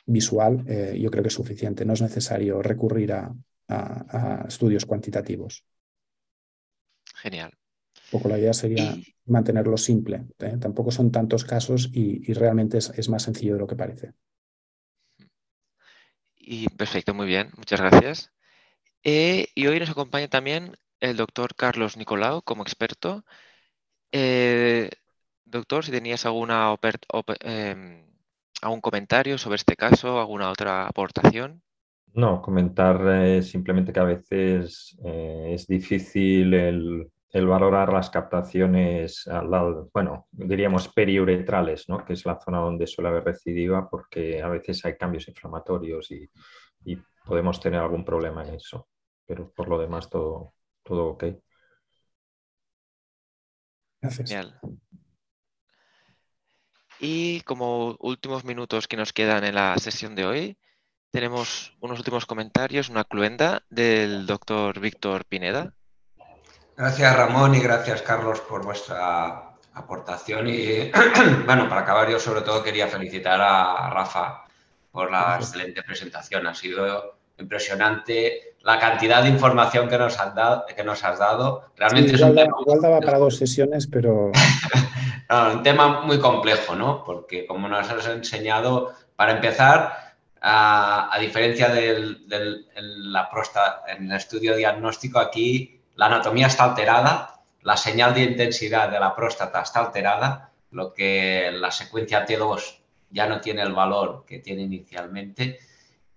visual, 0.06 0.64
eh, 0.68 0.98
yo 1.00 1.12
creo 1.12 1.24
que 1.24 1.28
es 1.28 1.34
suficiente. 1.34 1.86
No 1.86 1.94
es 1.94 2.02
necesario 2.02 2.62
recurrir 2.62 3.14
a, 3.14 3.34
estudios 4.48 4.86
cuantitativos. 4.86 5.66
Genial. 7.16 7.52
Un 8.06 8.20
poco 8.20 8.30
la 8.30 8.38
idea 8.38 8.54
sería 8.54 8.96
mantenerlo 9.26 9.78
simple. 9.78 10.26
¿eh? 10.40 10.58
Tampoco 10.60 10.92
son 10.92 11.12
tantos 11.12 11.44
casos 11.44 11.90
y, 11.92 12.34
realmente 12.34 12.78
es, 12.78 13.10
más 13.10 13.24
sencillo 13.24 13.54
de 13.54 13.60
lo 13.60 13.68
que 13.68 13.76
parece. 13.76 14.14
Y 16.36 16.68
perfecto, 16.70 17.14
muy 17.16 17.26
bien, 17.26 17.50
muchas 17.58 17.80
gracias. 17.80 18.32
Eh, 19.04 19.48
y 19.56 19.66
hoy 19.68 19.80
nos 19.80 19.90
acompaña 19.90 20.28
también 20.28 20.76
el 21.00 21.18
doctor 21.18 21.56
Carlos 21.56 21.98
Nicolau 21.98 22.44
como 22.44 22.64
experto 22.64 23.26
eh, 24.14 24.92
doctor, 25.44 25.84
si 25.84 25.92
tenías 25.92 26.26
alguna 26.28 26.76
em, 27.42 28.06
algún 28.62 28.80
comentario 28.80 29.38
sobre 29.38 29.56
este 29.56 29.76
caso, 29.76 30.20
alguna 30.20 30.52
otra 30.52 30.88
aportación. 30.88 31.64
No, 32.14 32.42
comentar 32.42 33.02
eh, 33.08 33.42
simplemente 33.42 33.92
que 33.92 34.00
a 34.00 34.04
veces 34.04 34.96
eh, 35.04 35.54
es 35.56 35.66
difícil 35.66 36.54
el, 36.54 37.12
valorar 37.34 37.92
las 37.92 38.12
captaciones 38.12 39.28
al 39.28 39.50
lado, 39.50 39.90
bueno, 39.92 40.28
diríamos 40.32 40.90
periuretrales, 40.90 41.90
¿no? 41.90 42.06
que 42.06 42.14
es 42.14 42.24
la 42.24 42.40
zona 42.40 42.60
donde 42.60 42.86
suele 42.86 43.10
haber 43.10 43.24
recidiva, 43.24 43.90
porque 43.90 44.44
a 44.44 44.50
veces 44.50 44.86
hay 44.86 44.96
cambios 44.96 45.28
inflamatorios 45.28 46.12
y, 46.12 46.30
y 46.86 46.98
podemos 47.26 47.60
tener 47.60 47.80
algún 47.80 48.06
problema 48.06 48.44
en 48.48 48.54
eso. 48.54 48.88
Pero 49.26 49.52
por 49.52 49.68
lo 49.68 49.80
demás 49.80 50.08
todo, 50.08 50.54
todo 50.84 51.08
ok. 51.08 51.24
Genial. 54.12 54.60
Y 57.00 57.42
como 57.42 57.98
últimos 58.00 58.46
minutos 58.46 58.88
que 58.88 58.98
nos 58.98 59.14
quedan 59.14 59.44
en 59.44 59.56
la 59.56 59.78
sesión 59.78 60.16
de 60.16 60.26
hoy, 60.26 60.58
tenemos 61.12 61.76
unos 61.80 62.00
últimos 62.00 62.26
comentarios, 62.26 62.90
una 62.90 63.04
cluenda 63.04 63.64
del 63.70 64.26
doctor 64.26 64.80
Víctor 64.80 65.26
Pineda. 65.26 65.74
Gracias 66.76 67.16
Ramón 67.16 67.56
y 67.56 67.60
gracias 67.60 68.02
Carlos 68.02 68.42
por 68.42 68.64
vuestra 68.64 69.54
aportación. 69.74 70.48
Y 70.48 70.92
bueno, 71.46 71.70
para 71.70 71.82
acabar 71.82 72.10
yo 72.10 72.20
sobre 72.20 72.42
todo 72.42 72.64
quería 72.64 72.88
felicitar 72.88 73.40
a 73.42 73.90
Rafa 73.90 74.44
por 74.92 75.12
la 75.12 75.36
excelente 75.36 75.84
presentación. 75.84 76.48
Ha 76.48 76.56
sido 76.56 77.18
impresionante 77.38 78.53
la 78.64 78.80
cantidad 78.80 79.24
de 79.24 79.30
información 79.30 79.90
que 79.90 79.98
nos, 79.98 80.18
han 80.20 80.34
dado, 80.36 80.66
que 80.66 80.84
nos 80.84 81.04
has 81.04 81.20
dado. 81.20 81.66
Realmente 81.76 82.16
es 82.16 82.22
un 82.22 82.36
tema... 82.36 82.56
igual 82.62 82.82
daba 82.82 83.00
para 83.02 83.20
dos 83.20 83.38
sesiones, 83.38 83.88
pero... 83.88 84.32
un 85.54 85.64
tema 85.64 86.02
muy 86.02 86.20
complejo, 86.20 86.76
¿no? 86.76 87.04
Porque 87.04 87.46
como 87.46 87.68
nos 87.68 87.90
has 87.90 88.08
enseñado, 88.08 88.94
para 89.16 89.34
empezar, 89.34 90.14
a, 90.46 91.18
diferencia 91.20 91.70
del, 91.70 92.26
la 92.28 93.30
en 93.88 94.12
el 94.12 94.18
estudio 94.18 94.56
diagnóstico, 94.56 95.20
aquí 95.20 95.82
la 95.96 96.08
anatomía 96.08 96.48
está 96.48 96.66
alterada, 96.66 97.42
la 97.62 97.78
señal 97.78 98.14
de 98.14 98.24
intensidad 98.24 98.90
de 98.90 99.00
la 99.00 99.16
próstata 99.16 99.62
está 99.62 99.80
alterada, 99.80 100.52
lo 100.72 100.94
que 100.94 101.52
la 101.54 101.72
secuencia 101.72 102.26
T2 102.26 102.80
ya 103.12 103.28
no 103.28 103.40
tiene 103.40 103.62
el 103.62 103.74
valor 103.74 104.26
que 104.28 104.40
tiene 104.40 104.64
inicialmente 104.64 105.60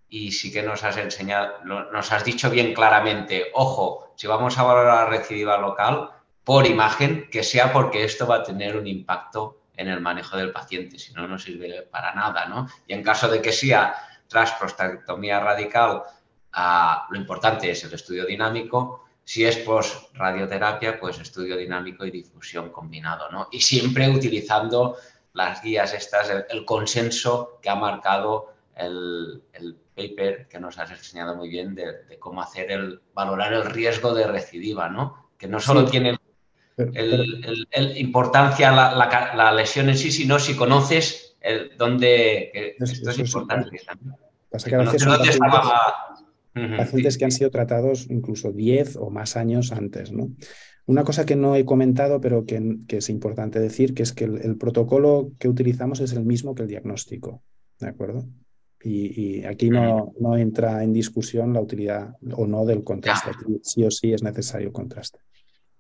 y 0.09 0.33
sí 0.33 0.53
que 0.53 0.63
nos 0.63 0.85
has 0.85 0.97
enseñado, 0.97 1.65
nos 1.65 2.13
has 2.13 2.25
dicho 2.25 2.51
bien 2.51 2.75
claramente, 2.75 3.51
ojo, 3.55 4.13
si 4.17 4.27
vamos 4.27 4.57
a 4.59 4.63
valorar 4.63 5.11
la 5.11 5.19
recidiva 5.19 5.59
local 5.59 6.11
por 6.45 6.67
imagen, 6.67 7.29
que 7.31 7.43
sea 7.43 7.73
porque 7.73 8.05
esto 8.05 8.27
va 8.27 8.37
a 8.37 8.43
tener 8.43 8.77
un 8.77 8.87
impacto 8.87 9.63
en 9.77 9.89
el 9.89 10.01
manejo 10.01 10.37
del 10.37 10.53
paciente, 10.53 10.99
si 10.99 11.13
no, 11.13 11.27
no 11.27 11.39
sirve 11.39 11.83
para 11.91 12.15
nada, 12.15 12.47
¿no? 12.47 12.69
Y 12.87 12.95
en 12.95 13.03
caso 13.03 13.29
de 13.29 13.43
que 13.43 13.53
sea 13.53 13.95
tras 14.29 14.53
prostatectomía 14.53 15.41
radical, 15.41 16.03
ah, 16.53 17.07
lo 17.11 17.19
importante 17.19 17.71
es 17.71 17.85
el 17.85 17.93
estudio 17.93 18.25
dinámico, 18.25 19.05
si 19.25 19.45
es 19.45 19.57
post 19.59 20.15
radioterapia, 20.15 21.01
pues 21.01 21.19
estudio 21.19 21.57
dinámico 21.57 22.07
y 22.07 22.13
difusión 22.13 22.71
combinado, 22.71 23.29
¿no? 23.31 23.49
Y 23.51 23.61
siempre 23.61 24.09
utilizando 24.09 24.97
las 25.33 25.61
guías 25.63 25.93
estas, 25.93 26.31
el, 26.49 26.65
consenso 26.65 27.59
que 27.61 27.69
ha 27.69 27.75
marcado 27.75 28.55
el, 28.77 29.43
el 29.53 29.77
paper 29.97 30.47
que 30.49 30.61
nos 30.61 30.79
has 30.79 30.91
enseñado 30.91 31.35
muy 31.37 31.49
bien 31.49 31.75
de, 31.75 32.19
cómo 32.19 32.43
hacer 32.43 32.71
el 32.71 33.01
valorar 33.15 33.53
el 33.55 33.65
riesgo 33.65 34.15
de 34.15 34.27
recidiva, 34.27 34.89
¿no? 34.89 35.31
Que 35.39 35.49
no 35.49 35.59
solo 35.59 35.87
tiene 35.87 36.17
el, 36.77 37.97
importancia 37.97 38.71
la, 38.71 39.53
lesión 39.53 39.89
en 39.89 39.97
sí, 39.97 40.13
sino 40.13 40.39
si 40.39 40.55
conoces 40.55 41.37
el, 41.41 41.77
dónde... 41.77 42.77
esto 42.79 43.11
es 43.11 43.19
importante 43.19 43.81
también. 43.87 44.17
Pasa 44.51 44.69
que 44.69 44.75
a 44.77 44.79
veces 44.79 45.03
son 45.03 45.19
pacientes, 46.77 47.19
que 47.19 47.25
han 47.25 47.33
sido 47.33 47.51
tratados 47.51 48.07
incluso 48.11 48.53
10 48.53 48.97
o 48.97 49.11
más 49.11 49.37
años 49.37 49.73
antes, 49.73 50.13
¿no? 50.13 50.31
Una 50.87 51.03
cosa 51.03 51.27
que 51.27 51.35
no 51.35 51.57
he 51.57 51.65
comentado, 51.65 52.21
pero 52.21 52.47
que, 52.47 52.77
que 52.87 52.99
es 52.99 53.09
importante 53.11 53.59
decir, 53.59 53.93
que 53.93 54.05
es 54.05 54.13
que 54.13 54.25
el, 54.25 54.57
protocolo 54.57 55.33
que 55.39 55.49
utilizamos 55.49 56.01
es 56.01 56.13
el 56.13 56.25
mismo 56.25 56.55
que 56.55 56.63
el 56.63 56.69
diagnóstico, 56.69 57.43
¿de 57.81 57.89
acuerdo? 57.89 58.25
Y, 58.83 59.45
aquí 59.45 59.69
no, 59.69 60.13
no, 60.21 60.37
entra 60.37 60.85
en 60.85 60.93
discusión 60.93 61.53
la 61.53 61.61
utilidad 61.61 62.15
o 62.37 62.47
no 62.47 62.65
del 62.65 62.85
contraste. 62.85 63.31
sí 63.63 63.85
o 63.85 63.91
sí 63.91 64.13
es 64.13 64.23
necesario 64.23 64.69
el 64.69 64.73
contraste. 64.73 65.19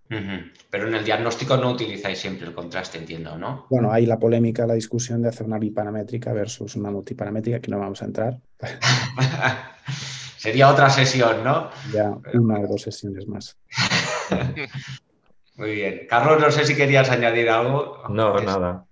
Pero 0.09 0.88
en 0.88 0.94
el 0.94 1.05
diagnóstico 1.05 1.57
no 1.57 1.70
utilizáis 1.70 2.18
siempre 2.18 2.47
el 2.47 2.55
contraste, 2.55 2.99
entiendo, 2.99 3.36
¿no? 3.36 3.66
Bueno, 3.70 3.92
hay 3.92 4.07
la 4.07 4.18
polémica, 4.18 4.66
la 4.66 4.74
discusión 4.74 5.20
de 5.20 5.28
hacer 5.28 5.47
una 5.47 5.59
biparamétrica 5.59 6.32
versus 6.32 6.76
una 6.76 6.90
multiparamétrica, 6.90 7.61
que 7.61 7.70
no 7.70 7.78
vamos 7.78 8.03
a 8.03 8.05
entrar. 8.05 8.38
Sería 10.36 10.70
otra 10.70 10.90
sesión, 10.90 11.42
¿no? 11.42 11.70
Ya, 11.92 12.16
una 12.34 12.61
o 12.61 12.66
dos 12.68 12.82
sesiones 12.82 13.26
más. 13.26 13.57
Muy 15.57 15.74
bien. 15.74 16.07
Carlos, 16.09 16.40
no 16.40 16.51
sé 16.51 16.64
si 16.64 16.76
querías 16.76 17.11
añadir 17.11 17.51
algo. 17.51 18.03
No, 18.09 18.38
nada. 18.40 18.86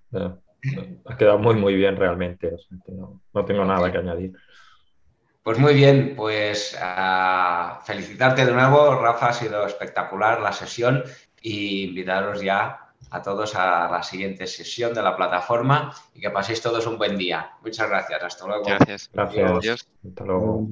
Ha 1.07 1.17
quedado 1.17 1.39
muy, 1.39 1.55
muy 1.55 1.75
bien 1.75 1.97
realmente. 1.97 2.53
no, 2.89 3.45
tengo 3.45 3.65
nada 3.65 3.91
que 3.91 3.99
añadir. 3.99 4.33
Pues 5.43 5.59
muy 5.59 5.75
bien, 5.75 6.15
pues 6.17 6.77
ah, 6.81 7.81
felicitarte 7.85 8.47
de 8.47 8.53
nuevo, 8.53 8.95
Rafa, 8.95 9.29
ha 9.29 9.33
sido 9.33 9.67
espectacular 9.67 10.41
la 10.41 10.53
sesión 10.53 11.05
y 11.43 11.85
invitaros 11.85 12.41
ya 12.41 12.85
a 13.11 13.23
todos 13.23 13.55
a 13.55 13.91
la 13.91 14.03
siguiente 14.03 14.47
sesión 14.47 14.95
de 14.95 15.03
la 15.03 15.15
plataforma 15.15 15.95
y 16.15 16.21
que 16.21 16.31
paséis 16.31 16.63
todos 16.63 16.87
un 16.87 16.97
buen 16.97 17.19
día. 17.19 17.53
Muchas 17.63 17.89
gracias, 17.91 18.23
hasta 18.23 18.47
luego. 18.47 18.65
Gracias. 18.65 19.11
Gracias. 19.13 19.87
Hasta 20.07 20.25
luego. 20.25 20.67